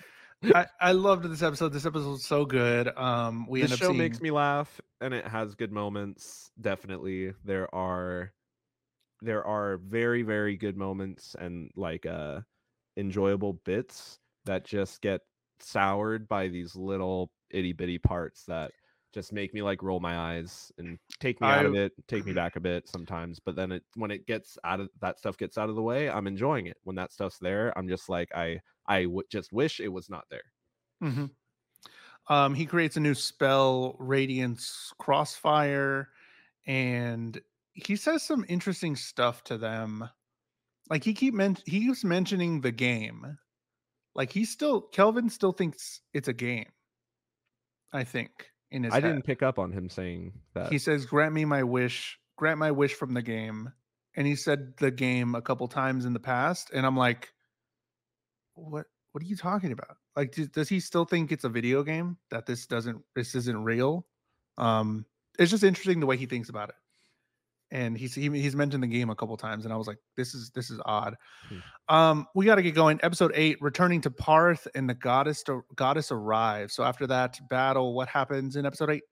I, 0.43 0.67
I 0.79 0.91
loved 0.91 1.23
this 1.23 1.41
episode. 1.41 1.73
This 1.73 1.85
episode 1.85 2.11
was 2.11 2.25
so 2.25 2.45
good. 2.45 2.95
Um 2.97 3.47
we 3.49 3.61
the 3.61 3.63
end 3.65 3.73
up 3.73 3.79
show 3.79 3.87
seeing 3.87 3.97
makes 3.97 4.21
me 4.21 4.29
laugh, 4.29 4.79
and 5.01 5.13
it 5.13 5.25
has 5.25 5.55
good 5.55 5.71
moments. 5.71 6.51
Definitely, 6.61 7.33
there 7.43 7.73
are 7.73 8.31
there 9.21 9.43
are 9.45 9.77
very 9.77 10.21
very 10.21 10.57
good 10.57 10.77
moments 10.77 11.35
and 11.39 11.71
like 11.75 12.05
uh 12.05 12.41
enjoyable 12.97 13.53
bits 13.65 14.19
that 14.45 14.65
just 14.65 15.01
get 15.01 15.21
soured 15.59 16.27
by 16.27 16.49
these 16.49 16.75
little 16.75 17.31
itty 17.49 17.71
bitty 17.71 17.97
parts 17.97 18.43
that 18.43 18.71
just 19.13 19.31
make 19.33 19.53
me 19.53 19.61
like 19.61 19.81
roll 19.83 19.99
my 19.99 20.17
eyes 20.17 20.71
and 20.77 20.99
take 21.19 21.39
me 21.41 21.49
out 21.49 21.65
of 21.65 21.75
it, 21.75 21.93
take 22.07 22.25
me 22.25 22.33
back 22.33 22.55
a 22.55 22.59
bit 22.59 22.87
sometimes. 22.87 23.39
But 23.39 23.55
then 23.55 23.71
it 23.71 23.83
when 23.95 24.11
it 24.11 24.25
gets 24.27 24.57
out 24.63 24.79
of 24.79 24.89
that 25.01 25.19
stuff 25.19 25.37
gets 25.37 25.57
out 25.57 25.69
of 25.69 25.75
the 25.75 25.81
way, 25.83 26.09
I'm 26.09 26.27
enjoying 26.27 26.67
it. 26.67 26.77
When 26.83 26.95
that 26.97 27.11
stuff's 27.13 27.39
there, 27.39 27.77
I'm 27.77 27.87
just 27.87 28.09
like 28.09 28.29
I 28.35 28.59
I 28.87 29.03
w- 29.03 29.23
just 29.29 29.53
wish 29.53 29.79
it 29.79 29.89
was 29.89 30.09
not 30.09 30.25
there. 30.29 30.53
Mhm. 31.01 31.35
Um, 32.27 32.55
he 32.55 32.65
creates 32.65 32.97
a 32.97 33.01
new 33.01 33.15
spell, 33.15 33.95
Radiance 33.99 34.93
Crossfire, 34.99 36.11
and 36.65 37.41
he 37.73 37.95
says 37.95 38.23
some 38.23 38.45
interesting 38.47 38.95
stuff 38.95 39.43
to 39.45 39.57
them. 39.57 40.09
Like 40.89 41.03
he 41.03 41.13
keep 41.13 41.33
men- 41.33 41.57
he 41.65 41.81
keeps 41.81 42.03
mentioning 42.05 42.61
the 42.61 42.71
game. 42.71 43.39
Like 44.15 44.31
he 44.31 44.45
still 44.45 44.81
Kelvin 44.81 45.29
still 45.29 45.53
thinks 45.53 46.01
it's 46.13 46.27
a 46.29 46.33
game. 46.33 46.71
I 47.93 48.03
think 48.03 48.51
in 48.73 48.83
his 48.83 48.91
I 48.91 48.95
head. 48.97 49.03
didn't 49.03 49.23
pick 49.23 49.41
up 49.41 49.57
on 49.59 49.71
him 49.71 49.87
saying 49.89 50.33
that. 50.55 50.69
he 50.71 50.77
says 50.79 51.05
grant 51.05 51.33
me 51.33 51.45
my 51.45 51.63
wish 51.63 52.19
grant 52.37 52.57
my 52.59 52.71
wish 52.71 52.93
from 52.93 53.13
the 53.13 53.21
game 53.21 53.71
and 54.15 54.27
he 54.27 54.35
said 54.35 54.73
the 54.77 54.91
game 54.91 55.35
a 55.35 55.41
couple 55.41 55.67
times 55.67 56.03
in 56.05 56.13
the 56.13 56.19
past 56.19 56.69
and 56.73 56.85
i'm 56.85 56.97
like 56.97 57.31
what 58.55 58.85
what 59.11 59.23
are 59.23 59.27
you 59.27 59.35
talking 59.35 59.71
about 59.71 59.97
like 60.15 60.31
do- 60.33 60.47
does 60.47 60.67
he 60.69 60.79
still 60.79 61.05
think 61.05 61.31
it's 61.31 61.43
a 61.43 61.49
video 61.49 61.83
game 61.83 62.17
that 62.31 62.45
this 62.45 62.65
doesn't 62.65 63.01
this 63.15 63.35
isn't 63.35 63.63
real 63.63 64.05
um 64.57 65.05
it's 65.39 65.51
just 65.51 65.63
interesting 65.63 65.99
the 65.99 66.05
way 66.05 66.17
he 66.17 66.25
thinks 66.25 66.49
about 66.49 66.69
it 66.69 66.75
and 67.73 67.97
he's 67.97 68.15
he, 68.15 68.29
he's 68.29 68.55
mentioned 68.55 68.81
the 68.83 68.87
game 68.87 69.09
a 69.09 69.15
couple 69.15 69.35
times 69.35 69.65
and 69.65 69.73
i 69.73 69.77
was 69.77 69.87
like 69.87 69.97
this 70.15 70.33
is 70.33 70.49
this 70.51 70.69
is 70.69 70.79
odd 70.85 71.15
Hmm. 71.49 71.57
um 71.93 72.27
we 72.33 72.45
got 72.45 72.55
to 72.55 72.61
get 72.61 72.73
going 72.75 72.99
episode 73.03 73.33
8 73.35 73.57
returning 73.61 73.99
to 74.01 74.11
parth 74.11 74.65
and 74.75 74.89
the 74.89 74.93
goddess 74.93 75.43
goddess 75.75 76.11
arrives 76.11 76.73
so 76.73 76.83
after 76.83 77.05
that 77.07 77.37
battle 77.49 77.93
what 77.93 78.07
happens 78.07 78.55
in 78.55 78.65
episode 78.65 78.89
8 78.91 79.03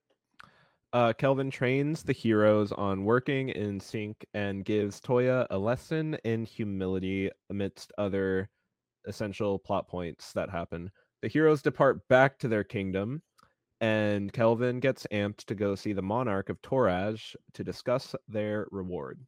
Uh, 0.94 1.12
Kelvin 1.14 1.50
trains 1.50 2.02
the 2.02 2.12
heroes 2.12 2.70
on 2.72 3.04
working 3.04 3.48
in 3.48 3.80
sync 3.80 4.26
and 4.34 4.62
gives 4.64 5.00
Toya 5.00 5.46
a 5.50 5.56
lesson 5.58 6.14
in 6.24 6.44
humility 6.44 7.30
amidst 7.48 7.92
other 7.96 8.50
essential 9.06 9.58
plot 9.58 9.88
points 9.88 10.34
that 10.34 10.50
happen. 10.50 10.90
The 11.22 11.28
heroes 11.28 11.62
depart 11.62 12.06
back 12.08 12.38
to 12.40 12.48
their 12.48 12.62
kingdom, 12.62 13.22
and 13.82 14.32
Kelvin 14.32 14.78
gets 14.78 15.08
amped 15.12 15.44
to 15.46 15.56
go 15.56 15.74
see 15.74 15.92
the 15.92 16.00
monarch 16.00 16.48
of 16.48 16.62
Toraj 16.62 17.34
to 17.52 17.64
discuss 17.64 18.14
their 18.28 18.68
reward. 18.70 19.20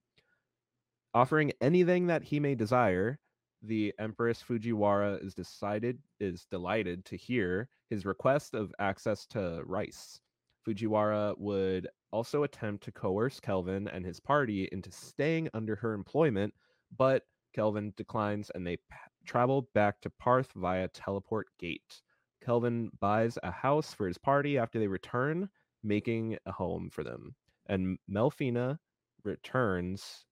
Offering 1.12 1.52
anything 1.60 2.06
that 2.06 2.22
he 2.22 2.38
may 2.38 2.54
desire, 2.54 3.18
the 3.62 3.92
Empress 3.98 4.42
Fujiwara 4.42 5.24
is 5.24 5.34
decided 5.34 5.98
is 6.20 6.46
delighted 6.52 7.04
to 7.06 7.16
hear 7.16 7.68
his 7.90 8.06
request 8.06 8.54
of 8.54 8.72
access 8.78 9.26
to 9.26 9.60
rice. 9.66 10.20
Fujiwara 10.64 11.36
would 11.36 11.88
also 12.12 12.44
attempt 12.44 12.84
to 12.84 12.92
coerce 12.92 13.40
Kelvin 13.40 13.88
and 13.88 14.06
his 14.06 14.20
party 14.20 14.68
into 14.70 14.92
staying 14.92 15.48
under 15.52 15.74
her 15.74 15.94
employment, 15.94 16.54
but 16.96 17.24
Kelvin 17.54 17.92
declines 17.96 18.52
and 18.54 18.64
they 18.64 18.76
p- 18.76 18.82
travel 19.26 19.68
back 19.74 20.00
to 20.02 20.10
Parth 20.10 20.52
via 20.54 20.86
teleport 20.88 21.48
gate. 21.58 22.02
Kelvin 22.44 22.90
buys 23.00 23.38
a 23.42 23.50
house 23.50 23.94
for 23.94 24.06
his 24.06 24.18
party 24.18 24.58
after 24.58 24.78
they 24.78 24.86
return, 24.86 25.48
making 25.82 26.36
a 26.46 26.52
home 26.52 26.90
for 26.90 27.02
them. 27.02 27.34
And 27.68 27.98
Melfina 28.10 28.78
returns 29.24 30.24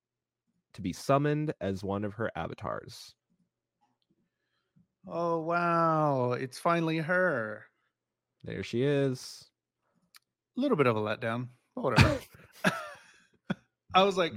to 0.74 0.82
be 0.82 0.92
summoned 0.92 1.54
as 1.60 1.82
one 1.84 2.04
of 2.04 2.14
her 2.14 2.30
avatars. 2.36 3.14
Oh 5.08 5.40
wow, 5.40 6.32
it's 6.32 6.58
finally 6.58 6.98
her. 6.98 7.64
There 8.44 8.62
she 8.62 8.82
is. 8.82 9.44
A 10.56 10.60
little 10.60 10.76
bit 10.76 10.86
of 10.86 10.96
a 10.96 11.00
letdown, 11.00 11.48
but 11.74 11.84
whatever. 11.84 12.18
I 13.94 14.02
was 14.04 14.14
Mm. 14.14 14.18
like, 14.18 14.32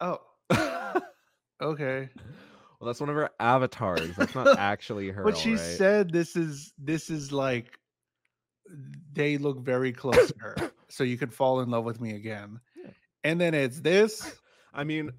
oh, 0.00 0.20
okay. 1.62 2.08
Well, 2.80 2.86
that's 2.86 3.00
one 3.00 3.10
of 3.10 3.16
her 3.16 3.30
avatars. 3.40 4.14
That's 4.16 4.34
not 4.34 4.58
actually 4.58 5.08
her. 5.10 5.24
But 5.24 5.36
she 5.36 5.52
alright? 5.52 5.64
said 5.64 6.12
this 6.12 6.36
is 6.36 6.72
this 6.78 7.10
is 7.10 7.32
like 7.32 7.78
they 9.12 9.38
look 9.38 9.60
very 9.60 9.92
close 9.92 10.28
to 10.28 10.38
her. 10.38 10.56
So 10.90 11.04
you 11.04 11.18
could 11.18 11.34
fall 11.34 11.60
in 11.60 11.68
love 11.68 11.84
with 11.84 12.00
me 12.00 12.14
again. 12.14 12.60
Yeah. 12.74 12.90
And 13.22 13.38
then 13.38 13.52
it's 13.52 13.78
this 13.78 14.34
I 14.72 14.84
mean, 14.84 15.10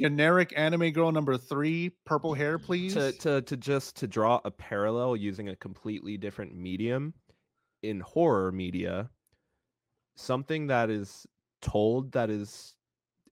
generic 0.00 0.52
anime 0.56 0.92
girl 0.92 1.10
number 1.10 1.36
three, 1.36 1.90
purple 2.04 2.34
hair, 2.34 2.58
please. 2.58 2.94
to 2.94 3.10
to 3.12 3.42
to 3.42 3.56
just 3.56 3.96
to 3.96 4.06
draw 4.06 4.40
a 4.44 4.52
parallel 4.52 5.16
using 5.16 5.48
a 5.48 5.56
completely 5.56 6.16
different 6.16 6.54
medium 6.54 7.12
in 7.82 7.98
horror 8.00 8.52
media, 8.52 9.10
something 10.16 10.68
that 10.68 10.90
is 10.90 11.26
told 11.62 12.12
that 12.12 12.30
is 12.30 12.74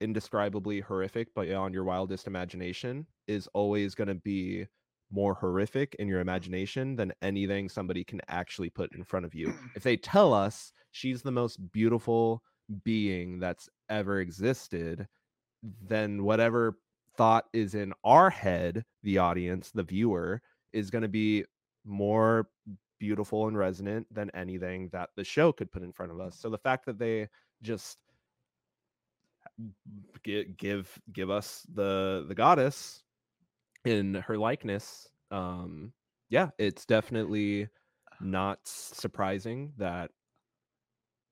indescribably 0.01 0.81
horrific 0.81 1.35
beyond 1.35 1.75
your 1.75 1.85
wildest 1.85 2.27
imagination 2.27 3.07
is 3.27 3.49
always 3.55 3.95
going 3.95 4.09
to 4.09 4.15
be 4.15 4.67
more 5.11 5.35
horrific 5.35 5.95
in 5.99 6.09
your 6.09 6.21
imagination 6.21 6.97
than 6.97 7.13
anything 7.23 7.69
somebody 7.69 8.05
can 8.05 8.21
actually 8.29 8.71
put 8.71 8.95
in 8.95 9.05
front 9.05 9.25
of 9.25 9.35
you. 9.35 9.53
If 9.77 9.83
they 9.83 9.97
tell 9.97 10.33
us 10.33 10.73
she's 10.91 11.23
the 11.23 11.31
most 11.31 11.59
beautiful 11.73 12.43
being 12.85 13.39
that's 13.39 13.69
ever 13.89 14.21
existed, 14.21 15.07
then 15.87 16.25
whatever 16.25 16.79
thought 17.17 17.45
is 17.53 17.75
in 17.75 17.93
our 18.03 18.31
head, 18.31 18.85
the 19.03 19.19
audience, 19.19 19.71
the 19.71 19.83
viewer, 19.83 20.43
is 20.73 20.91
going 20.91 21.03
to 21.03 21.09
be 21.09 21.45
more 21.85 22.49
beautiful 22.99 23.49
and 23.49 23.57
resonant 23.57 24.07
than 24.11 24.31
anything 24.35 24.89
that 24.93 25.11
the 25.17 25.25
show 25.25 25.53
could 25.53 25.71
put 25.71 25.83
in 25.83 25.93
front 25.93 26.11
of 26.11 26.21
us. 26.21 26.39
So 26.39 26.49
the 26.49 26.59
fact 26.59 26.87
that 26.87 26.99
they 26.99 27.29
just 27.63 27.99
give 30.23 30.57
give 30.57 30.99
give 31.13 31.31
us 31.31 31.67
the 31.75 32.25
the 32.29 32.35
goddess 32.35 33.03
in 33.85 34.15
her 34.15 34.37
likeness 34.37 35.09
um 35.31 35.93
yeah 36.29 36.49
it's 36.59 36.85
definitely 36.87 37.69
not 38.21 38.59
surprising 38.65 39.73
that 39.77 40.11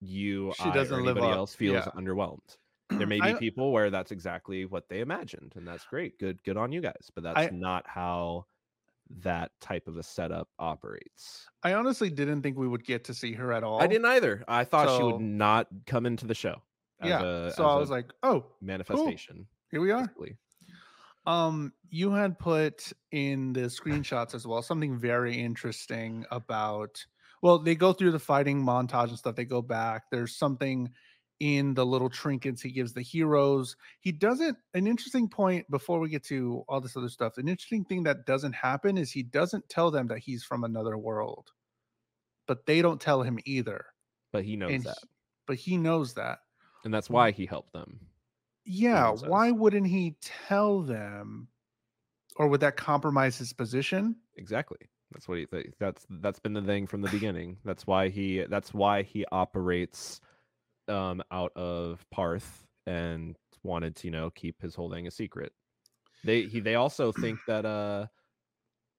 you 0.00 0.52
She 0.56 0.64
I, 0.64 0.74
doesn't 0.74 0.98
or 0.98 1.02
live 1.02 1.16
anybody 1.16 1.32
up, 1.32 1.38
else 1.38 1.54
feels 1.54 1.74
yeah. 1.86 1.92
underwhelmed 2.00 2.56
there 2.90 3.06
may 3.06 3.20
be 3.20 3.28
I- 3.34 3.38
people 3.38 3.72
where 3.72 3.90
that's 3.90 4.10
exactly 4.12 4.64
what 4.66 4.88
they 4.88 5.00
imagined 5.00 5.52
and 5.56 5.66
that's 5.66 5.84
great 5.84 6.18
good 6.18 6.42
good 6.44 6.56
on 6.56 6.72
you 6.72 6.80
guys 6.80 7.08
but 7.14 7.24
that's 7.24 7.38
I- 7.38 7.50
not 7.52 7.86
how 7.86 8.46
that 9.22 9.50
type 9.60 9.88
of 9.88 9.96
a 9.98 10.02
setup 10.02 10.48
operates 10.58 11.46
I 11.62 11.74
honestly 11.74 12.08
didn't 12.08 12.42
think 12.42 12.56
we 12.56 12.66
would 12.68 12.84
get 12.84 13.04
to 13.04 13.14
see 13.14 13.32
her 13.34 13.52
at 13.52 13.62
all. 13.62 13.82
i 13.82 13.86
didn't 13.86 14.06
either 14.06 14.42
i 14.48 14.64
thought 14.64 14.96
she 14.96 15.02
would 15.02 15.20
not 15.20 15.66
come 15.86 16.06
into 16.06 16.26
the 16.26 16.34
show 16.34 16.62
Yeah. 17.09 17.22
a, 17.22 17.50
so 17.53 17.64
I 17.66 17.76
was 17.76 17.90
like, 17.90 18.11
oh, 18.22 18.46
manifestation 18.61 19.46
here 19.70 19.80
we 19.80 19.90
are. 19.90 20.03
basically. 20.07 20.36
Um, 21.26 21.72
you 21.88 22.11
had 22.12 22.38
put 22.38 22.92
in 23.12 23.53
the 23.53 23.62
screenshots 23.62 24.34
as 24.34 24.46
well 24.46 24.61
something 24.62 24.98
very 24.98 25.38
interesting 25.40 26.24
about. 26.30 27.05
Well, 27.42 27.59
they 27.61 27.74
go 27.74 27.92
through 27.92 28.12
the 28.12 28.18
fighting 28.18 28.62
montage 28.64 29.09
and 29.09 29.18
stuff. 29.18 29.36
They 29.36 29.44
go 29.44 29.62
back. 29.62 30.05
There's 30.11 30.36
something 30.36 30.90
in 31.40 31.74
the 31.74 31.84
little 31.86 32.09
trinkets 32.11 32.62
he 32.62 32.70
gives 32.70 32.92
the 32.92 33.03
heroes. 33.03 33.76
He 34.00 34.12
doesn't. 34.12 34.57
An 34.74 34.86
interesting 34.86 35.28
point 35.28 35.68
before 35.70 35.98
we 36.00 36.09
get 36.09 36.24
to 36.26 36.64
all 36.68 36.80
this 36.80 36.96
other 36.96 37.09
stuff. 37.09 37.38
An 37.38 37.48
interesting 37.48 37.84
thing 37.84 38.05
that 38.05 38.26
doesn't 38.26 38.55
happen 38.55 38.96
is 38.98 39.11
he 39.11 39.22
doesn't 39.24 39.68
tell 39.68 39.90
them 39.90 40.09
that 40.09 40.18
he's 40.18 40.44
from 40.44 40.62
another 40.64 40.96
world, 40.98 41.50
but 42.46 42.66
they 42.66 42.80
don't 42.82 43.00
tell 43.00 43.22
him 43.22 43.38
either. 43.44 43.86
But 44.32 44.44
he 44.44 44.57
knows 44.57 44.72
And 44.72 44.84
that. 44.84 44.96
he- 45.00 45.09
but 45.48 45.57
he 45.57 45.76
knows 45.76 46.14
that. 46.14 46.38
And 46.84 46.92
that's 46.92 47.10
why 47.10 47.30
he 47.30 47.46
helped 47.46 47.72
them. 47.72 48.00
Yeah, 48.64 49.10
why 49.10 49.50
wouldn't 49.50 49.86
he 49.88 50.16
tell 50.20 50.82
them? 50.82 51.48
Or 52.36 52.48
would 52.48 52.60
that 52.60 52.76
compromise 52.76 53.38
his 53.38 53.52
position? 53.52 54.16
Exactly. 54.36 54.78
That's 55.12 55.28
what 55.28 55.38
he 55.38 55.46
th- 55.46 55.72
that's 55.78 56.06
that's 56.08 56.38
been 56.38 56.54
the 56.54 56.62
thing 56.62 56.86
from 56.86 57.02
the 57.02 57.10
beginning. 57.10 57.58
That's 57.64 57.86
why 57.86 58.08
he 58.08 58.44
that's 58.48 58.72
why 58.72 59.02
he 59.02 59.26
operates 59.30 60.20
um 60.88 61.22
out 61.30 61.52
of 61.56 62.04
Parth 62.10 62.66
and 62.86 63.36
wanted 63.62 63.96
to, 63.96 64.08
you 64.08 64.10
know, 64.12 64.30
keep 64.30 64.60
his 64.62 64.74
whole 64.74 64.90
thing 64.90 65.06
a 65.06 65.10
secret. 65.10 65.52
They 66.24 66.42
he 66.44 66.60
they 66.60 66.76
also 66.76 67.12
think 67.12 67.40
that 67.46 67.66
uh 67.66 68.06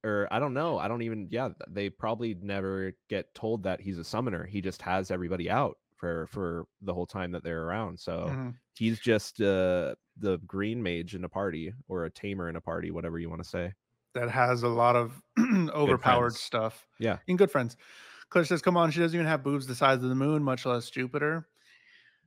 or 0.04 0.28
I 0.30 0.38
don't 0.38 0.54
know, 0.54 0.78
I 0.78 0.86
don't 0.88 1.02
even 1.02 1.28
yeah, 1.30 1.50
they 1.68 1.90
probably 1.90 2.34
never 2.34 2.92
get 3.08 3.34
told 3.34 3.64
that 3.64 3.80
he's 3.80 3.98
a 3.98 4.04
summoner. 4.04 4.44
He 4.46 4.60
just 4.60 4.82
has 4.82 5.10
everybody 5.10 5.50
out 5.50 5.78
for 6.04 6.26
for 6.26 6.66
the 6.82 6.92
whole 6.92 7.06
time 7.06 7.32
that 7.32 7.42
they're 7.42 7.64
around. 7.64 7.98
So 7.98 8.26
Mhm. 8.28 8.54
he's 8.76 9.00
just 9.00 9.40
uh 9.40 9.94
the 10.18 10.38
green 10.46 10.82
mage 10.82 11.14
in 11.14 11.24
a 11.24 11.28
party 11.28 11.72
or 11.88 12.04
a 12.04 12.10
tamer 12.10 12.48
in 12.50 12.56
a 12.56 12.60
party, 12.60 12.90
whatever 12.90 13.18
you 13.18 13.30
want 13.30 13.42
to 13.42 13.48
say. 13.48 13.72
That 14.14 14.30
has 14.30 14.62
a 14.62 14.68
lot 14.68 14.96
of 14.96 15.22
overpowered 15.38 16.34
stuff. 16.34 16.86
Yeah. 17.00 17.18
In 17.26 17.36
good 17.36 17.50
friends. 17.50 17.76
Claire 18.28 18.44
says, 18.44 18.62
Come 18.62 18.76
on, 18.76 18.90
she 18.90 19.00
doesn't 19.00 19.16
even 19.16 19.26
have 19.26 19.42
boobs 19.42 19.66
the 19.66 19.74
size 19.74 20.02
of 20.02 20.08
the 20.08 20.14
moon, 20.14 20.42
much 20.42 20.66
less 20.66 20.90
Jupiter. 20.90 21.48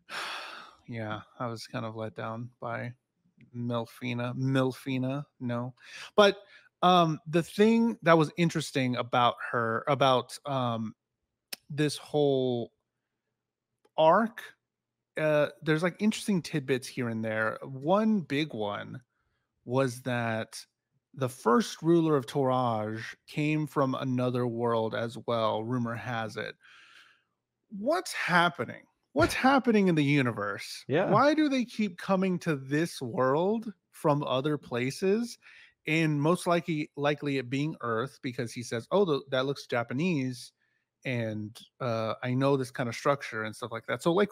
yeah, 0.87 1.21
I 1.39 1.47
was 1.47 1.67
kind 1.67 1.85
of 1.85 1.95
let 1.95 2.15
down 2.15 2.49
by 2.59 2.93
Melfina. 3.55 4.35
Melfina, 4.35 5.23
no. 5.39 5.75
But 6.15 6.37
um 6.81 7.19
the 7.27 7.43
thing 7.43 7.97
that 8.01 8.17
was 8.17 8.31
interesting 8.37 8.95
about 8.95 9.35
her, 9.51 9.83
about 9.87 10.37
um 10.45 10.93
this 11.69 11.97
whole 11.97 12.71
arc 13.97 14.43
uh 15.17 15.49
there's 15.61 15.83
like 15.83 15.95
interesting 15.99 16.41
tidbits 16.41 16.87
here 16.87 17.09
and 17.09 17.23
there. 17.25 17.59
One 17.63 18.21
big 18.21 18.53
one 18.53 19.01
was 19.65 20.01
that 20.03 20.65
the 21.13 21.29
first 21.29 21.81
ruler 21.81 22.15
of 22.17 22.27
Toraj 22.27 23.01
came 23.27 23.67
from 23.67 23.95
another 23.95 24.47
world 24.47 24.95
as 24.95 25.17
well 25.27 25.63
rumor 25.63 25.95
has 25.95 26.37
it. 26.37 26.55
What's 27.69 28.13
happening? 28.13 28.85
What's 29.13 29.33
happening 29.33 29.87
in 29.87 29.95
the 29.95 30.03
universe? 30.03 30.85
Yeah. 30.87 31.09
why 31.09 31.33
do 31.33 31.49
they 31.49 31.65
keep 31.65 31.97
coming 31.97 32.39
to 32.39 32.55
this 32.55 33.01
world 33.01 33.73
from 33.91 34.23
other 34.23 34.57
places 34.57 35.37
and 35.87 36.21
most 36.21 36.45
likely 36.45 36.91
likely 36.95 37.37
it 37.37 37.49
being 37.49 37.75
earth 37.81 38.19
because 38.21 38.53
he 38.53 38.61
says 38.61 38.87
oh 38.91 39.05
th- 39.05 39.21
that 39.31 39.45
looks 39.45 39.65
japanese 39.65 40.51
and 41.05 41.57
uh, 41.79 42.13
I 42.23 42.33
know 42.33 42.57
this 42.57 42.71
kind 42.71 42.89
of 42.89 42.95
structure 42.95 43.43
and 43.43 43.55
stuff 43.55 43.71
like 43.71 43.85
that. 43.87 44.01
So, 44.03 44.11
like, 44.11 44.29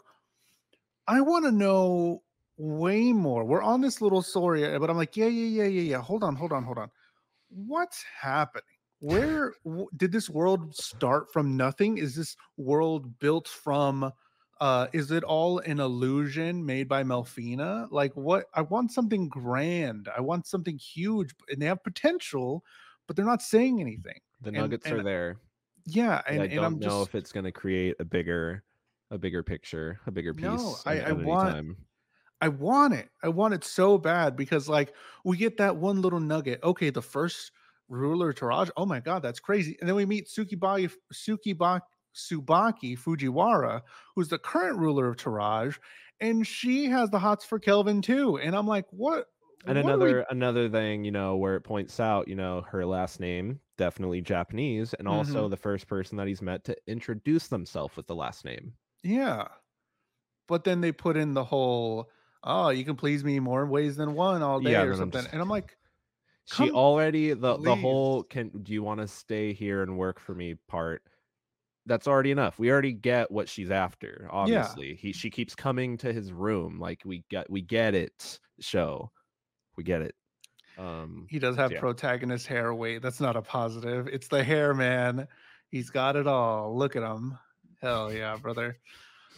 I 1.08 1.22
want 1.22 1.46
to 1.46 1.52
know 1.52 2.22
way 2.58 3.12
more. 3.12 3.44
We're 3.46 3.62
on 3.62 3.82
this 3.82 4.02
little 4.02 4.22
story, 4.22 4.66
uh, 4.66 4.80
but 4.80 4.90
I'm 4.90 4.98
like, 4.98 5.16
yeah, 5.18 5.28
yeah, 5.28 5.64
yeah, 5.64 5.70
yeah, 5.70 5.82
yeah. 5.82 6.02
Hold 6.02 6.24
on, 6.24 6.36
hold 6.36 6.52
on, 6.52 6.64
hold 6.64 6.78
on. 6.78 6.90
What's 7.50 8.04
happening? 8.04 8.64
Where 9.00 9.54
w- 9.66 9.88
did 9.98 10.12
this 10.12 10.30
world 10.30 10.76
start 10.76 11.32
from 11.32 11.56
nothing? 11.58 11.98
Is 11.98 12.16
this 12.16 12.36
world 12.58 13.20
built 13.20 13.48
from? 13.48 14.12
Uh, 14.62 14.88
is 14.94 15.12
it 15.12 15.24
all 15.26 15.60
an 15.60 15.82
illusion 15.82 16.66
made 16.66 16.88
by 16.88 17.04
Melfina? 17.04 17.88
Like, 17.92 18.14
what? 18.16 18.46
I 18.54 18.62
want 18.62 18.92
something 18.92 19.28
grand. 19.28 20.10
I 20.18 20.22
want 20.22 20.48
something 20.48 20.78
huge, 20.78 21.36
and 21.50 21.62
they 21.62 21.66
have 21.66 21.84
potential, 21.84 22.64
but 23.06 23.16
they're 23.16 23.26
not 23.26 23.42
saying 23.42 23.82
anything. 23.82 24.20
The 24.42 24.48
And- 24.50 24.58
nuggets 24.58 24.90
are 24.90 25.04
there. 25.04 25.38
Yeah, 25.86 26.22
And, 26.28 26.42
and, 26.42 26.52
I 26.52 26.56
don't 26.56 26.66
I'm 26.66 26.80
know 26.80 26.88
just 26.88 27.10
if 27.10 27.16
it's 27.16 27.32
going 27.32 27.44
to 27.46 27.52
create 27.52 27.96
a 28.00 28.06
bigger, 28.06 28.64
a 29.12 29.18
bigger 29.18 29.44
picture, 29.44 30.00
a 30.08 30.12
bigger 30.12 30.34
piece. 30.34 30.44
No, 30.46 30.76
I- 30.86 31.02
I 31.02 31.12
want- 31.12 31.50
time. 31.50 31.78
I 32.42 32.50
want 32.50 32.94
it. 32.94 33.10
I 33.24 33.30
want 33.30 33.54
it 33.54 33.64
so 33.64 33.98
bad 33.98 34.36
because 34.36 34.68
like 34.68 34.94
we 35.24 35.38
get 35.38 35.56
that 35.58 35.78
one 35.78 36.02
little 36.02 36.20
nugget. 36.20 36.60
Okay, 36.64 36.90
the 36.90 37.02
first 37.02 37.52
ruler 37.88 38.34
Toraj. 38.34 38.70
Oh 38.76 38.86
my 38.86 39.00
god, 39.00 39.22
that's 39.24 39.40
crazy. 39.40 39.78
And 39.80 39.88
then 39.88 39.96
we 39.96 40.06
meet 40.06 40.28
Tsukibaki 40.28 40.92
Tsukibaki 41.14 41.82
Tsubaki 42.14 43.00
Fujiwara, 43.00 43.82
who's 44.16 44.28
the 44.28 44.38
current 44.38 44.78
ruler 44.78 45.08
of 45.08 45.16
Toraj, 45.16 45.78
and 46.20 46.46
she 46.46 46.86
has 46.88 47.10
the 47.10 47.20
hots 47.20 47.46
for 47.46 47.58
Kelvin 47.58 48.02
too. 48.02 48.38
And 48.38 48.54
I'm 48.56 48.68
like, 48.68 48.86
what? 48.92 49.28
And 49.66 49.82
what 49.82 49.94
are 49.96 49.98
we- 50.00 50.14
another 50.14 50.26
another 50.30 50.70
thing, 50.70 51.06
you 51.06 51.12
know, 51.12 51.38
where 51.38 51.56
it 51.56 51.62
points 51.62 52.00
out, 52.02 52.28
you 52.28 52.36
know, 52.36 52.62
her 52.70 52.86
last 52.86 53.20
name 53.22 53.62
definitely 53.78 54.22
Japanese, 54.22 54.94
and 54.96 55.08
Mm-hmm. 55.08 55.18
also 55.18 55.50
the 55.50 55.58
first 55.58 55.88
person 55.88 56.18
that 56.18 56.28
he's 56.28 56.42
met 56.42 56.64
to 56.66 56.78
introduce 56.88 57.48
themselves 57.48 57.96
with 57.98 58.08
the 58.08 58.16
last 58.16 58.46
name. 58.46 58.74
yeah. 59.04 59.48
But 60.48 60.64
then 60.64 60.82
they 60.82 60.92
put 60.92 61.18
in 61.18 61.34
the 61.34 61.44
whole, 61.44 62.10
oh, 62.44 62.70
you 62.70 62.86
can 62.86 62.96
please 62.96 63.24
me 63.24 63.40
more 63.40 63.66
ways 63.66 63.96
than 63.96 64.14
one 64.14 64.42
all 64.44 64.60
day 64.60 64.72
Yeah, 64.72 64.84
or 64.84 64.92
then 64.92 64.94
I'm 64.94 64.98
something. 64.98 65.22
just- 65.22 65.34
and 65.34 65.42
I'm 65.42 65.50
like, 65.50 65.78
She 66.46 66.70
already 66.72 67.34
the 67.34 67.58
the 67.58 67.76
whole 67.76 68.24
can 68.24 68.50
do 68.64 68.72
you 68.74 68.84
want 68.84 69.02
to 69.02 69.08
stay 69.08 69.54
here 69.54 69.82
and 69.84 69.98
work 69.98 70.20
for 70.20 70.36
me 70.36 70.56
part 70.68 71.04
that's 71.88 72.08
already 72.08 72.32
enough. 72.32 72.60
We 72.60 72.72
already 72.72 72.94
get 72.94 73.32
what 73.32 73.50
she's 73.50 73.72
after. 73.72 74.28
Obviously, 74.32 74.96
he 74.96 75.14
she 75.14 75.30
keeps 75.32 75.56
coming 75.56 75.98
to 75.98 76.14
his 76.14 76.32
room. 76.34 76.80
Like 76.80 77.02
we 77.06 77.24
get 77.30 77.50
we 77.50 77.62
get 77.62 77.96
it. 77.96 78.40
Show, 78.60 79.12
we 79.78 79.84
get 79.84 80.02
it. 80.02 80.16
Um, 80.78 81.28
He 81.30 81.40
does 81.40 81.56
have 81.56 81.72
Yeah. 81.72 81.80
protagonist 81.80 82.48
hair 82.48 82.74
weight. 82.74 83.02
That's 83.02 83.20
not 83.22 83.36
a 83.36 83.42
positive. 83.42 84.08
It's 84.08 84.28
the 84.28 84.44
hair, 84.44 84.74
man. 84.74 85.28
He's 85.70 85.90
got 85.90 86.16
it 86.16 86.28
all. 86.28 86.78
Look 86.78 86.96
at 86.96 87.04
him. 87.04 87.38
Hell 87.82 88.12
yeah, 88.14 88.38
brother. 88.38 88.80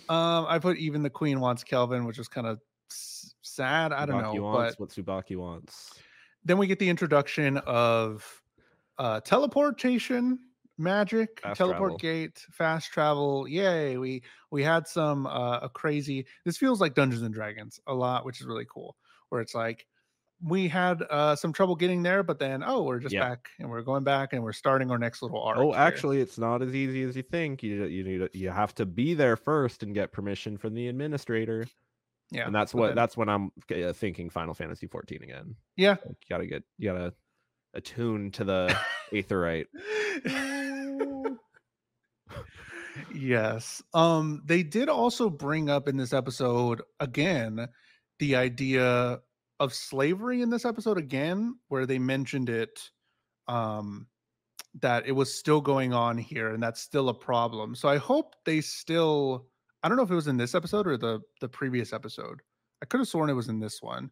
Um, 0.09 0.45
I 0.47 0.59
put 0.59 0.77
even 0.77 1.03
the 1.03 1.09
queen 1.09 1.39
wants 1.39 1.63
Kelvin, 1.63 2.05
which 2.05 2.17
was 2.17 2.27
kind 2.27 2.47
of 2.47 2.59
s- 2.89 3.33
sad. 3.41 3.91
I 3.91 4.05
don't 4.05 4.21
know, 4.21 4.41
wants 4.41 4.75
but 4.75 4.79
what 4.79 4.89
Tsubaki 4.89 5.35
wants. 5.35 5.93
then 6.45 6.57
we 6.57 6.65
get 6.67 6.79
the 6.79 6.89
introduction 6.89 7.57
of 7.59 8.41
uh 8.99 9.19
teleportation 9.21 10.39
magic 10.77 11.39
Fast 11.41 11.57
teleport 11.57 11.79
travel. 11.91 11.97
gate 11.97 12.45
fast 12.51 12.91
travel 12.91 13.47
yay 13.47 13.97
we 13.97 14.21
we 14.51 14.63
had 14.63 14.87
some 14.87 15.25
uh 15.27 15.57
a 15.59 15.69
crazy 15.69 16.25
this 16.45 16.57
feels 16.57 16.79
like 16.79 16.93
dungeons 16.93 17.23
and 17.23 17.33
dragons 17.33 17.79
a 17.87 17.93
lot 17.93 18.25
which 18.25 18.39
is 18.39 18.45
really 18.47 18.65
cool 18.71 18.95
where 19.29 19.41
it's 19.41 19.53
like 19.55 19.87
we 20.43 20.67
had 20.67 21.01
uh 21.09 21.35
some 21.35 21.51
trouble 21.51 21.75
getting 21.75 22.03
there 22.03 22.21
but 22.21 22.37
then 22.37 22.63
oh 22.65 22.83
we're 22.83 22.99
just 22.99 23.13
Yeah. 23.13 23.27
back 23.29 23.49
and 23.59 23.69
we're 23.69 23.81
going 23.81 24.03
back 24.03 24.33
and 24.33 24.43
we're 24.43 24.53
starting 24.53 24.91
our 24.91 24.99
next 24.99 25.21
little 25.23 25.41
arc 25.41 25.57
Oh, 25.57 25.71
here. 25.71 25.79
actually, 25.81 26.21
it's 26.21 26.37
not 26.37 26.61
as 26.61 26.75
easy 26.75 27.01
as 27.03 27.15
you 27.15 27.23
think. 27.23 27.63
You 27.63 27.85
you 27.85 28.03
need 28.03 28.29
you 28.33 28.49
have 28.49 28.75
to 28.75 28.85
be 28.85 29.13
there 29.15 29.35
first 29.35 29.81
and 29.83 29.95
get 29.95 30.11
permission 30.11 30.57
from 30.57 30.73
the 30.75 30.87
administrator. 30.89 31.65
yeah 32.31 32.45
and 32.45 32.53
that's 32.53 32.73
what 32.73 32.87
then- 32.87 32.95
that's 32.95 33.17
when 33.17 33.29
I'm 33.29 33.51
uh, 33.73 33.93
thinking 33.93 34.29
Final 34.29 34.53
Fantasy 34.53 34.85
14 34.87 35.23
again. 35.23 35.55
yeah 35.75 35.91
Like, 36.05 36.17
you 36.21 36.27
gotta 36.29 36.45
get 36.45 36.63
you 36.77 36.91
gotta 36.91 37.13
attune 37.73 38.31
to 38.31 38.43
the 38.43 38.77
aetheryte. 39.13 39.65
yes. 43.13 43.81
Um 43.93 44.41
they 44.45 44.63
did 44.63 44.89
also 44.89 45.29
bring 45.29 45.69
up 45.69 45.87
in 45.87 45.97
this 45.97 46.13
episode 46.13 46.81
again 46.99 47.67
the 48.19 48.35
idea 48.35 49.19
of 49.59 49.73
slavery 49.73 50.41
in 50.41 50.49
this 50.49 50.65
episode 50.65 50.97
again 50.97 51.57
where 51.67 51.85
they 51.85 51.99
mentioned 51.99 52.49
it 52.49 52.89
um 53.47 54.07
that 54.79 55.07
it 55.07 55.13
was 55.13 55.33
still 55.33 55.61
going 55.61 55.93
on 55.93 56.17
here 56.17 56.53
and 56.53 56.61
that's 56.61 56.81
still 56.81 57.09
a 57.09 57.13
problem. 57.13 57.73
So 57.73 57.89
I 57.89 57.97
hope 57.97 58.35
they 58.45 58.61
still 58.61 59.47
I 59.83 59.87
don't 59.87 59.97
know 59.97 60.03
if 60.03 60.11
it 60.11 60.15
was 60.15 60.27
in 60.27 60.37
this 60.37 60.55
episode 60.55 60.87
or 60.87 60.97
the 60.97 61.21
the 61.41 61.49
previous 61.49 61.93
episode. 61.93 62.41
I 62.81 62.85
could 62.85 62.99
have 62.99 63.07
sworn 63.07 63.29
it 63.29 63.33
was 63.33 63.49
in 63.49 63.59
this 63.59 63.81
one 63.81 64.11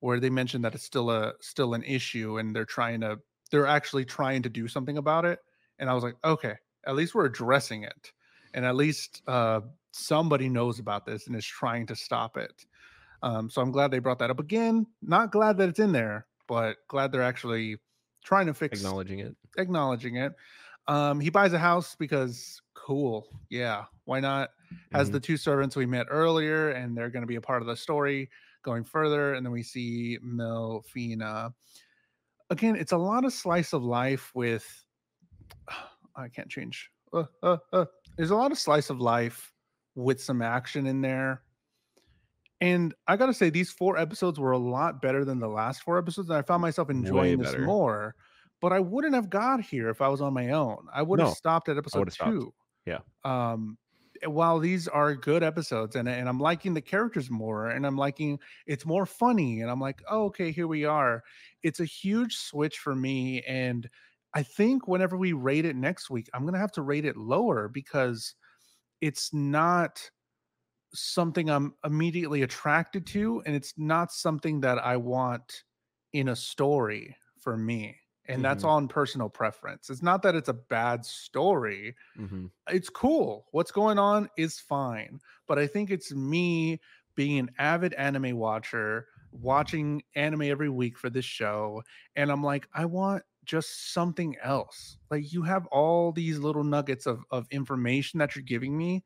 where 0.00 0.20
they 0.20 0.30
mentioned 0.30 0.64
that 0.64 0.74
it's 0.74 0.84
still 0.84 1.10
a 1.10 1.32
still 1.40 1.74
an 1.74 1.82
issue 1.82 2.38
and 2.38 2.54
they're 2.54 2.64
trying 2.64 3.00
to 3.00 3.18
they're 3.50 3.66
actually 3.66 4.04
trying 4.04 4.42
to 4.42 4.48
do 4.48 4.68
something 4.68 4.98
about 4.98 5.24
it 5.24 5.40
and 5.78 5.90
I 5.90 5.94
was 5.94 6.04
like, 6.04 6.16
okay, 6.24 6.54
at 6.86 6.94
least 6.94 7.14
we're 7.14 7.26
addressing 7.26 7.82
it, 7.82 8.12
and 8.52 8.64
at 8.64 8.76
least 8.76 9.22
uh, 9.26 9.60
somebody 9.92 10.48
knows 10.48 10.78
about 10.78 11.06
this 11.06 11.26
and 11.26 11.36
is 11.36 11.46
trying 11.46 11.86
to 11.86 11.96
stop 11.96 12.36
it. 12.36 12.64
Um, 13.24 13.48
so 13.48 13.62
I'm 13.62 13.72
glad 13.72 13.90
they 13.90 14.00
brought 14.00 14.18
that 14.18 14.30
up 14.30 14.38
again. 14.38 14.86
Not 15.00 15.32
glad 15.32 15.56
that 15.56 15.70
it's 15.70 15.78
in 15.80 15.92
there, 15.92 16.26
but 16.46 16.76
glad 16.88 17.10
they're 17.10 17.22
actually 17.22 17.78
trying 18.22 18.46
to 18.46 18.54
fix 18.54 18.78
Acknowledging 18.80 19.20
it. 19.20 19.34
acknowledging 19.56 20.16
it. 20.16 20.34
Um, 20.88 21.18
he 21.20 21.30
buys 21.30 21.54
a 21.54 21.58
house 21.58 21.96
because 21.96 22.60
cool, 22.74 23.26
yeah, 23.48 23.86
why 24.04 24.20
not? 24.20 24.50
Has 24.92 25.08
Mhm. 25.08 25.12
the 25.12 25.20
two 25.20 25.36
servants 25.38 25.74
we 25.74 25.86
met 25.86 26.06
earlier, 26.10 26.70
and 26.72 26.94
they're 26.94 27.08
going 27.08 27.22
to 27.22 27.26
be 27.26 27.36
a 27.36 27.40
part 27.40 27.62
of 27.62 27.66
the 27.68 27.76
story. 27.76 28.30
going 28.62 28.82
further, 28.84 29.34
and 29.34 29.44
then 29.44 29.52
we 29.52 29.62
see 29.62 30.18
Melfina. 30.24 31.52
Again, 32.48 32.76
it's 32.76 32.92
a 32.92 32.96
lot 32.96 33.26
of 33.26 33.32
slice 33.34 33.74
of 33.74 33.82
life 33.84 34.34
with. 34.34 34.66
I 36.16 36.28
can't 36.28 36.48
change. 36.48 36.90
Uh, 37.12 37.24
uh, 37.42 37.58
uh. 37.74 37.84
There's 38.16 38.30
a 38.30 38.36
lot 38.36 38.52
of 38.52 38.58
slice 38.58 38.88
of 38.88 39.00
life 39.00 39.52
with 39.94 40.18
some 40.18 40.40
action 40.40 40.86
in 40.86 41.02
there. 41.02 41.42
And 42.60 42.94
I 43.06 43.16
gotta 43.16 43.34
say, 43.34 43.50
these 43.50 43.70
four 43.70 43.96
episodes 43.98 44.38
were 44.38 44.52
a 44.52 44.58
lot 44.58 45.02
better 45.02 45.24
than 45.24 45.38
the 45.40 45.48
last 45.48 45.82
four 45.82 45.98
episodes. 45.98 46.28
And 46.30 46.38
I 46.38 46.42
found 46.42 46.62
myself 46.62 46.88
enjoying 46.90 47.38
this 47.38 47.56
more. 47.56 48.14
But 48.60 48.72
I 48.72 48.80
wouldn't 48.80 49.14
have 49.14 49.28
got 49.28 49.60
here 49.60 49.90
if 49.90 50.00
I 50.00 50.08
was 50.08 50.20
on 50.22 50.32
my 50.32 50.50
own. 50.50 50.86
I 50.92 51.02
would 51.02 51.18
have 51.18 51.28
No, 51.28 51.30
stopped 51.30 51.68
at 51.68 51.76
episode 51.76 51.98
would've 51.98 52.14
stopped. 52.14 52.38
two. 52.38 52.54
Yeah. 52.86 53.00
Um, 53.24 53.78
while 54.26 54.58
these 54.58 54.88
are 54.88 55.14
good 55.14 55.42
episodes 55.42 55.96
and, 55.96 56.08
and 56.08 56.28
I'm 56.28 56.38
liking 56.38 56.72
the 56.74 56.80
characters 56.80 57.30
more 57.30 57.68
and 57.68 57.84
I'm 57.86 57.96
liking 57.98 58.38
it's 58.66 58.86
more 58.86 59.06
funny 59.06 59.60
and 59.60 59.70
I'm 59.70 59.80
like, 59.80 60.02
oh, 60.08 60.26
okay, 60.26 60.52
here 60.52 60.68
we 60.68 60.84
are. 60.84 61.22
It's 61.62 61.80
a 61.80 61.84
huge 61.84 62.36
switch 62.36 62.78
for 62.78 62.94
me. 62.94 63.42
And 63.42 63.90
I 64.32 64.42
think 64.42 64.86
whenever 64.88 65.16
we 65.16 65.32
rate 65.32 65.64
it 65.64 65.76
next 65.76 66.10
week, 66.10 66.30
I'm 66.32 66.44
gonna 66.44 66.58
have 66.58 66.72
to 66.72 66.82
rate 66.82 67.04
it 67.04 67.16
lower 67.16 67.68
because 67.68 68.34
it's 69.00 69.32
not 69.34 70.10
something 70.94 71.50
I'm 71.50 71.74
immediately 71.84 72.42
attracted 72.42 73.06
to, 73.08 73.42
and 73.46 73.54
it's 73.54 73.74
not 73.78 74.12
something 74.12 74.60
that 74.60 74.78
I 74.78 74.96
want 74.96 75.64
in 76.12 76.28
a 76.28 76.36
story 76.36 77.16
for 77.38 77.56
me. 77.56 77.98
And 78.26 78.44
that's 78.44 78.64
Mhm. 78.64 78.64
on 78.64 78.88
personal 78.88 79.28
preference. 79.28 79.90
It's 79.90 80.02
not 80.02 80.22
that 80.22 80.34
it's 80.34 80.48
a 80.48 80.54
bad 80.54 81.04
story. 81.04 81.94
Mhm. 82.14 82.46
It's 82.68 82.88
cool. 82.88 83.46
What's 83.52 83.70
going 83.72 83.98
on 83.98 84.28
is 84.36 84.58
fine. 84.60 85.20
But 85.46 85.58
I 85.58 85.66
think 85.66 85.90
it's 85.90 86.12
me 86.12 86.80
being 87.14 87.38
an 87.38 87.50
avid 87.58 87.92
anime 87.94 88.36
watcher, 88.36 89.06
watching 89.32 90.02
anime 90.14 90.42
every 90.42 90.70
week 90.70 90.96
for 90.98 91.10
this 91.10 91.24
show. 91.24 91.82
And 92.16 92.30
I'm 92.32 92.42
like, 92.42 92.68
I 92.74 92.86
want 92.86 93.24
just 93.44 93.92
something 93.92 94.36
else. 94.42 94.96
Like 95.10 95.30
you 95.32 95.42
have 95.42 95.66
all 95.66 96.12
these 96.12 96.38
little 96.38 96.64
nuggets 96.64 97.06
of, 97.06 97.24
of 97.30 97.46
information 97.50 98.18
that 98.18 98.34
you're 98.34 98.42
giving 98.44 98.76
me 98.76 99.04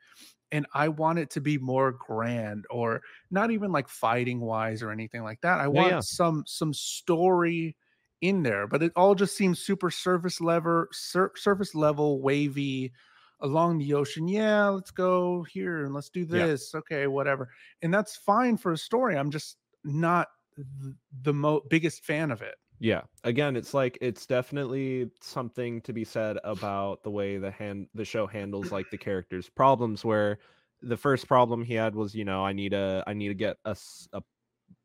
and 0.53 0.67
I 0.73 0.89
want 0.89 1.19
it 1.19 1.31
to 1.31 1.41
be 1.41 1.59
more 1.59 1.93
grand 1.93 2.65
or 2.71 3.03
not 3.31 3.51
even 3.51 3.73
like 3.73 3.89
fighting 3.89 4.41
wise 4.41 4.83
or 4.83 4.91
anything 4.91 5.23
like 5.23 5.41
that. 5.43 5.61
I 5.61 5.69
want 5.69 5.91
yeah. 5.91 6.01
some 6.01 6.45
some 6.47 6.73
story 6.73 7.77
in 8.21 8.43
there, 8.43 8.67
but 8.67 8.83
it 8.83 8.93
all 8.97 9.15
just 9.15 9.37
seems 9.37 9.61
super 9.61 9.91
surface 9.91 10.41
level 10.41 10.87
sur- 10.93 11.33
surface 11.37 11.75
level 11.75 12.21
wavy 12.21 12.93
along 13.41 13.79
the 13.79 13.95
ocean. 13.95 14.27
Yeah, 14.27 14.69
let's 14.69 14.91
go 14.91 15.45
here 15.45 15.85
and 15.85 15.95
let's 15.95 16.09
do 16.09 16.21
Yeah. 16.21 16.47
this. 16.47 16.75
Okay, 16.75 17.07
whatever. 17.07 17.51
And 17.83 17.93
that's 17.95 18.17
fine 18.17 18.57
for 18.57 18.73
a 18.73 18.79
story. 18.79 19.17
I'm 19.17 19.31
just 19.31 19.57
not 19.85 20.29
th- 20.57 20.95
the 21.23 21.33
mo- 21.33 21.63
biggest 21.71 22.05
fan 22.05 22.31
of 22.31 22.43
it. 22.43 22.57
Yeah. 22.81 23.03
Again, 23.25 23.57
it's 23.57 23.75
like 23.75 23.99
it's 24.01 24.27
definitely 24.27 25.11
something 25.21 25.81
to 25.83 25.93
be 25.93 26.05
said 26.05 26.39
about 26.45 27.03
the 27.03 27.11
way 27.11 27.39
the 27.39 27.51
hand 27.51 27.89
the 27.95 28.05
show 28.05 28.27
handles 28.27 28.71
like 28.71 28.91
the 28.91 28.99
characters' 28.99 29.49
problems 29.49 30.05
where 30.05 30.39
the 30.81 30.97
first 30.97 31.27
problem 31.27 31.65
he 31.65 31.75
had 31.75 31.95
was, 31.97 32.15
you 32.15 32.25
know, 32.25 32.45
I 32.45 32.53
need 32.53 32.73
a 32.73 33.03
I 33.07 33.15
need 33.15 33.29
to 33.29 33.35
get 33.35 33.57
a 33.65 33.77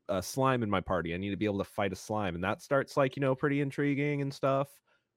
a 0.08 0.22
slime 0.22 0.62
in 0.62 0.70
my 0.70 0.80
party. 0.80 1.14
I 1.14 1.18
need 1.18 1.30
to 1.30 1.36
be 1.36 1.46
able 1.46 1.58
to 1.58 1.64
fight 1.64 1.92
a 1.92 1.96
slime. 1.96 2.34
And 2.34 2.44
that 2.44 2.62
starts 2.62 2.96
like, 2.96 3.16
you 3.16 3.20
know, 3.20 3.34
pretty 3.34 3.60
intriguing 3.60 4.22
and 4.22 4.32
stuff. 4.32 4.68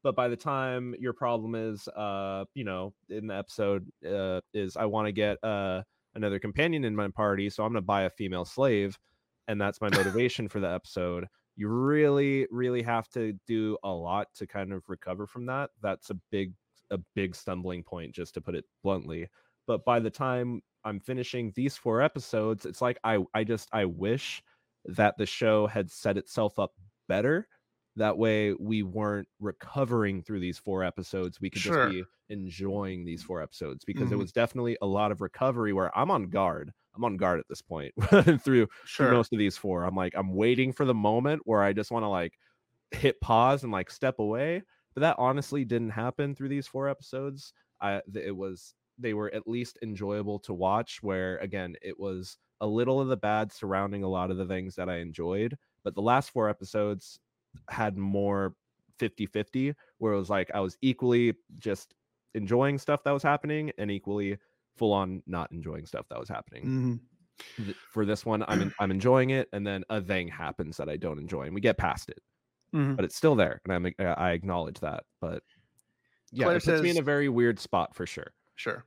But 0.04 0.16
by 0.16 0.28
the 0.30 0.38
time 0.38 0.96
your 1.00 1.14
problem 1.14 1.56
is 1.56 1.88
uh, 1.90 2.46
you 2.54 2.64
know, 2.64 2.94
in 3.10 3.28
the 3.28 3.36
episode 3.36 3.88
uh 4.06 4.42
is 4.54 4.78
I 4.78 4.86
want 4.86 5.08
to 5.08 5.12
get 5.12 5.44
uh 5.44 5.84
another 6.16 6.40
companion 6.40 6.86
in 6.86 6.96
my 6.96 7.10
party, 7.10 7.50
so 7.50 7.64
I'm 7.64 7.72
gonna 7.72 7.82
buy 7.82 8.04
a 8.04 8.10
female 8.10 8.46
slave, 8.46 8.98
and 9.48 9.60
that's 9.60 9.82
my 9.82 9.90
motivation 9.90 10.48
for 10.48 10.60
the 10.60 10.70
episode 10.72 11.28
you 11.58 11.68
really 11.70 12.48
really 12.52 12.84
have 12.84 13.10
to 13.10 13.34
do 13.48 13.78
a 13.84 13.90
lot 13.92 14.30
to 14.36 14.48
kind 14.48 14.72
of 14.74 14.84
recover 14.88 15.28
from 15.28 15.46
that 15.48 15.72
that's 15.82 16.12
a 16.12 16.18
big 16.32 16.54
a 16.92 17.00
big 17.16 17.36
stumbling 17.36 17.84
point 17.84 18.14
just 18.16 18.34
to 18.34 18.42
put 18.42 18.56
it 18.56 18.64
bluntly. 18.84 19.28
But 19.68 19.84
by 19.86 20.00
the 20.00 20.12
time 20.12 20.62
i'm 20.86 21.00
finishing 21.02 21.52
these 21.56 21.76
four 21.76 22.02
episodes 22.02 22.66
it's 22.66 22.82
like 22.82 23.00
i 23.04 23.18
i 23.34 23.44
just 23.44 23.68
i 23.74 23.84
wish 23.84 24.42
that 24.86 25.18
the 25.18 25.26
show 25.26 25.68
had 25.68 25.92
set 25.92 26.18
itself 26.18 26.60
up 26.60 26.72
better 27.10 27.48
that 27.98 28.18
way 28.18 28.54
we 28.54 28.84
weren't 28.84 29.28
recovering 29.40 30.22
through 30.24 30.40
these 30.40 30.58
four 30.60 30.84
episodes 30.84 31.42
we 31.42 31.50
could 31.50 31.64
Sure. 31.64 31.64
just 31.64 31.82
be 31.82 32.08
enjoying 32.30 33.06
these 33.06 33.24
four 33.24 33.42
episodes 33.42 33.86
because 33.86 34.12
it 34.12 34.16
Mhm. 34.16 34.18
was 34.18 34.32
definitely 34.32 34.78
a 34.82 34.88
lot 34.88 35.12
of 35.12 35.22
recovery 35.22 35.74
where 35.74 35.96
i'm 35.98 36.12
on 36.12 36.30
guard 36.30 36.74
i'm 36.96 37.04
on 37.06 37.18
guard 37.18 37.40
at 37.40 37.48
this 37.50 37.62
point 37.62 37.94
through 38.42 38.68
through 38.98 39.10
most 39.10 39.32
of 39.34 39.40
these 39.40 39.58
four. 39.58 39.84
I'm 39.84 39.96
like, 39.96 40.14
I'm 40.16 40.34
waiting 40.36 40.74
for 40.74 40.86
the 40.86 40.94
moment 40.94 41.44
where 41.46 41.62
I 41.64 41.72
just 41.74 41.92
want 41.92 42.04
to 42.04 42.08
like 42.10 42.38
hit 42.92 43.20
pause 43.22 43.64
and 43.64 43.72
like 43.72 43.92
step 43.92 44.20
away. 44.20 44.64
But 44.94 45.02
that 45.02 45.18
honestly 45.20 45.66
didn't 45.66 45.92
happen 45.92 46.36
through 46.36 46.50
these 46.50 46.68
four 46.68 46.90
episodes. 46.90 47.54
I 47.82 48.02
it 48.16 48.36
was 48.36 48.76
they 48.98 49.14
were 49.14 49.34
at 49.34 49.48
least 49.48 49.78
enjoyable 49.84 50.40
to 50.40 50.54
watch. 50.54 51.04
Where 51.04 51.38
again, 51.38 51.76
it 51.82 52.00
was 52.00 52.38
a 52.62 52.68
little 52.68 53.00
of 53.00 53.08
the 53.08 53.18
bad 53.18 53.52
surrounding 53.52 54.04
a 54.04 54.10
lot 54.10 54.32
of 54.32 54.38
the 54.38 54.48
things 54.48 54.76
that 54.76 54.90
I 54.90 54.98
enjoyed. 54.98 55.58
But 55.84 55.96
the 55.96 56.02
last 56.02 56.32
four 56.32 56.50
episodes 56.50 57.20
had 57.70 57.98
more 57.98 58.56
50-50 59.00 59.74
where 60.00 60.14
it 60.14 60.18
was 60.18 60.30
like 60.30 60.50
I 60.54 60.60
was 60.60 60.78
equally 60.82 61.36
just 61.60 61.94
enjoying 62.34 62.78
stuff 62.78 63.04
that 63.04 63.12
was 63.12 63.24
happening 63.24 63.72
and 63.78 63.92
equally 63.92 64.38
full 64.76 64.94
on 64.94 65.24
not 65.26 65.52
enjoying 65.52 65.86
stuff 65.86 66.08
that 66.10 66.20
was 66.20 66.30
happening 66.30 67.00
Mhm. 67.60 67.76
for 67.90 68.06
this 68.06 68.26
one 68.26 68.44
i'm 68.48 68.72
i'm 68.80 68.92
enjoying 68.92 69.32
it 69.32 69.50
and 69.54 69.66
then 69.66 69.84
a 69.90 70.00
thing 70.02 70.28
happens 70.28 70.78
that 70.78 70.88
i 70.90 70.96
don't 70.98 71.18
enjoy 71.18 71.44
and 71.44 71.56
we 71.56 71.62
get 71.62 71.78
past 71.78 72.10
it 72.10 72.20
Mhm. 72.76 72.96
but 72.96 73.06
it's 73.06 73.16
still 73.16 73.36
there 73.36 73.60
and 73.66 73.74
i'm 73.74 73.86
uh, 74.00 74.14
i 74.18 74.32
acknowledge 74.32 74.80
that 74.82 75.06
but 75.20 75.42
yeah 76.32 76.46
Claire 76.46 76.58
it 76.58 76.64
puts 76.64 76.82
me 76.82 76.90
in 76.92 76.98
a 76.98 77.02
very 77.02 77.30
weird 77.30 77.60
spot 77.60 77.96
for 77.96 78.06
sure 78.06 78.34
Sure. 78.56 78.86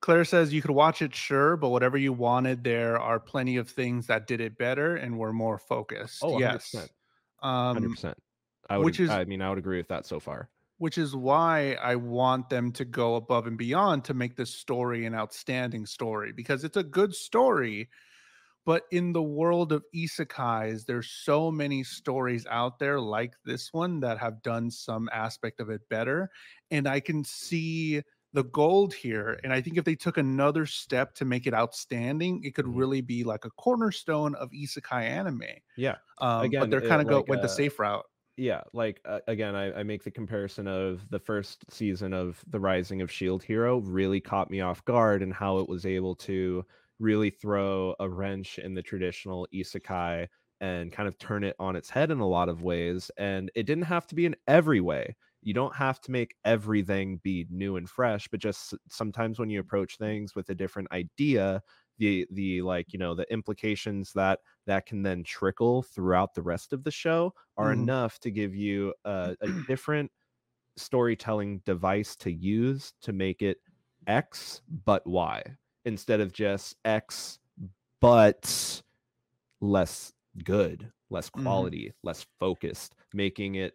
Claire 0.00 0.26
says 0.26 0.52
you 0.52 0.60
could 0.60 0.72
watch 0.72 1.00
it, 1.00 1.14
sure, 1.14 1.56
but 1.56 1.70
whatever 1.70 1.96
you 1.96 2.12
wanted, 2.12 2.62
there 2.64 2.98
are 3.00 3.18
plenty 3.18 3.56
of 3.56 3.70
things 3.70 4.06
that 4.08 4.26
did 4.26 4.42
it 4.42 4.58
better 4.58 4.94
and 4.94 5.18
were 5.18 5.32
more 5.32 5.58
focused. 5.58 6.22
Oh, 6.22 6.32
100%. 6.32 6.90
Um, 7.42 7.76
100% 7.76 8.18
i 8.68 8.78
would 8.78 8.84
which 8.84 9.00
is- 9.00 9.10
i 9.10 9.24
mean 9.24 9.42
i 9.42 9.48
would 9.48 9.58
agree 9.58 9.78
with 9.78 9.88
that 9.88 10.06
so 10.06 10.20
far 10.20 10.50
which 10.78 10.98
is 10.98 11.16
why 11.16 11.72
I 11.74 11.96
want 11.96 12.50
them 12.50 12.70
to 12.72 12.84
go 12.84 13.14
above 13.14 13.46
and 13.46 13.56
beyond 13.56 14.04
to 14.06 14.14
make 14.14 14.36
this 14.36 14.54
story 14.54 15.06
an 15.06 15.14
outstanding 15.14 15.86
story 15.86 16.32
because 16.32 16.64
it's 16.64 16.76
a 16.76 16.82
good 16.82 17.14
story. 17.14 17.88
But 18.66 18.84
in 18.90 19.12
the 19.12 19.22
world 19.22 19.72
of 19.72 19.84
isekais, 19.94 20.86
there's 20.86 21.10
so 21.10 21.50
many 21.52 21.84
stories 21.84 22.46
out 22.46 22.78
there 22.80 23.00
like 23.00 23.34
this 23.44 23.72
one 23.72 24.00
that 24.00 24.18
have 24.18 24.42
done 24.42 24.70
some 24.70 25.08
aspect 25.12 25.60
of 25.60 25.70
it 25.70 25.88
better. 25.88 26.30
And 26.70 26.88
I 26.88 27.00
can 27.00 27.24
see 27.24 28.02
the 28.36 28.44
gold 28.44 28.94
here. 28.94 29.40
And 29.44 29.52
I 29.52 29.62
think 29.62 29.78
if 29.78 29.84
they 29.84 29.96
took 29.96 30.18
another 30.18 30.66
step 30.66 31.14
to 31.16 31.26
make 31.26 31.46
it 31.48 31.54
outstanding, 31.54 32.44
it 32.44 32.54
could 32.54 32.66
Mhm. 32.66 32.80
really 32.80 33.02
be 33.02 33.24
like 33.24 33.44
a 33.46 33.50
cornerstone 33.52 34.36
of 34.36 34.50
isekai 34.52 35.02
anime. 35.04 35.42
yeah 35.76 35.96
Um, 36.20 36.56
Again, 36.56 36.60
but 36.60 36.70
they're 36.70 36.82
kind 36.82 37.02
of 37.02 37.08
go 37.08 37.18
like, 37.18 37.28
went 37.28 37.42
the 37.42 37.48
uh, 37.48 37.60
safe 37.60 37.78
route. 37.80 38.06
yeah 38.36 38.62
like 38.74 39.00
uh, 39.06 39.20
again 39.28 39.54
I, 39.56 39.80
I 39.80 39.82
make 39.84 40.04
the 40.04 40.10
comparison 40.12 40.68
of 40.68 41.08
the 41.10 41.18
first 41.20 41.64
season 41.72 42.12
of 42.14 42.44
the 42.48 42.60
rising 42.60 43.02
of 43.02 43.10
shield 43.12 43.42
hero 43.44 43.78
really 43.80 44.20
caught 44.20 44.50
me 44.50 44.60
off 44.62 44.84
guard 44.86 45.22
and 45.22 45.32
how 45.34 45.58
it 45.60 45.68
was 45.68 45.86
able 45.86 46.16
to 46.16 46.64
really 47.00 47.30
throw 47.30 47.94
a 48.00 48.08
wrench 48.10 48.58
in 48.58 48.74
the 48.74 48.82
traditional 48.82 49.48
isekai 49.54 50.28
and 50.60 50.92
kind 50.92 51.08
of 51.08 51.18
turn 51.18 51.44
it 51.44 51.56
on 51.60 51.76
its 51.76 51.90
head 51.90 52.10
in 52.10 52.20
a 52.20 52.28
lot 52.28 52.48
of 52.50 52.62
ways 52.62 53.10
and 53.18 53.50
it 53.56 53.64
didn't 53.64 53.84
have 53.84 54.06
to 54.08 54.16
be 54.16 54.26
in 54.26 54.36
every 54.48 54.80
way 54.80 55.16
you 55.46 55.54
don't 55.54 55.76
have 55.76 56.00
to 56.02 56.12
make 56.12 56.36
everything 56.44 57.18
be 57.18 57.46
new 57.50 57.76
and 57.76 57.90
fresh 57.90 58.28
but 58.28 58.40
just 58.40 58.74
sometimes 58.90 59.38
when 59.40 59.50
you 59.50 59.60
approach 59.60 59.98
things 59.98 60.34
with 60.36 60.50
a 60.50 60.56
different 60.56 60.90
idea 60.92 61.62
the 61.98 62.26
the 62.32 62.62
like 62.62 62.92
you 62.92 62.98
know 62.98 63.14
the 63.14 63.30
implications 63.32 64.12
that 64.14 64.40
that 64.66 64.86
can 64.86 65.02
then 65.02 65.24
trickle 65.24 65.82
throughout 65.82 66.34
the 66.34 66.42
rest 66.42 66.72
of 66.74 66.84
the 66.84 66.92
show 66.92 67.32
are 67.56 67.72
Mhm. 67.72 67.72
enough 67.72 68.18
to 68.20 68.30
give 68.30 68.54
you 68.54 68.94
a, 69.06 69.36
a 69.42 69.48
different 69.66 70.12
storytelling 70.76 71.60
device 71.60 72.16
to 72.16 72.30
use 72.32 72.92
to 73.02 73.12
make 73.12 73.42
it 73.42 73.58
X 74.06 74.62
but 74.68 75.06
Y 75.06 75.42
instead 75.84 76.20
of 76.20 76.32
just 76.32 76.76
X 76.84 77.38
but 78.00 78.82
less 79.60 80.12
good, 80.44 80.92
less 81.10 81.30
Mhm. 81.34 81.70
quality, 81.70 81.92
less 82.02 82.26
focused, 82.38 82.94
making 83.12 83.54
it 83.56 83.74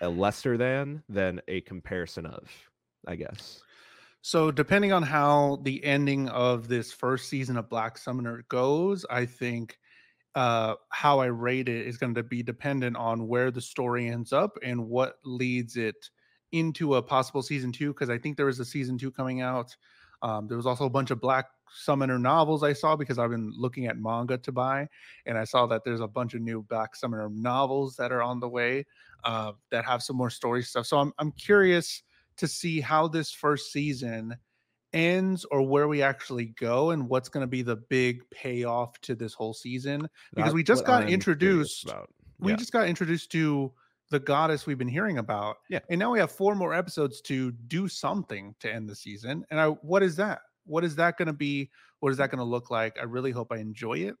a 0.00 0.08
lesser 0.08 0.56
than 0.56 1.02
than 1.08 1.40
a 1.48 1.60
comparison 1.62 2.26
of, 2.26 2.48
I 3.06 3.16
guess. 3.16 3.60
So, 4.20 4.50
depending 4.50 4.92
on 4.92 5.02
how 5.02 5.60
the 5.62 5.82
ending 5.84 6.28
of 6.28 6.68
this 6.68 6.92
first 6.92 7.28
season 7.28 7.56
of 7.56 7.68
Black 7.68 7.96
Summoner 7.96 8.44
goes, 8.48 9.06
I 9.08 9.24
think 9.26 9.78
uh, 10.34 10.74
how 10.90 11.20
I 11.20 11.26
rate 11.26 11.68
it 11.68 11.86
is 11.86 11.98
going 11.98 12.14
to 12.14 12.22
be 12.22 12.42
dependent 12.42 12.96
on 12.96 13.28
where 13.28 13.50
the 13.50 13.60
story 13.60 14.08
ends 14.08 14.32
up 14.32 14.58
and 14.62 14.88
what 14.88 15.16
leads 15.24 15.76
it 15.76 16.10
into 16.52 16.96
a 16.96 17.02
possible 17.02 17.42
season 17.42 17.72
two. 17.72 17.92
Because 17.92 18.10
I 18.10 18.18
think 18.18 18.36
there 18.36 18.48
is 18.48 18.60
a 18.60 18.64
season 18.64 18.98
two 18.98 19.10
coming 19.10 19.40
out. 19.40 19.74
Um, 20.22 20.48
there 20.48 20.56
was 20.56 20.66
also 20.66 20.84
a 20.84 20.90
bunch 20.90 21.10
of 21.10 21.20
Black 21.20 21.46
Summoner 21.74 22.18
novels 22.18 22.62
I 22.62 22.72
saw 22.72 22.96
because 22.96 23.18
I've 23.18 23.30
been 23.30 23.52
looking 23.56 23.86
at 23.86 23.98
manga 23.98 24.38
to 24.38 24.52
buy, 24.52 24.88
and 25.26 25.36
I 25.38 25.44
saw 25.44 25.66
that 25.66 25.84
there's 25.84 26.00
a 26.00 26.08
bunch 26.08 26.34
of 26.34 26.40
new 26.40 26.62
Black 26.62 26.94
Summoner 26.96 27.28
novels 27.30 27.96
that 27.96 28.12
are 28.12 28.22
on 28.22 28.40
the 28.40 28.48
way 28.48 28.84
uh, 29.24 29.52
that 29.70 29.84
have 29.84 30.02
some 30.02 30.16
more 30.16 30.30
story 30.30 30.62
stuff. 30.62 30.86
So 30.86 30.98
I'm 30.98 31.12
I'm 31.18 31.32
curious 31.32 32.02
to 32.36 32.46
see 32.46 32.80
how 32.80 33.08
this 33.08 33.32
first 33.32 33.72
season 33.72 34.36
ends 34.92 35.44
or 35.50 35.62
where 35.62 35.88
we 35.88 36.02
actually 36.02 36.46
go 36.58 36.90
and 36.90 37.08
what's 37.08 37.28
going 37.28 37.42
to 37.42 37.48
be 37.48 37.62
the 37.62 37.76
big 37.76 38.22
payoff 38.30 38.98
to 39.02 39.14
this 39.14 39.34
whole 39.34 39.52
season 39.52 40.00
because 40.34 40.44
That's 40.46 40.54
we 40.54 40.62
just 40.62 40.86
got 40.86 41.02
I'm 41.02 41.08
introduced 41.10 41.84
about. 41.84 42.08
we 42.38 42.54
just 42.56 42.72
got 42.72 42.88
introduced 42.88 43.30
to 43.32 43.70
the 44.10 44.18
goddess 44.18 44.64
we've 44.66 44.78
been 44.78 44.88
hearing 44.88 45.18
about 45.18 45.56
Yeah. 45.68 45.80
and 45.90 45.98
now 45.98 46.10
we 46.10 46.18
have 46.20 46.32
four 46.32 46.54
more 46.54 46.72
episodes 46.72 47.20
to 47.22 47.52
do 47.52 47.86
something 47.88 48.54
to 48.60 48.72
end 48.72 48.88
the 48.88 48.94
season 48.94 49.44
and 49.50 49.60
i 49.60 49.66
what 49.68 50.02
is 50.02 50.16
that 50.16 50.40
what 50.68 50.84
is 50.84 50.96
that 50.96 51.16
going 51.16 51.26
to 51.26 51.32
be 51.32 51.70
what 52.00 52.10
is 52.10 52.18
that 52.18 52.30
going 52.30 52.38
to 52.38 52.44
look 52.44 52.70
like 52.70 52.98
i 53.00 53.04
really 53.04 53.30
hope 53.30 53.52
i 53.52 53.56
enjoy 53.58 53.98
it 53.98 54.14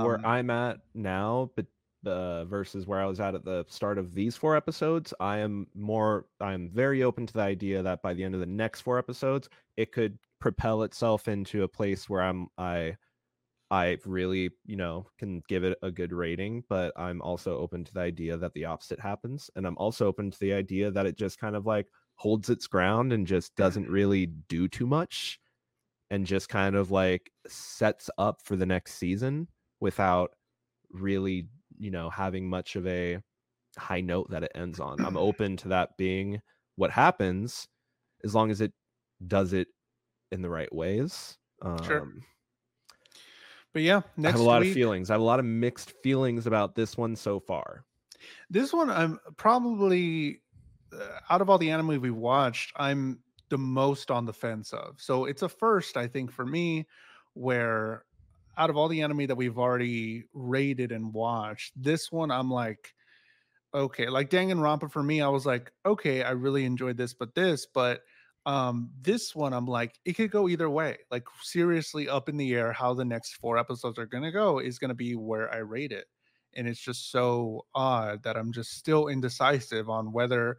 where 0.00 0.16
Um, 0.16 0.24
I'm 0.24 0.50
at 0.50 0.80
now, 0.94 1.50
but 1.56 1.66
uh, 2.06 2.44
versus 2.44 2.86
where 2.86 3.00
I 3.00 3.06
was 3.06 3.20
at 3.20 3.34
at 3.34 3.44
the 3.44 3.64
start 3.68 3.98
of 3.98 4.14
these 4.14 4.36
four 4.36 4.56
episodes, 4.56 5.14
I 5.20 5.38
am 5.38 5.66
more. 5.74 6.26
I'm 6.40 6.70
very 6.70 7.02
open 7.02 7.26
to 7.26 7.32
the 7.32 7.40
idea 7.40 7.82
that 7.82 8.02
by 8.02 8.14
the 8.14 8.24
end 8.24 8.34
of 8.34 8.40
the 8.40 8.46
next 8.46 8.80
four 8.82 8.98
episodes, 8.98 9.48
it 9.76 9.92
could 9.92 10.18
propel 10.40 10.82
itself 10.82 11.28
into 11.28 11.62
a 11.62 11.68
place 11.68 12.08
where 12.08 12.22
I'm. 12.22 12.48
I. 12.58 12.96
I 13.70 13.98
really, 14.04 14.50
you 14.66 14.76
know, 14.76 15.06
can 15.18 15.42
give 15.48 15.64
it 15.64 15.78
a 15.82 15.90
good 15.90 16.12
rating, 16.12 16.62
but 16.68 16.92
I'm 16.96 17.20
also 17.22 17.58
open 17.58 17.82
to 17.84 17.92
the 17.94 18.00
idea 18.02 18.36
that 18.36 18.52
the 18.52 18.66
opposite 18.66 19.00
happens, 19.00 19.50
and 19.56 19.66
I'm 19.66 19.76
also 19.78 20.06
open 20.06 20.30
to 20.30 20.38
the 20.38 20.52
idea 20.52 20.90
that 20.92 21.06
it 21.06 21.16
just 21.16 21.38
kind 21.40 21.56
of 21.56 21.66
like 21.66 21.88
holds 22.16 22.50
its 22.50 22.66
ground 22.68 23.12
and 23.12 23.26
just 23.26 23.56
doesn't 23.56 23.88
really 23.90 24.26
do 24.26 24.68
too 24.68 24.86
much 24.86 25.40
and 26.10 26.26
just 26.26 26.48
kind 26.48 26.76
of 26.76 26.90
like 26.90 27.30
sets 27.46 28.10
up 28.18 28.40
for 28.42 28.56
the 28.56 28.66
next 28.66 28.94
season 28.94 29.48
without 29.80 30.30
really, 30.90 31.48
you 31.78 31.90
know, 31.90 32.10
having 32.10 32.48
much 32.48 32.76
of 32.76 32.86
a 32.86 33.18
high 33.76 34.00
note 34.00 34.30
that 34.30 34.42
it 34.44 34.52
ends 34.54 34.80
on. 34.80 35.04
I'm 35.04 35.16
open 35.16 35.56
to 35.58 35.68
that 35.68 35.96
being 35.96 36.40
what 36.76 36.90
happens 36.90 37.66
as 38.24 38.34
long 38.34 38.50
as 38.50 38.60
it 38.60 38.72
does 39.26 39.52
it 39.52 39.68
in 40.32 40.42
the 40.42 40.50
right 40.50 40.72
ways. 40.74 41.36
Um, 41.62 41.82
Sure. 41.84 42.12
but 43.72 43.82
yeah 43.82 44.02
I 44.22 44.30
have 44.30 44.40
a 44.40 44.42
lot 44.42 44.60
week, 44.60 44.70
of 44.70 44.74
feelings. 44.74 45.10
I 45.10 45.14
have 45.14 45.20
a 45.20 45.24
lot 45.24 45.38
of 45.38 45.44
mixed 45.44 45.92
feelings 46.02 46.46
about 46.46 46.74
this 46.74 46.96
one 46.96 47.16
so 47.16 47.40
far. 47.40 47.84
This 48.48 48.72
one, 48.72 48.90
I'm 48.90 49.18
probably 49.36 50.40
uh, 50.92 51.18
out 51.30 51.40
of 51.40 51.50
all 51.50 51.58
the 51.58 51.70
anime 51.70 52.00
we've 52.00 52.14
watched, 52.14 52.72
I'm 52.76 53.20
the 53.54 53.58
most 53.58 54.10
on 54.10 54.26
the 54.26 54.32
fence 54.32 54.72
of. 54.72 54.96
So 55.00 55.26
it's 55.26 55.42
a 55.42 55.48
first, 55.48 55.96
I 55.96 56.08
think, 56.08 56.32
for 56.32 56.44
me, 56.44 56.88
where 57.34 58.04
out 58.58 58.68
of 58.68 58.76
all 58.76 58.88
the 58.88 59.00
anime 59.00 59.28
that 59.28 59.36
we've 59.36 59.60
already 59.60 60.24
rated 60.32 60.90
and 60.90 61.14
watched, 61.14 61.80
this 61.80 62.10
one 62.10 62.32
I'm 62.32 62.50
like, 62.50 62.92
okay, 63.72 64.08
like 64.08 64.28
Danganronpa 64.28 64.90
for 64.90 65.04
me, 65.04 65.22
I 65.22 65.28
was 65.28 65.46
like, 65.46 65.70
okay, 65.86 66.24
I 66.24 66.32
really 66.32 66.64
enjoyed 66.64 66.96
this, 66.96 67.14
but 67.14 67.36
this, 67.36 67.64
but 67.72 68.02
um 68.44 68.90
this 69.00 69.36
one 69.36 69.52
I'm 69.52 69.66
like, 69.66 70.00
it 70.04 70.14
could 70.14 70.32
go 70.32 70.48
either 70.48 70.68
way. 70.68 70.98
Like 71.12 71.22
seriously 71.40 72.08
up 72.08 72.28
in 72.28 72.36
the 72.36 72.54
air 72.54 72.72
how 72.72 72.92
the 72.92 73.04
next 73.04 73.34
four 73.34 73.56
episodes 73.56 74.00
are 74.00 74.06
gonna 74.06 74.32
go 74.32 74.58
is 74.58 74.80
gonna 74.80 74.94
be 74.94 75.14
where 75.14 75.48
I 75.54 75.58
rate 75.58 75.92
it 75.92 76.06
and 76.56 76.66
it's 76.66 76.80
just 76.80 77.12
so 77.12 77.66
odd 77.72 78.24
that 78.24 78.36
I'm 78.36 78.52
just 78.52 78.72
still 78.72 79.06
indecisive 79.06 79.88
on 79.88 80.12
whether 80.12 80.58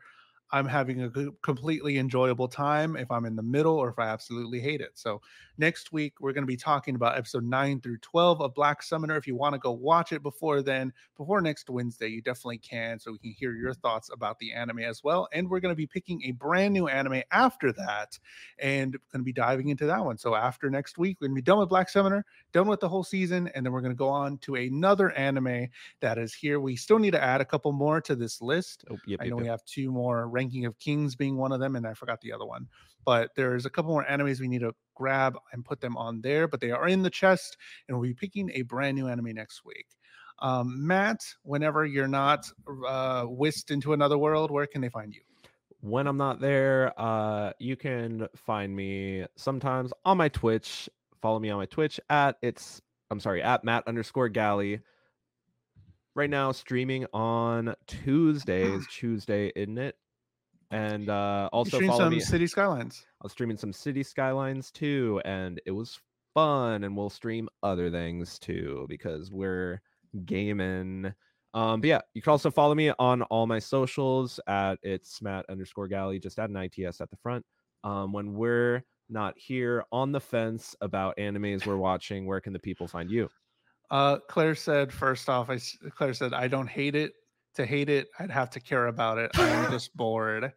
I'm 0.51 0.67
having 0.67 1.03
a 1.03 1.09
completely 1.41 1.97
enjoyable 1.97 2.47
time, 2.47 2.95
if 2.95 3.09
I'm 3.09 3.25
in 3.25 3.35
the 3.35 3.43
middle, 3.43 3.75
or 3.75 3.89
if 3.89 3.97
I 3.97 4.07
absolutely 4.07 4.59
hate 4.59 4.79
it. 4.79 4.91
So, 4.93 5.21
next 5.57 5.91
week, 5.91 6.13
we're 6.19 6.33
going 6.33 6.43
to 6.43 6.47
be 6.47 6.57
talking 6.57 6.95
about 6.95 7.17
episode 7.17 7.43
9 7.43 7.81
through 7.81 7.97
12 7.97 8.41
of 8.41 8.53
Black 8.53 8.83
Summoner. 8.83 9.17
If 9.17 9.25
you 9.25 9.35
want 9.35 9.53
to 9.53 9.59
go 9.59 9.71
watch 9.71 10.11
it 10.11 10.21
before 10.21 10.61
then, 10.61 10.93
before 11.17 11.41
next 11.41 11.69
Wednesday, 11.69 12.07
you 12.07 12.21
definitely 12.21 12.59
can, 12.59 12.99
so 12.99 13.11
we 13.11 13.17
can 13.17 13.31
hear 13.31 13.53
your 13.53 13.73
thoughts 13.73 14.11
about 14.13 14.37
the 14.37 14.53
anime 14.53 14.79
as 14.79 15.03
well. 15.03 15.27
And 15.33 15.49
we're 15.49 15.59
going 15.59 15.71
to 15.71 15.75
be 15.75 15.87
picking 15.87 16.21
a 16.23 16.31
brand 16.31 16.73
new 16.73 16.87
anime 16.87 17.23
after 17.31 17.71
that 17.73 18.17
and 18.59 18.93
going 18.93 19.21
to 19.21 19.23
be 19.23 19.33
diving 19.33 19.69
into 19.69 19.87
that 19.87 20.03
one. 20.03 20.17
So, 20.17 20.35
after 20.35 20.69
next 20.69 20.99
week, 20.99 21.17
we're 21.19 21.27
going 21.27 21.37
to 21.37 21.41
be 21.41 21.45
done 21.45 21.59
with 21.59 21.69
Black 21.69 21.89
Summoner, 21.89 22.23
done 22.53 22.67
with 22.67 22.81
the 22.81 22.89
whole 22.89 23.03
season, 23.03 23.49
and 23.55 23.65
then 23.65 23.73
we're 23.73 23.81
going 23.81 23.93
to 23.93 23.97
go 23.97 24.09
on 24.09 24.37
to 24.39 24.55
another 24.55 25.11
anime 25.13 25.67
that 26.01 26.19
is 26.19 26.35
here. 26.35 26.59
We 26.59 26.75
still 26.75 26.99
need 26.99 27.11
to 27.11 27.23
add 27.23 27.41
a 27.41 27.45
couple 27.45 27.71
more 27.71 27.99
to 28.01 28.15
this 28.15 28.41
list. 28.41 28.85
Oh, 28.91 28.97
yep, 29.07 29.21
I 29.21 29.25
yep, 29.25 29.31
know 29.31 29.37
we 29.37 29.43
yep. 29.45 29.51
have 29.51 29.65
two 29.65 29.91
more 29.91 30.29
ranking 30.35 30.65
of 30.65 30.77
kings 30.77 31.15
being 31.15 31.37
one 31.37 31.51
of 31.51 31.59
them, 31.59 31.75
and 31.75 31.87
I 31.87 31.93
forgot 31.93 32.21
the 32.21 32.33
other 32.33 32.45
one. 32.45 32.67
But 33.05 33.31
there's 33.35 33.65
a 33.65 33.69
couple 33.69 33.91
more 33.91 34.05
animes 34.05 34.39
we 34.39 34.47
need 34.47 34.61
to 34.61 34.75
grab 34.93 35.37
and 35.51 35.65
put 35.65 35.81
them 35.81 35.97
on 35.97 36.21
there, 36.21 36.47
but 36.47 36.59
they 36.61 36.71
are 36.71 36.87
in 36.87 37.01
the 37.01 37.09
chest, 37.09 37.57
and 37.87 37.97
we'll 37.97 38.07
be 38.07 38.13
picking 38.13 38.51
a 38.53 38.61
brand 38.61 38.95
new 38.95 39.07
anime 39.07 39.33
next 39.33 39.65
week. 39.65 39.87
Um, 40.39 40.85
Matt, 40.85 41.21
whenever 41.43 41.85
you're 41.85 42.07
not 42.07 42.45
uh, 42.87 43.23
whisked 43.23 43.71
into 43.71 43.93
another 43.93 44.17
world, 44.17 44.51
where 44.51 44.67
can 44.67 44.81
they 44.81 44.89
find 44.89 45.15
you? 45.15 45.21
when 45.85 46.07
I'm 46.07 46.17
not 46.17 46.39
there, 46.39 46.99
uh, 46.99 47.53
you 47.59 47.75
can 47.75 48.27
find 48.35 48.75
me 48.75 49.25
sometimes 49.35 49.93
on 50.03 50.17
my 50.17 50.29
Twitch. 50.29 50.89
Follow 51.21 51.39
me 51.39 51.51
on 51.51 51.59
my 51.59 51.67
Twitch 51.67 51.99
at 52.09 52.37
it's 52.41 52.81
I'm 53.11 53.19
sorry 53.19 53.43
at 53.43 53.63
Matt 53.63 53.83
underscore 53.87 54.29
Gally. 54.29 54.81
Right 56.15 56.29
now, 56.29 56.53
streaming 56.53 57.05
on 57.13 57.75
Tuesdays. 57.87 58.87
Tuesday, 58.91 59.51
isn't 59.55 59.77
it? 59.77 59.95
And 60.71 61.09
uh, 61.09 61.49
also 61.53 61.79
follow 61.79 61.99
some 61.99 62.13
me. 62.13 62.19
City 62.19 62.47
Skylines. 62.47 63.05
I 63.21 63.25
was 63.25 63.31
streaming 63.31 63.57
some 63.57 63.71
City 63.71 64.03
Skylines 64.03 64.71
too, 64.71 65.21
and 65.25 65.61
it 65.65 65.71
was 65.71 65.99
fun. 66.33 66.83
And 66.83 66.97
we'll 66.97 67.09
stream 67.09 67.47
other 67.63 67.89
things 67.91 68.39
too 68.39 68.85
because 68.89 69.31
we're 69.31 69.81
gaming. 70.25 71.13
Um, 71.53 71.81
but 71.81 71.87
yeah, 71.87 72.01
you 72.13 72.21
can 72.21 72.31
also 72.31 72.51
follow 72.51 72.75
me 72.75 72.91
on 72.99 73.21
all 73.23 73.47
my 73.47 73.59
socials 73.59 74.39
at 74.47 74.77
it's 74.83 75.21
Matt 75.21 75.45
underscore 75.49 75.87
Gally. 75.87 76.19
Just 76.19 76.39
add 76.39 76.49
an 76.49 76.57
ITS 76.57 76.99
at 76.99 77.09
the 77.09 77.17
front. 77.17 77.45
Um, 77.83 78.11
when 78.11 78.33
we're 78.33 78.83
not 79.09 79.35
here 79.37 79.83
on 79.91 80.11
the 80.11 80.19
fence 80.19 80.75
about 80.81 81.15
animes 81.17 81.65
we're 81.65 81.77
watching, 81.77 82.25
where 82.25 82.41
can 82.41 82.53
the 82.53 82.59
people 82.59 82.87
find 82.87 83.09
you? 83.09 83.29
Uh, 83.91 84.17
Claire 84.29 84.55
said, 84.55 84.91
first 84.91 85.29
off, 85.29 85.49
I, 85.49 85.59
Claire 85.91 86.13
said, 86.13 86.33
I 86.33 86.47
don't 86.47 86.67
hate 86.67 86.95
it. 86.95 87.13
To 87.55 87.65
hate 87.65 87.89
it, 87.89 88.09
I'd 88.19 88.31
have 88.31 88.49
to 88.51 88.59
care 88.59 88.87
about 88.87 89.17
it. 89.17 89.31
I'm 89.35 89.71
just 89.71 89.95
bored. 89.97 90.51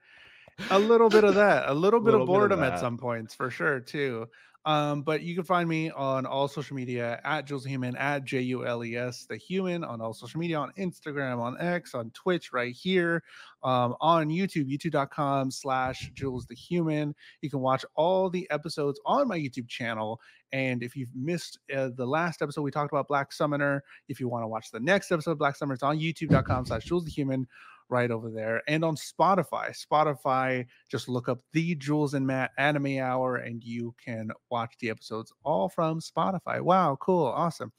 A 0.71 0.79
little 0.79 1.09
bit 1.09 1.23
of 1.23 1.37
that, 1.37 1.69
a 1.69 1.75
little 1.75 2.01
bit 2.01 2.07
Little 2.07 2.23
of 2.23 2.27
bit 2.27 2.33
of 2.35 2.41
boredom 2.41 2.63
at 2.65 2.81
some 2.81 2.99
points 2.99 3.35
for 3.35 3.49
sure, 3.51 3.79
too. 3.79 4.27
Um, 4.69 5.01
but 5.01 5.23
you 5.23 5.35
can 5.35 5.45
find 5.45 5.67
me 5.67 5.91
on 5.93 6.27
all 6.27 6.47
social 6.47 6.77
media 6.77 7.23
at 7.25 7.47
Jules 7.47 7.65
the 7.65 7.71
Human, 7.71 7.97
at 7.97 8.27
J 8.27 8.43
U 8.43 8.67
L 8.67 8.85
E 8.85 8.99
S 8.99 9.25
the 9.25 9.39
Human, 9.39 9.83
on 9.83 10.03
all 10.03 10.13
social 10.13 10.39
media, 10.39 10.59
on 10.59 10.73
Instagram, 10.77 11.39
on 11.39 11.59
X, 11.59 11.95
on 11.95 12.11
Twitch, 12.11 12.53
right 12.53 12.75
here, 12.75 13.23
um, 13.63 13.97
on 14.03 14.29
YouTube, 14.29 14.71
youtube.com 14.71 15.51
slash 15.51 16.11
Jules 16.13 16.45
the 16.45 16.55
Human. 16.55 17.15
You 17.41 17.49
can 17.49 17.61
watch 17.61 17.83
all 17.95 18.29
the 18.29 18.47
episodes 18.51 19.01
on 19.07 19.27
my 19.27 19.39
YouTube 19.39 19.69
channel. 19.69 20.21
And 20.53 20.83
if 20.83 20.95
you've 20.95 21.15
missed 21.15 21.61
uh, 21.75 21.89
the 21.97 22.07
last 22.07 22.43
episode, 22.43 22.61
we 22.61 22.71
talked 22.71 22.93
about 22.93 23.09
Black 23.09 23.33
Summoner. 23.33 23.83
If 24.11 24.21
you 24.21 24.29
want 24.29 24.43
to 24.43 24.49
watch 24.49 24.71
the 24.71 24.81
next 24.81 25.11
episode 25.11 25.31
of 25.31 25.39
Black 25.39 25.57
Summoner, 25.57 25.75
it's 25.77 25.83
on 25.83 25.99
youtube.com 25.99 26.67
slash 26.67 26.85
Jules 26.85 27.07
the 27.07 27.11
Human 27.11 27.47
right 27.91 28.11
over 28.11 28.31
there. 28.31 28.63
And 28.69 28.85
on 28.85 28.97
Spotify, 28.97 29.75
Spotify, 29.77 30.67
just 30.91 31.09
look 31.09 31.29
up 31.29 31.41
the 31.53 31.75
Jules 31.75 32.15
and 32.15 32.27
Matt 32.27 32.51
Anime 32.59 32.99
Hour 32.99 33.37
and 33.37 33.63
you 33.63 33.95
can 34.03 34.31
watch 34.51 34.75
the 34.81 34.91
episodes 34.91 35.33
all 35.45 35.69
from 35.69 36.01
Spotify. 36.01 36.61
Wow, 36.61 36.97
cool, 37.01 37.27
awesome. 37.27 37.73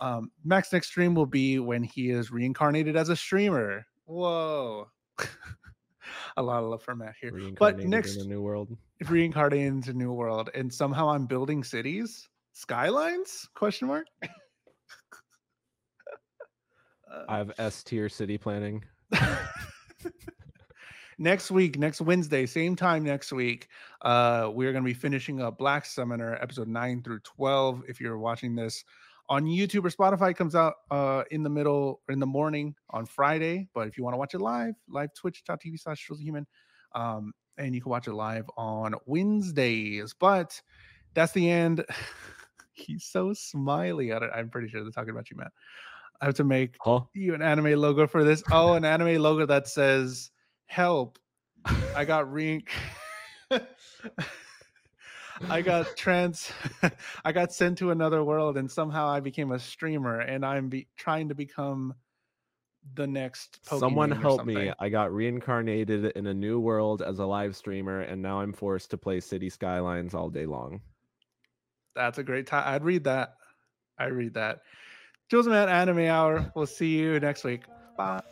Um, 0.00 0.30
Max 0.44 0.72
next 0.72 0.88
stream 0.88 1.14
will 1.14 1.26
be 1.26 1.58
when 1.58 1.82
he 1.82 2.10
is 2.10 2.30
reincarnated 2.30 2.96
as 2.96 3.08
a 3.08 3.16
streamer. 3.16 3.86
Whoa. 4.06 4.88
a 6.36 6.42
lot 6.42 6.62
of 6.62 6.70
love 6.70 6.82
for 6.82 6.94
Matt 6.94 7.14
here. 7.20 7.32
But 7.58 7.78
next 7.78 8.16
in 8.16 8.22
a 8.22 8.28
new 8.28 8.42
world. 8.42 8.76
reincarnated 9.08 9.66
into 9.66 9.92
New 9.92 10.12
World 10.12 10.50
and 10.54 10.72
somehow 10.72 11.08
I'm 11.08 11.26
building 11.26 11.64
cities, 11.64 12.28
skylines? 12.52 13.48
Question 13.54 13.88
mark. 13.88 14.06
Uh, 17.12 17.24
I 17.28 17.38
have 17.38 17.52
S 17.58 17.84
tier 17.84 18.08
city 18.08 18.36
planning. 18.36 18.82
next 21.18 21.50
week, 21.50 21.78
next 21.78 22.00
Wednesday, 22.00 22.46
same 22.46 22.76
time 22.76 23.04
next 23.04 23.32
week, 23.32 23.68
uh, 24.02 24.50
we're 24.52 24.72
going 24.72 24.84
to 24.84 24.88
be 24.88 24.94
finishing 24.94 25.40
up 25.40 25.58
Black 25.58 25.84
Summoner 25.84 26.38
episode 26.40 26.68
9 26.68 27.02
through 27.02 27.20
12. 27.20 27.84
If 27.88 28.00
you're 28.00 28.18
watching 28.18 28.54
this 28.54 28.84
on 29.28 29.44
YouTube 29.44 29.84
or 29.84 29.90
Spotify, 29.90 30.36
comes 30.36 30.54
out 30.54 30.74
uh, 30.90 31.22
in 31.30 31.42
the 31.42 31.50
middle 31.50 32.00
or 32.08 32.12
in 32.12 32.18
the 32.18 32.26
morning 32.26 32.74
on 32.90 33.06
Friday. 33.06 33.68
But 33.74 33.88
if 33.88 33.96
you 33.96 34.04
want 34.04 34.14
to 34.14 34.18
watch 34.18 34.34
it 34.34 34.40
live, 34.40 34.74
live 34.88 35.14
twitch.tv 35.14 35.80
slash 35.80 36.08
human. 36.18 36.46
Um, 36.94 37.32
and 37.56 37.74
you 37.74 37.80
can 37.80 37.90
watch 37.90 38.08
it 38.08 38.14
live 38.14 38.46
on 38.56 38.94
Wednesdays. 39.06 40.14
But 40.18 40.60
that's 41.14 41.32
the 41.32 41.50
end. 41.50 41.84
He's 42.72 43.04
so 43.04 43.32
smiley 43.32 44.10
it. 44.10 44.22
I'm 44.34 44.50
pretty 44.50 44.68
sure 44.68 44.82
they're 44.82 44.90
talking 44.90 45.10
about 45.10 45.30
you, 45.30 45.36
Matt. 45.36 45.52
I 46.20 46.26
have 46.26 46.34
to 46.36 46.44
make 46.44 46.76
Huh? 46.80 47.00
you 47.12 47.34
an 47.34 47.42
anime 47.42 47.78
logo 47.80 48.06
for 48.06 48.24
this. 48.24 48.42
Oh, 48.50 48.74
an 48.74 48.84
anime 48.84 49.20
logo 49.20 49.46
that 49.46 49.68
says 49.68 50.30
"Help! 50.66 51.18
I 51.94 52.04
got 52.04 52.30
re." 52.32 52.64
I 55.50 55.62
got 55.62 55.96
trans 55.96 56.52
I 57.24 57.32
got 57.32 57.52
sent 57.52 57.78
to 57.78 57.90
another 57.90 58.22
world 58.22 58.56
and 58.56 58.70
somehow 58.70 59.08
I 59.08 59.20
became 59.20 59.50
a 59.52 59.58
streamer 59.58 60.20
and 60.20 60.46
I'm 60.46 60.68
be, 60.68 60.86
trying 60.96 61.28
to 61.28 61.34
become 61.34 61.94
the 62.94 63.06
next 63.06 63.60
Pokemon 63.64 63.80
Someone 63.80 64.10
help 64.12 64.46
me. 64.46 64.72
I 64.78 64.88
got 64.88 65.12
reincarnated 65.12 66.04
in 66.16 66.26
a 66.28 66.34
new 66.34 66.60
world 66.60 67.02
as 67.02 67.18
a 67.18 67.26
live 67.26 67.56
streamer 67.56 68.00
and 68.00 68.22
now 68.22 68.40
I'm 68.40 68.52
forced 68.52 68.90
to 68.90 68.96
play 68.98 69.20
City 69.20 69.50
Skylines 69.50 70.14
all 70.14 70.30
day 70.30 70.46
long. 70.46 70.80
That's 71.96 72.18
a 72.18 72.22
great 72.22 72.46
time. 72.46 72.64
I'd 72.66 72.84
read 72.84 73.04
that. 73.04 73.34
I 73.98 74.06
read 74.06 74.34
that. 74.34 74.60
Jules 75.34 75.48
Man 75.48 75.68
Anime 75.68 76.06
Hour. 76.06 76.48
We'll 76.54 76.64
see 76.64 76.96
you 76.96 77.18
next 77.18 77.42
week. 77.42 77.64
Bye. 77.96 78.22